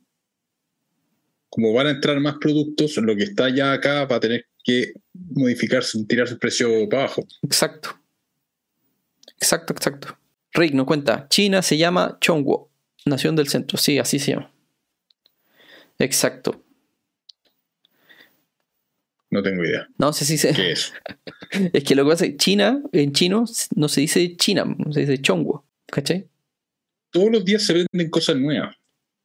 como 1.49 1.73
van 1.73 1.87
a 1.87 1.91
entrar 1.91 2.19
más 2.19 2.39
productos, 2.41 2.97
lo 2.97 3.15
que 3.15 3.23
está 3.23 3.51
ya 3.51 3.73
acá 3.73 4.05
va 4.05 4.17
a 4.17 4.21
tener 4.21 4.47
que 4.65 4.95
modificarse, 5.15 6.05
tirar 6.07 6.27
su 6.27 6.37
precio 6.41 6.89
para 6.89 7.05
abajo. 7.05 7.25
Exacto. 7.43 7.97
Exacto, 9.39 9.73
exacto. 9.73 10.19
Rick 10.55 10.75
nos 10.75 10.87
cuenta, 10.87 11.29
China 11.29 11.63
se 11.63 11.77
llama 11.79 12.19
Chongguo, 12.21 12.69
nación 13.05 13.37
del 13.37 13.47
centro. 13.47 13.79
Sí, 13.79 14.01
así 14.01 14.19
se 14.19 14.33
llama. 14.33 14.51
Exacto. 16.01 16.65
No 19.37 19.43
tengo 19.43 19.63
idea. 19.63 19.87
No 19.99 20.15
sé 20.15 20.25
si 20.25 20.39
se... 20.39 20.55
¿Qué 20.55 20.73
es? 20.73 20.95
Es 21.75 21.85
que 21.85 21.95
lo 21.95 22.05
que 22.05 22.11
pasa 22.11 22.25
es 22.25 22.31
que 22.31 22.37
China, 22.39 22.83
en 22.91 23.13
chino, 23.13 23.45
no 23.75 23.89
se 23.89 24.01
dice 24.01 24.35
China, 24.37 24.65
se 24.91 25.01
dice 25.01 25.19
Chongguo. 25.19 25.67
¿Cachai? 25.87 26.27
Todos 27.11 27.31
los 27.31 27.45
días 27.45 27.63
se 27.63 27.75
venden 27.75 28.11
cosas 28.11 28.37
nuevas. 28.37 28.75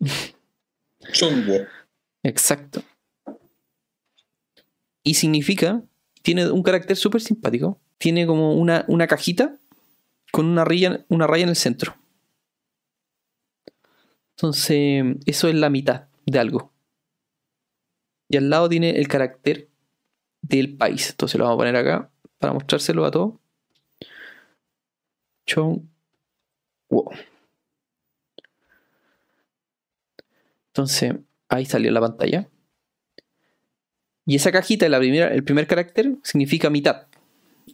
Chongwo. 1.14 1.66
Exacto. 2.24 2.84
Y 5.02 5.14
significa, 5.14 5.82
tiene 6.22 6.52
un 6.52 6.62
carácter 6.62 6.98
súper 6.98 7.22
simpático. 7.22 7.80
Tiene 7.98 8.28
como 8.28 8.56
una, 8.56 8.84
una 8.90 9.08
cajita 9.08 9.58
con 10.34 10.46
una 10.46 10.66
raya, 10.66 11.06
una 11.08 11.26
raya 11.26 11.44
en 11.44 11.50
el 11.50 11.56
centro. 11.56 11.96
Entonces, 14.36 15.06
eso 15.26 15.48
es 15.48 15.56
la 15.56 15.70
mitad 15.70 16.10
de 16.26 16.38
algo. 16.38 16.74
Y 18.28 18.36
al 18.36 18.50
lado 18.50 18.68
tiene 18.68 18.90
el 18.92 19.08
carácter 19.08 19.71
del 20.42 20.76
país. 20.78 21.10
Entonces 21.12 21.38
lo 21.38 21.46
vamos 21.46 21.58
a 21.58 21.60
poner 21.60 21.76
acá 21.76 22.10
para 22.40 22.54
mostrárselo 22.54 23.06
a 23.06 23.12
todos. 23.12 23.34
Chong. 25.46 25.82
Wow. 26.90 27.12
Entonces, 30.68 31.16
ahí 31.50 31.66
salió 31.66 31.92
la 31.92 32.00
pantalla. 32.00 32.48
Y 34.26 34.36
esa 34.36 34.52
cajita, 34.52 34.88
la 34.88 35.00
primera, 35.00 35.28
el 35.34 35.44
primer 35.44 35.68
carácter, 35.68 36.16
significa 36.24 36.70
mitad. 36.70 37.08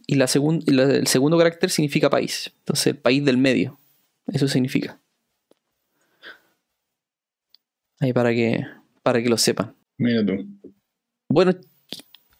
Y 0.06 0.16
la 0.16 0.24
el 0.24 1.06
segundo 1.06 1.38
carácter 1.38 1.70
significa 1.70 2.10
país. 2.10 2.52
Entonces, 2.58 2.88
el 2.88 2.96
país 2.98 3.24
del 3.24 3.38
medio. 3.38 3.78
Eso 4.26 4.48
significa. 4.48 5.00
Ahí 8.00 8.12
para 8.12 8.30
que, 8.30 8.64
para 9.02 9.22
que 9.22 9.28
lo 9.28 9.36
sepan. 9.36 9.74
Mira 9.98 10.24
tú. 10.24 10.46
Bueno, 11.28 11.52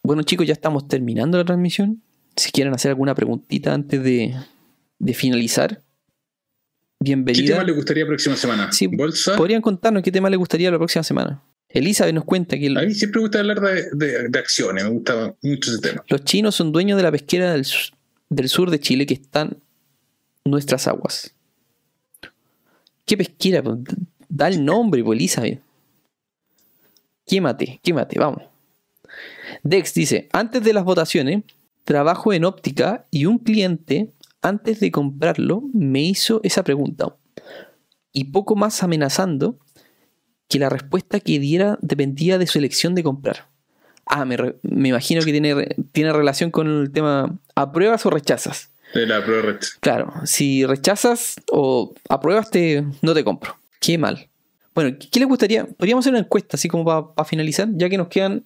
bueno, 0.09 0.23
chicos, 0.23 0.47
ya 0.47 0.55
estamos 0.55 0.89
terminando 0.89 1.37
la 1.37 1.45
transmisión. 1.45 2.03
Si 2.35 2.51
quieren 2.51 2.73
hacer 2.73 2.89
alguna 2.89 3.15
preguntita 3.15 3.75
antes 3.75 4.03
de, 4.03 4.35
de 4.99 5.13
finalizar, 5.13 5.83
bienvenida. 6.99 7.45
¿Qué 7.45 7.53
tema 7.53 7.63
le 7.63 7.73
gustaría 7.73 8.05
la 8.05 8.09
próxima 8.09 8.35
semana? 8.35 8.73
Sí, 8.73 8.87
¿Bolsa? 8.87 9.37
Podrían 9.37 9.61
contarnos 9.61 10.03
qué 10.03 10.11
tema 10.11 10.31
le 10.31 10.39
gustaría 10.39 10.71
la 10.71 10.79
próxima 10.79 11.03
semana. 11.03 11.43
Elizabeth 11.69 12.15
nos 12.15 12.25
cuenta 12.25 12.59
que... 12.59 12.69
A 12.69 12.87
mí 12.87 12.95
siempre 12.95 13.19
me 13.19 13.25
gusta 13.25 13.41
hablar 13.41 13.61
de, 13.61 14.31
de, 14.31 14.39
acciones, 14.39 14.83
me 14.83 14.89
gusta 14.89 15.37
mucho 15.43 15.73
ese 15.73 15.83
tema. 15.83 16.03
Los 16.09 16.25
chinos 16.25 16.55
son 16.55 16.73
dueños 16.73 16.97
de 16.97 17.03
la 17.03 17.13
pesquera 17.13 17.53
del, 17.53 17.67
del 18.31 18.49
sur 18.49 18.71
de 18.71 18.81
Chile 18.81 19.05
que 19.05 19.13
están 19.13 19.59
nuestras 20.43 20.89
aguas. 20.89 21.35
¿Qué 23.05 23.19
pesquera? 23.19 23.63
Da 24.31 24.49
el 24.49 24.65
nombre, 24.65 25.05
pues, 25.05 25.19
Elizabeth. 25.19 25.61
Quémate, 27.27 27.79
quémate, 27.83 28.19
vamos. 28.19 28.45
Dex 29.63 29.95
dice, 29.95 30.29
antes 30.33 30.63
de 30.63 30.73
las 30.73 30.85
votaciones, 30.85 31.45
trabajo 31.85 32.33
en 32.33 32.45
óptica 32.45 33.07
y 33.11 33.27
un 33.27 33.39
cliente, 33.39 34.13
antes 34.43 34.81
de 34.81 34.91
comprarlo, 34.91 35.63
me 35.73 36.03
hizo 36.03 36.41
esa 36.45 36.63
pregunta. 36.63 37.17
Y 38.13 38.25
poco 38.25 38.57
más 38.57 38.83
amenazando 38.83 39.59
que 40.49 40.59
la 40.59 40.69
respuesta 40.69 41.21
que 41.21 41.39
diera 41.39 41.79
dependía 41.83 42.39
de 42.39 42.47
su 42.47 42.59
elección 42.59 42.95
de 42.95 43.03
comprar. 43.03 43.49
Ah, 44.07 44.25
me, 44.25 44.37
imagino 44.63 45.23
que 45.23 45.33
tiene, 45.33 45.77
tiene 45.93 46.13
relación 46.13 46.51
con 46.51 46.67
el 46.67 46.91
tema 46.91 47.39
apruebas 47.55 48.07
o 48.07 48.11
rechazas. 48.11 48.71
De 48.95 49.07
la 49.07 49.23
prueba 49.23 49.59
Claro, 49.81 50.13
si 50.25 50.65
rechazas 50.65 51.37
o 51.53 51.95
apruebas, 52.09 52.51
te, 52.51 52.85
no 53.03 53.13
te 53.13 53.23
compro. 53.23 53.59
Qué 53.81 53.99
mal. 53.99 54.29
Bueno, 54.75 54.97
¿qué 54.99 55.21
le 55.21 55.27
gustaría? 55.27 55.67
Podríamos 55.67 56.05
hacer 56.05 56.13
una 56.13 56.21
encuesta, 56.21 56.57
así 56.57 56.69
como 56.69 56.85
para 56.85 57.29
finalizar, 57.29 57.69
ya 57.73 57.89
que 57.91 57.99
nos 57.99 58.09
quedan, 58.09 58.45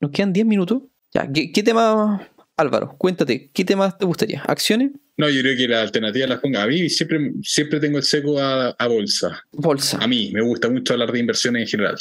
nos 0.00 0.10
quedan 0.10 0.32
10 0.32 0.46
minutos. 0.46 0.82
Ya, 1.12 1.30
¿qué, 1.32 1.62
tema, 1.62 2.28
Álvaro? 2.56 2.94
Cuéntate, 2.98 3.50
¿qué 3.52 3.64
temas 3.64 3.96
te 3.96 4.04
gustaría? 4.04 4.42
¿Acciones? 4.42 4.92
No, 5.16 5.30
yo 5.30 5.40
creo 5.40 5.56
que 5.56 5.68
la 5.68 5.80
alternativa 5.80 6.26
las 6.26 6.40
ponga. 6.40 6.62
A 6.62 6.66
mí 6.66 6.90
siempre, 6.90 7.32
siempre 7.42 7.80
tengo 7.80 7.96
el 7.96 8.04
seco 8.04 8.38
a, 8.38 8.68
a, 8.70 8.86
bolsa. 8.86 9.42
Bolsa. 9.52 9.98
A 9.98 10.06
mí, 10.06 10.30
me 10.32 10.42
gusta 10.42 10.68
mucho 10.68 10.92
hablar 10.92 11.10
de 11.10 11.20
inversiones 11.20 11.62
en 11.62 11.68
general. 11.68 11.96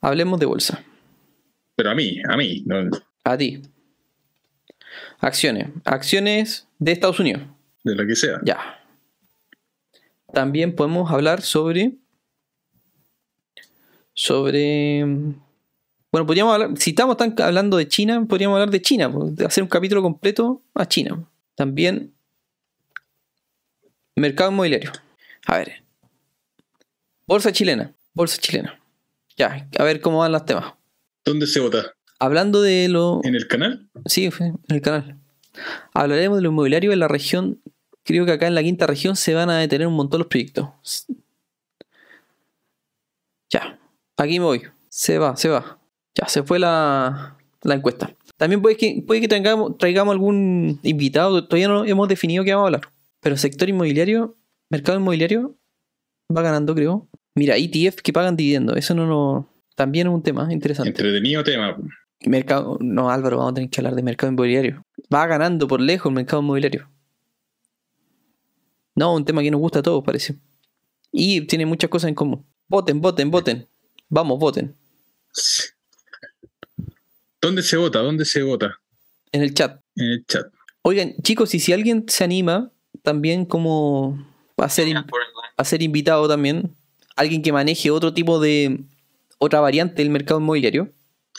Hablemos 0.00 0.40
de 0.40 0.46
bolsa. 0.46 0.82
Pero 1.74 1.90
a 1.90 1.94
mí, 1.94 2.18
a 2.26 2.36
mí. 2.36 2.62
No. 2.64 2.88
A 3.24 3.36
ti. 3.36 3.60
Acciones. 5.18 5.68
Acciones 5.84 6.66
de 6.78 6.92
Estados 6.92 7.20
Unidos. 7.20 7.42
De 7.84 7.94
lo 7.94 8.06
que 8.06 8.16
sea. 8.16 8.40
Ya. 8.42 8.82
También 10.32 10.74
podemos 10.74 11.10
hablar 11.10 11.42
sobre. 11.42 11.92
Sobre. 14.14 15.04
Bueno, 16.16 16.26
podríamos 16.26 16.54
hablar. 16.54 16.70
Si 16.78 16.90
estamos 16.92 17.14
hablando 17.20 17.76
de 17.76 17.88
China, 17.88 18.24
podríamos 18.26 18.56
hablar 18.56 18.70
de 18.70 18.80
China. 18.80 19.12
Hacer 19.46 19.62
un 19.62 19.68
capítulo 19.68 20.00
completo 20.00 20.62
a 20.72 20.88
China. 20.88 21.28
También. 21.54 22.14
Mercado 24.14 24.50
inmobiliario. 24.50 24.92
A 25.46 25.58
ver. 25.58 25.84
Bolsa 27.26 27.52
chilena. 27.52 27.92
Bolsa 28.14 28.38
chilena. 28.40 28.80
Ya, 29.36 29.68
a 29.78 29.84
ver 29.84 30.00
cómo 30.00 30.20
van 30.20 30.32
los 30.32 30.46
temas. 30.46 30.72
¿Dónde 31.22 31.46
se 31.46 31.60
vota? 31.60 31.92
Hablando 32.18 32.62
de 32.62 32.88
lo. 32.88 33.20
¿En 33.22 33.34
el 33.34 33.46
canal? 33.46 33.86
Sí, 34.06 34.30
en 34.40 34.56
el 34.68 34.80
canal. 34.80 35.18
Hablaremos 35.92 36.38
de 36.38 36.44
lo 36.44 36.48
inmobiliario 36.48 36.94
en 36.94 37.00
la 37.00 37.08
región. 37.08 37.60
Creo 38.04 38.24
que 38.24 38.32
acá 38.32 38.46
en 38.46 38.54
la 38.54 38.62
quinta 38.62 38.86
región 38.86 39.16
se 39.16 39.34
van 39.34 39.50
a 39.50 39.58
detener 39.58 39.86
un 39.86 39.92
montón 39.96 40.20
los 40.20 40.28
proyectos. 40.28 40.70
Ya, 43.50 43.78
aquí 44.16 44.40
me 44.40 44.46
voy. 44.46 44.62
Se 44.88 45.18
va, 45.18 45.36
se 45.36 45.50
va. 45.50 45.78
Ya, 46.16 46.28
se 46.28 46.42
fue 46.42 46.58
la, 46.58 47.36
la 47.62 47.74
encuesta. 47.74 48.14
También 48.36 48.60
puede 48.60 48.76
que, 48.76 49.02
puede 49.06 49.20
que 49.20 49.28
traigamos, 49.28 49.78
traigamos 49.78 50.12
algún 50.12 50.80
invitado. 50.82 51.46
Todavía 51.46 51.68
no 51.68 51.84
hemos 51.84 52.08
definido 52.08 52.42
qué 52.42 52.52
vamos 52.52 52.64
a 52.64 52.66
hablar. 52.68 52.92
Pero 53.20 53.36
sector 53.36 53.68
inmobiliario, 53.68 54.34
mercado 54.70 54.98
inmobiliario, 54.98 55.56
va 56.34 56.42
ganando, 56.42 56.74
creo. 56.74 57.08
Mira, 57.34 57.56
ETF 57.56 58.00
que 58.02 58.12
pagan 58.12 58.36
dividendos. 58.36 58.76
Eso 58.76 58.94
no, 58.94 59.06
no 59.06 59.48
también 59.74 60.06
es 60.06 60.12
un 60.12 60.22
tema 60.22 60.52
interesante. 60.52 60.90
Entretenido 60.90 61.44
tema. 61.44 61.76
Mercado, 62.20 62.78
no, 62.80 63.10
Álvaro, 63.10 63.36
vamos 63.38 63.52
a 63.52 63.54
tener 63.54 63.70
que 63.70 63.80
hablar 63.80 63.94
de 63.94 64.02
mercado 64.02 64.32
inmobiliario. 64.32 64.84
Va 65.12 65.26
ganando 65.26 65.68
por 65.68 65.80
lejos 65.80 66.10
el 66.10 66.16
mercado 66.16 66.42
inmobiliario. 66.42 66.88
No, 68.94 69.14
un 69.14 69.24
tema 69.24 69.42
que 69.42 69.50
nos 69.50 69.60
gusta 69.60 69.80
a 69.80 69.82
todos, 69.82 70.02
parece. 70.02 70.36
Y 71.12 71.42
tiene 71.42 71.66
muchas 71.66 71.90
cosas 71.90 72.08
en 72.08 72.14
común. 72.14 72.46
Voten, 72.68 73.00
voten, 73.00 73.30
voten. 73.30 73.68
Vamos, 74.08 74.38
voten. 74.38 74.74
¿Dónde 77.40 77.62
se 77.62 77.76
vota? 77.76 78.00
¿Dónde 78.00 78.24
se 78.24 78.42
vota? 78.42 78.78
En 79.32 79.42
el 79.42 79.54
chat. 79.54 79.80
En 79.96 80.06
el 80.06 80.26
chat. 80.26 80.46
Oigan, 80.82 81.14
chicos, 81.22 81.54
y 81.54 81.60
si 81.60 81.72
alguien 81.72 82.04
se 82.08 82.24
anima, 82.24 82.70
también 83.02 83.44
como 83.44 84.24
a 84.56 84.68
ser, 84.68 84.88
a 85.56 85.64
ser 85.64 85.82
invitado 85.82 86.28
también, 86.28 86.74
alguien 87.16 87.42
que 87.42 87.52
maneje 87.52 87.90
otro 87.90 88.14
tipo 88.14 88.40
de, 88.40 88.84
otra 89.38 89.60
variante 89.60 90.02
del 90.02 90.10
mercado 90.10 90.40
inmobiliario, 90.40 90.90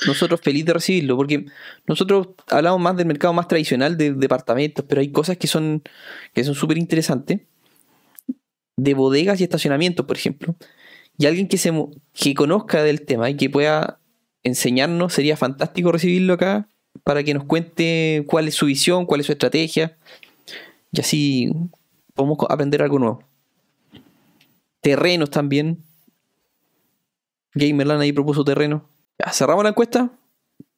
nosotros 0.06 0.42
feliz 0.42 0.66
de 0.66 0.74
recibirlo, 0.74 1.16
porque 1.16 1.46
nosotros 1.88 2.30
hablamos 2.50 2.80
más 2.80 2.98
del 2.98 3.08
mercado 3.08 3.34
más 3.34 3.48
tradicional 3.48 3.98
de 3.98 4.14
departamentos, 4.14 4.86
pero 4.88 5.02
hay 5.02 5.12
cosas 5.12 5.38
que 5.38 5.48
son 5.48 5.82
que 6.34 6.44
son 6.44 6.54
súper 6.54 6.78
interesantes, 6.78 7.42
de 8.76 8.94
bodegas 8.94 9.42
y 9.42 9.44
estacionamientos, 9.44 10.06
por 10.06 10.18
ejemplo. 10.18 10.56
Y 11.18 11.26
alguien 11.26 11.48
que, 11.48 11.58
se, 11.58 11.72
que 12.14 12.36
conozca 12.36 12.84
del 12.84 13.02
tema 13.02 13.30
y 13.30 13.38
que 13.38 13.50
pueda 13.50 14.00
enseñarnos, 14.48 15.14
sería 15.14 15.38
fantástico 15.38 15.92
recibirlo 15.92 16.34
acá 16.34 16.68
para 17.04 17.24
que 17.24 17.34
nos 17.34 17.46
cuente 17.46 18.26
cuál 18.28 18.48
es 18.48 18.56
su 18.56 18.66
visión, 18.66 19.06
cuál 19.06 19.22
es 19.22 19.28
su 19.28 19.32
estrategia, 19.32 19.96
y 20.92 21.00
así 21.00 21.52
podemos 22.14 22.38
aprender 22.50 22.82
algo 22.82 23.00
nuevo. 23.00 23.24
Terrenos 24.82 25.30
también. 25.30 25.84
Gamerland 27.54 28.02
ahí 28.02 28.14
propuso 28.14 28.44
terreno. 28.44 28.88
Ya, 29.20 29.32
cerramos 29.32 29.64
la 29.64 29.70
encuesta. 29.70 30.12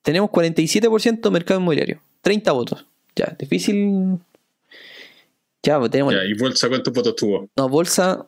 Tenemos 0.01 0.29
47% 0.29 1.29
mercado 1.31 1.59
inmobiliario. 1.59 2.01
30 2.21 2.51
votos. 2.51 2.85
Ya, 3.15 3.35
difícil. 3.37 4.17
Ya, 5.61 5.77
pues, 5.77 5.91
tenemos. 5.91 6.13
Ya, 6.13 6.23
¿y 6.23 6.33
bolsa 6.33 6.69
cuántos 6.69 6.93
votos 6.93 7.15
tuvo? 7.15 7.49
No, 7.55 7.69
bolsa. 7.69 8.27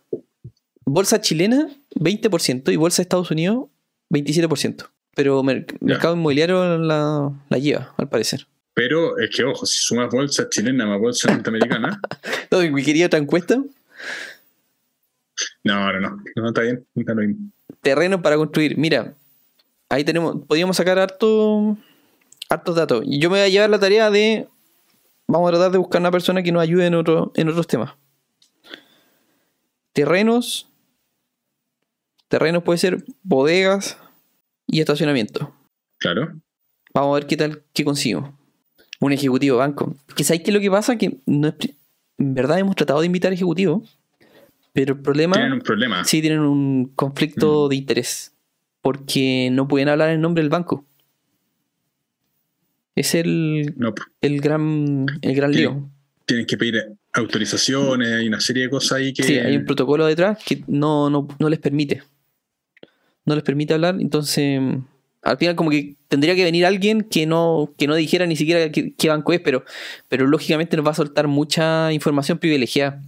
Bolsa 0.86 1.22
chilena, 1.22 1.70
20%. 1.96 2.74
Y 2.74 2.76
bolsa 2.76 2.98
de 2.98 3.04
Estados 3.04 3.32
Unidos, 3.32 3.68
27%. 4.10 4.90
Pero 5.16 5.44
mercado 5.44 6.16
inmobiliario 6.16 6.78
la, 6.78 7.32
la, 7.50 7.58
lleva, 7.58 7.94
al 7.98 8.08
parecer. 8.08 8.48
Pero 8.74 9.18
es 9.20 9.36
que, 9.36 9.44
ojo, 9.44 9.66
si 9.66 9.80
sumas 9.80 10.10
bolsa 10.10 10.48
chilena 10.50 10.86
más 10.86 11.00
bolsa 11.00 11.32
norteamericana. 11.32 12.00
no, 12.52 12.60
¿Me 12.60 12.84
quería 12.84 13.08
otra 13.08 13.20
encuesta? 13.20 13.62
No, 15.64 15.92
no, 15.92 16.00
no. 16.00 16.24
No 16.36 16.48
está 16.48 16.62
bien. 16.62 16.86
Está. 16.96 17.14
Terreno 17.82 18.22
para 18.22 18.38
construir. 18.38 18.78
Mira, 18.78 19.16
ahí 19.90 20.06
tenemos, 20.06 20.46
podríamos 20.48 20.78
sacar 20.78 20.98
harto, 20.98 21.78
hartos 22.50 22.76
datos. 22.76 23.04
Y 23.06 23.20
yo 23.20 23.30
me 23.30 23.40
voy 23.40 23.46
a 23.46 23.50
llevar 23.50 23.70
la 23.70 23.80
tarea 23.80 24.10
de, 24.10 24.48
vamos 25.28 25.50
a 25.50 25.52
tratar 25.54 25.72
de 25.72 25.78
buscar 25.78 26.00
una 26.00 26.12
persona 26.12 26.42
que 26.42 26.52
nos 26.54 26.62
ayude 26.62 26.86
en, 26.88 26.96
otro, 26.96 27.32
en 27.36 27.50
otros 27.50 27.68
temas. 27.68 27.94
Terrenos, 29.92 30.70
terrenos 32.30 32.64
puede 32.64 32.78
ser 32.78 33.04
bodegas 33.24 33.98
y 34.72 34.80
estacionamiento. 34.80 35.54
Claro. 36.00 36.34
Vamos 36.94 37.12
a 37.12 37.20
ver 37.20 37.28
qué 37.28 37.38
tal, 37.38 37.62
qué 37.74 37.84
consigo. 37.84 38.38
Un 39.00 39.12
ejecutivo 39.12 39.58
banco. 39.58 39.96
Que 40.16 40.24
sabéis 40.24 40.44
que 40.44 40.52
lo 40.52 40.60
que 40.60 40.72
pasa 40.72 40.98
que 40.98 41.18
no 41.26 41.50
es, 41.50 41.56
en 42.18 42.34
verdad 42.34 42.58
hemos 42.58 42.76
tratado 42.76 43.02
de 43.02 43.06
invitar 43.06 43.34
ejecutivos, 43.34 44.00
pero 44.74 44.94
el 44.94 45.02
problema. 45.02 45.36
Tienen 45.36 45.54
un 45.54 45.62
problema. 45.62 46.04
Sí, 46.06 46.22
tienen 46.22 46.40
un 46.40 46.92
conflicto 46.96 47.66
mm. 47.66 47.70
de 47.70 47.76
interés 47.76 48.34
porque 48.82 49.50
no 49.52 49.68
pueden 49.68 49.90
hablar 49.90 50.10
en 50.10 50.22
nombre 50.22 50.42
del 50.42 50.50
banco. 50.50 50.86
Es 52.96 53.16
el, 53.16 53.76
el 54.22 54.42
gran, 54.42 55.06
el 55.22 55.36
gran 55.36 55.52
lío. 55.52 55.90
Tienen 56.26 56.46
que 56.46 56.58
pedir 56.58 56.98
autorizaciones, 57.14 58.12
hay 58.12 58.28
una 58.28 58.40
serie 58.40 58.64
de 58.64 58.70
cosas 58.70 59.00
ahí 59.00 59.14
que. 59.14 59.24
Sí, 59.24 59.38
hay 59.38 59.56
un 59.56 59.66
protocolo 59.66 60.06
detrás 60.06 60.40
que 60.44 60.64
no, 60.68 61.10
no, 61.10 61.50
les 61.50 61.60
permite. 61.60 62.04
No 63.26 63.36
les 63.36 63.44
permite 63.44 63.74
hablar, 63.74 63.98
entonces 64.00 64.60
al 65.24 65.38
final 65.38 65.56
como 65.56 65.70
que 65.70 65.96
tendría 66.08 66.36
que 66.36 66.44
venir 66.44 66.66
alguien 66.66 67.02
que 67.02 67.26
no, 67.28 67.72
que 67.78 67.86
no 67.88 67.96
dijera 67.96 68.26
ni 68.26 68.36
siquiera 68.36 68.72
qué, 68.72 69.10
banco 69.10 69.34
es, 69.34 69.40
pero, 69.40 69.64
pero 70.10 70.26
lógicamente 70.28 70.76
nos 70.76 70.86
va 70.86 70.92
a 70.92 70.96
soltar 70.96 71.28
mucha 71.28 71.92
información 71.94 72.40
privilegiada. 72.40 73.02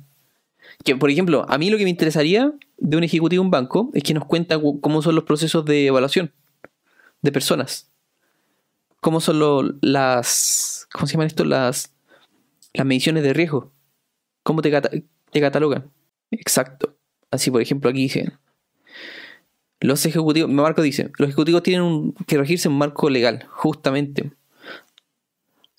Que, 0.84 0.96
por 0.96 1.10
ejemplo, 1.10 1.46
a 1.50 1.58
mí 1.58 1.70
lo 1.70 1.78
que 1.78 1.84
me 1.86 1.90
interesaría 1.90 2.52
de 2.78 2.98
un 2.98 3.04
ejecutivo 3.04 3.30
de 3.30 3.46
un 3.48 3.52
banco 3.52 3.90
es 3.94 4.04
que 4.04 4.14
nos 4.14 4.26
cuenta 4.26 4.58
cu- 4.60 4.80
cómo 4.82 5.02
son 5.02 5.16
los 5.16 5.24
procesos 5.24 5.66
de 5.66 5.88
evaluación 5.88 6.32
de 7.22 7.32
personas. 7.32 7.90
Cómo 9.00 9.20
son 9.20 9.40
lo- 9.40 9.74
las. 9.82 10.88
¿Cómo 10.94 11.08
se 11.08 11.14
llaman 11.14 11.28
esto? 11.28 11.46
Las, 11.46 11.94
las 12.74 12.86
mediciones 12.86 13.24
de 13.24 13.34
riesgo. 13.34 13.72
¿Cómo 14.44 14.62
te, 14.62 14.72
te 15.32 15.42
catalogan? 15.42 15.90
Exacto. 16.32 16.96
Así, 17.32 17.50
por 17.52 17.62
ejemplo, 17.62 17.90
aquí 17.90 18.02
dice. 18.04 18.32
Los 19.84 20.06
ejecutivos, 20.06 20.50
Marco 20.50 20.82
dice, 20.82 21.12
los 21.18 21.30
ejecutivos 21.30 21.62
tienen 21.64 21.84
un- 21.84 22.14
que 22.28 22.38
regirse 22.38 22.68
en 22.68 22.72
un 22.74 22.78
marco 22.80 23.10
legal, 23.10 23.46
justamente. 23.50 24.32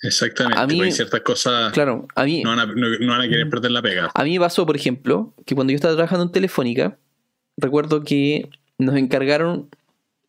Exactamente. 0.03 0.61
A 0.61 0.67
mí- 0.67 0.75
porque 0.77 0.87
hay 0.89 0.93
ciertas 0.93 1.21
cosas 1.23 1.73
Claro, 1.73 2.07
a 2.15 2.25
mí, 2.25 2.43
no, 2.43 2.51
van 2.51 2.59
a, 2.61 2.67
no- 2.67 2.99
no 3.01 3.09
van 3.13 3.21
a 3.23 3.29
querer 3.29 3.49
perder 3.49 3.71
la 3.71 3.81
pega. 3.83 4.11
A 4.15 4.25
mí 4.25 4.35
me 4.35 4.41
pasó, 4.41 4.67
por 4.67 4.77
ejemplo, 4.77 5.33
que 5.47 5.55
cuando 5.55 5.71
yo 5.73 5.77
estaba 5.77 5.95
trabajando 5.95 6.25
en 6.25 6.33
Telefónica, 6.33 6.99
recuerdo 7.57 8.03
que 8.05 8.51
nos 8.79 8.97
encargaron, 8.97 9.71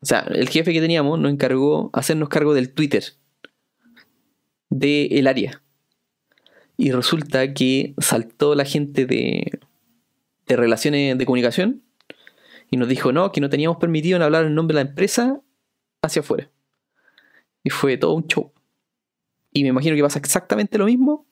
o 0.01 0.05
sea, 0.05 0.19
el 0.29 0.47
jefe 0.49 0.71
que 0.71 0.79
teníamos 0.81 1.19
nos 1.19 1.31
encargó 1.31 1.89
hacernos 1.93 2.29
cargo 2.29 2.53
del 2.53 2.71
Twitter 2.71 3.03
del 4.69 5.27
área. 5.27 5.61
Y 6.77 6.91
resulta 6.91 7.53
que 7.53 7.93
saltó 7.97 8.55
la 8.55 8.65
gente 8.65 9.05
de, 9.05 9.59
de 10.47 10.55
relaciones 10.57 11.17
de 11.17 11.25
comunicación 11.25 11.81
y 12.75 12.77
nos 12.77 12.89
dijo 12.89 13.13
no, 13.13 13.31
que 13.31 13.39
no 13.39 13.49
teníamos 13.49 13.77
permitido 13.77 14.17
en 14.17 14.21
hablar 14.21 14.43
en 14.43 14.53
nombre 14.53 14.75
de 14.75 14.83
la 14.83 14.89
empresa 14.89 15.39
hacia 16.01 16.19
afuera. 16.19 16.51
Y 17.63 17.69
fue 17.69 17.95
todo 17.95 18.13
un 18.13 18.27
show. 18.27 18.51
Y 19.53 19.63
me 19.63 19.69
imagino 19.69 19.95
que 19.95 20.01
pasa 20.01 20.19
exactamente 20.19 20.77
lo 20.77 20.85
mismo 20.85 21.25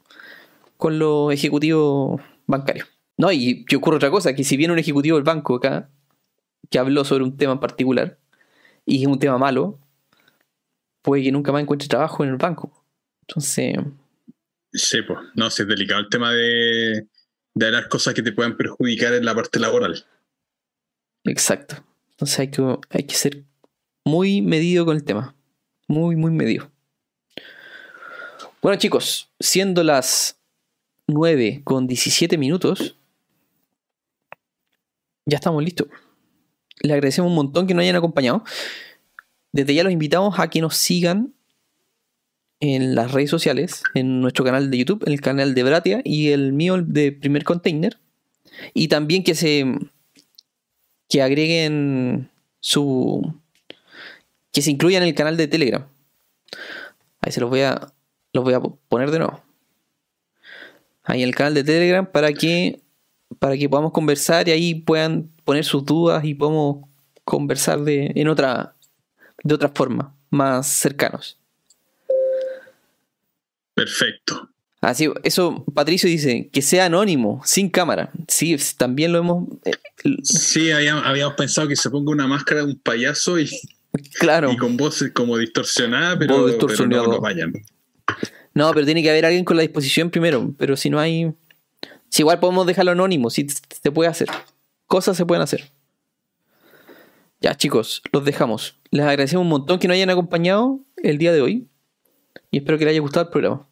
con 0.78 0.98
los 1.00 1.34
ejecutivos 1.34 2.22
bancarios. 2.48 2.88
No, 3.18 3.30
y 3.34 3.66
ocurre 3.76 3.98
otra 3.98 4.10
cosa, 4.10 4.34
que 4.34 4.46
si 4.46 4.56
viene 4.56 4.72
un 4.72 4.80
ejecutivo 4.80 5.18
del 5.18 5.26
banco 5.26 5.56
acá, 5.56 5.90
que 6.70 6.80
habló 6.80 7.04
sobre 7.04 7.26
un 7.26 7.36
tema 7.36 7.52
en 7.52 7.60
particular, 7.60 8.18
y 8.86 9.02
es 9.02 9.08
un 9.08 9.20
tema 9.20 9.38
malo, 9.38 9.82
puede 11.02 11.24
que 11.24 11.32
nunca 11.34 11.52
más 11.52 11.62
encuentre 11.62 11.90
trabajo 11.90 12.24
en 12.24 12.30
el 12.30 12.38
banco. 12.38 12.86
Entonces, 13.28 13.76
Sí, 14.72 15.02
pues. 15.02 15.20
No, 15.36 15.50
sí, 15.50 15.64
es 15.64 15.68
delicado 15.68 16.00
el 16.00 16.10
tema 16.10 16.32
de, 16.32 17.06
de 17.54 17.66
hablar 17.66 17.90
cosas 17.90 18.14
que 18.14 18.24
te 18.24 18.32
puedan 18.32 18.56
perjudicar 18.56 19.14
en 19.14 19.26
la 19.26 19.36
parte 19.36 19.60
laboral. 19.60 20.06
Exacto. 21.26 21.84
Entonces 22.12 22.40
hay 22.40 22.50
que, 22.50 22.78
hay 22.90 23.04
que 23.04 23.16
ser 23.16 23.44
muy 24.06 24.42
medido 24.42 24.86
con 24.86 24.96
el 24.96 25.04
tema. 25.04 25.36
Muy, 25.88 26.16
muy 26.16 26.32
medido. 26.32 26.72
Bueno, 28.62 28.78
chicos, 28.78 29.30
siendo 29.40 29.84
las 29.84 30.40
9 31.08 31.62
con 31.64 31.88
17 31.88 32.38
minutos, 32.38 32.98
ya 35.26 35.38
estamos 35.38 35.64
listos. 35.64 35.88
Les 36.82 36.94
agradecemos 36.94 37.30
un 37.30 37.36
montón 37.36 37.68
que 37.68 37.74
nos 37.74 37.84
hayan 37.84 37.96
acompañado. 37.96 38.44
Desde 39.52 39.74
ya 39.74 39.84
los 39.84 39.94
invitamos 39.94 40.40
a 40.40 40.50
que 40.50 40.62
nos 40.62 40.76
sigan 40.76 41.34
en 42.60 42.96
las 42.96 43.12
redes 43.12 43.30
sociales, 43.30 43.84
en 43.94 44.22
nuestro 44.22 44.46
canal 44.46 44.72
de 44.72 44.78
YouTube, 44.78 45.04
en 45.06 45.14
el 45.14 45.22
canal 45.22 45.54
de 45.54 45.64
Bratia 45.64 46.02
y 46.04 46.30
el 46.30 46.54
mío 46.54 46.82
de 46.82 47.12
Primer 47.12 47.44
Container. 47.44 48.00
Y 48.74 48.88
también 48.88 49.24
que 49.24 49.36
se 49.36 49.66
que 51.14 51.22
agreguen 51.22 52.32
su 52.60 53.36
que 54.52 54.64
se 54.64 54.72
incluyan 54.72 55.04
en 55.04 55.10
el 55.10 55.16
canal 55.16 55.38
de 55.38 55.48
Telegram. 55.48 55.88
Ahí 57.22 57.32
se 57.32 57.40
los 57.40 57.52
voy 57.52 57.62
a 57.62 57.94
los 58.34 58.44
voy 58.44 58.56
a 58.56 58.60
poner 58.60 59.12
de 59.12 59.20
nuevo. 59.20 59.44
Ahí 61.04 61.22
en 61.22 61.30
el 61.30 61.36
canal 61.36 61.54
de 61.54 61.64
Telegram 61.64 62.04
para 62.08 62.34
que 62.34 62.82
para 63.38 63.56
que 63.56 63.70
podamos 63.70 63.92
conversar 63.92 64.48
y 64.48 64.54
ahí 64.54 64.74
puedan 64.74 65.30
poner 65.46 65.66
sus 65.66 65.86
dudas 65.86 66.26
y 66.26 66.34
podamos 66.34 66.90
conversar 67.24 67.82
de 67.82 68.12
en 68.16 68.28
otra 68.28 68.74
de 69.44 69.54
otra 69.54 69.70
forma, 69.70 70.16
más 70.32 70.66
cercanos. 70.66 71.38
Perfecto. 73.76 74.50
Así, 74.84 75.10
eso 75.24 75.64
Patricio 75.74 76.10
dice 76.10 76.50
que 76.52 76.62
sea 76.62 76.88
anónimo, 76.88 77.42
sin 77.46 77.70
cámara. 77.70 78.12
Sí, 78.28 78.58
también 78.78 79.14
lo 79.14 79.20
hemos 79.20 79.48
Sí, 80.24 80.72
habíamos, 80.72 81.06
habíamos 81.06 81.36
pensado 81.36 81.70
que 81.70 81.78
se 81.78 81.90
ponga 81.90 82.12
una 82.12 82.28
máscara 82.28 82.60
de 82.60 82.68
un 82.68 82.76
payaso 82.80 83.40
y, 83.40 83.50
claro. 84.20 84.52
y 84.52 84.58
con 84.58 84.76
voz 84.76 85.02
como 85.14 85.38
distorsionada, 85.38 86.20
pero, 86.20 86.50
no 86.50 87.08
nos 87.08 87.22
vayan. 87.22 87.54
No, 88.54 88.74
pero 88.74 88.86
tiene 88.86 89.02
que 89.02 89.10
haber 89.10 89.26
alguien 89.26 89.46
con 89.46 89.56
la 89.56 89.62
disposición 89.62 90.10
primero. 90.10 90.54
Pero 90.58 90.76
si 90.76 90.90
no 90.90 91.00
hay. 91.00 91.32
Si 92.10 92.22
igual 92.22 92.42
podemos 92.42 92.68
dejarlo 92.68 92.92
anónimo, 92.92 93.30
si 93.30 93.48
se 93.48 93.92
puede 93.92 94.10
hacer. 94.10 94.28
Cosas 94.88 95.16
se 95.16 95.26
pueden 95.26 95.44
hacer. 95.44 95.72
Ya, 97.40 97.56
chicos, 97.56 98.02
los 98.12 98.26
dejamos. 98.26 98.76
Les 98.92 99.06
agradecemos 99.06 99.44
un 99.44 99.50
montón 99.50 99.80
que 99.80 99.88
nos 99.88 99.96
hayan 99.96 100.10
acompañado 100.10 100.82
el 100.98 101.18
día 101.18 101.32
de 101.32 101.40
hoy. 101.40 101.70
Y 102.52 102.58
espero 102.58 102.78
que 102.78 102.84
les 102.84 102.92
haya 102.92 103.00
gustado 103.00 103.28
el 103.28 103.32
programa. 103.32 103.66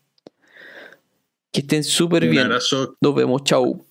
Que 1.51 1.61
estén 1.61 1.83
súper 1.83 2.23
Un 2.23 2.31
bien. 2.31 2.45
abrazo. 2.45 2.95
Nos 3.01 3.13
vemos, 3.15 3.43
chau. 3.43 3.85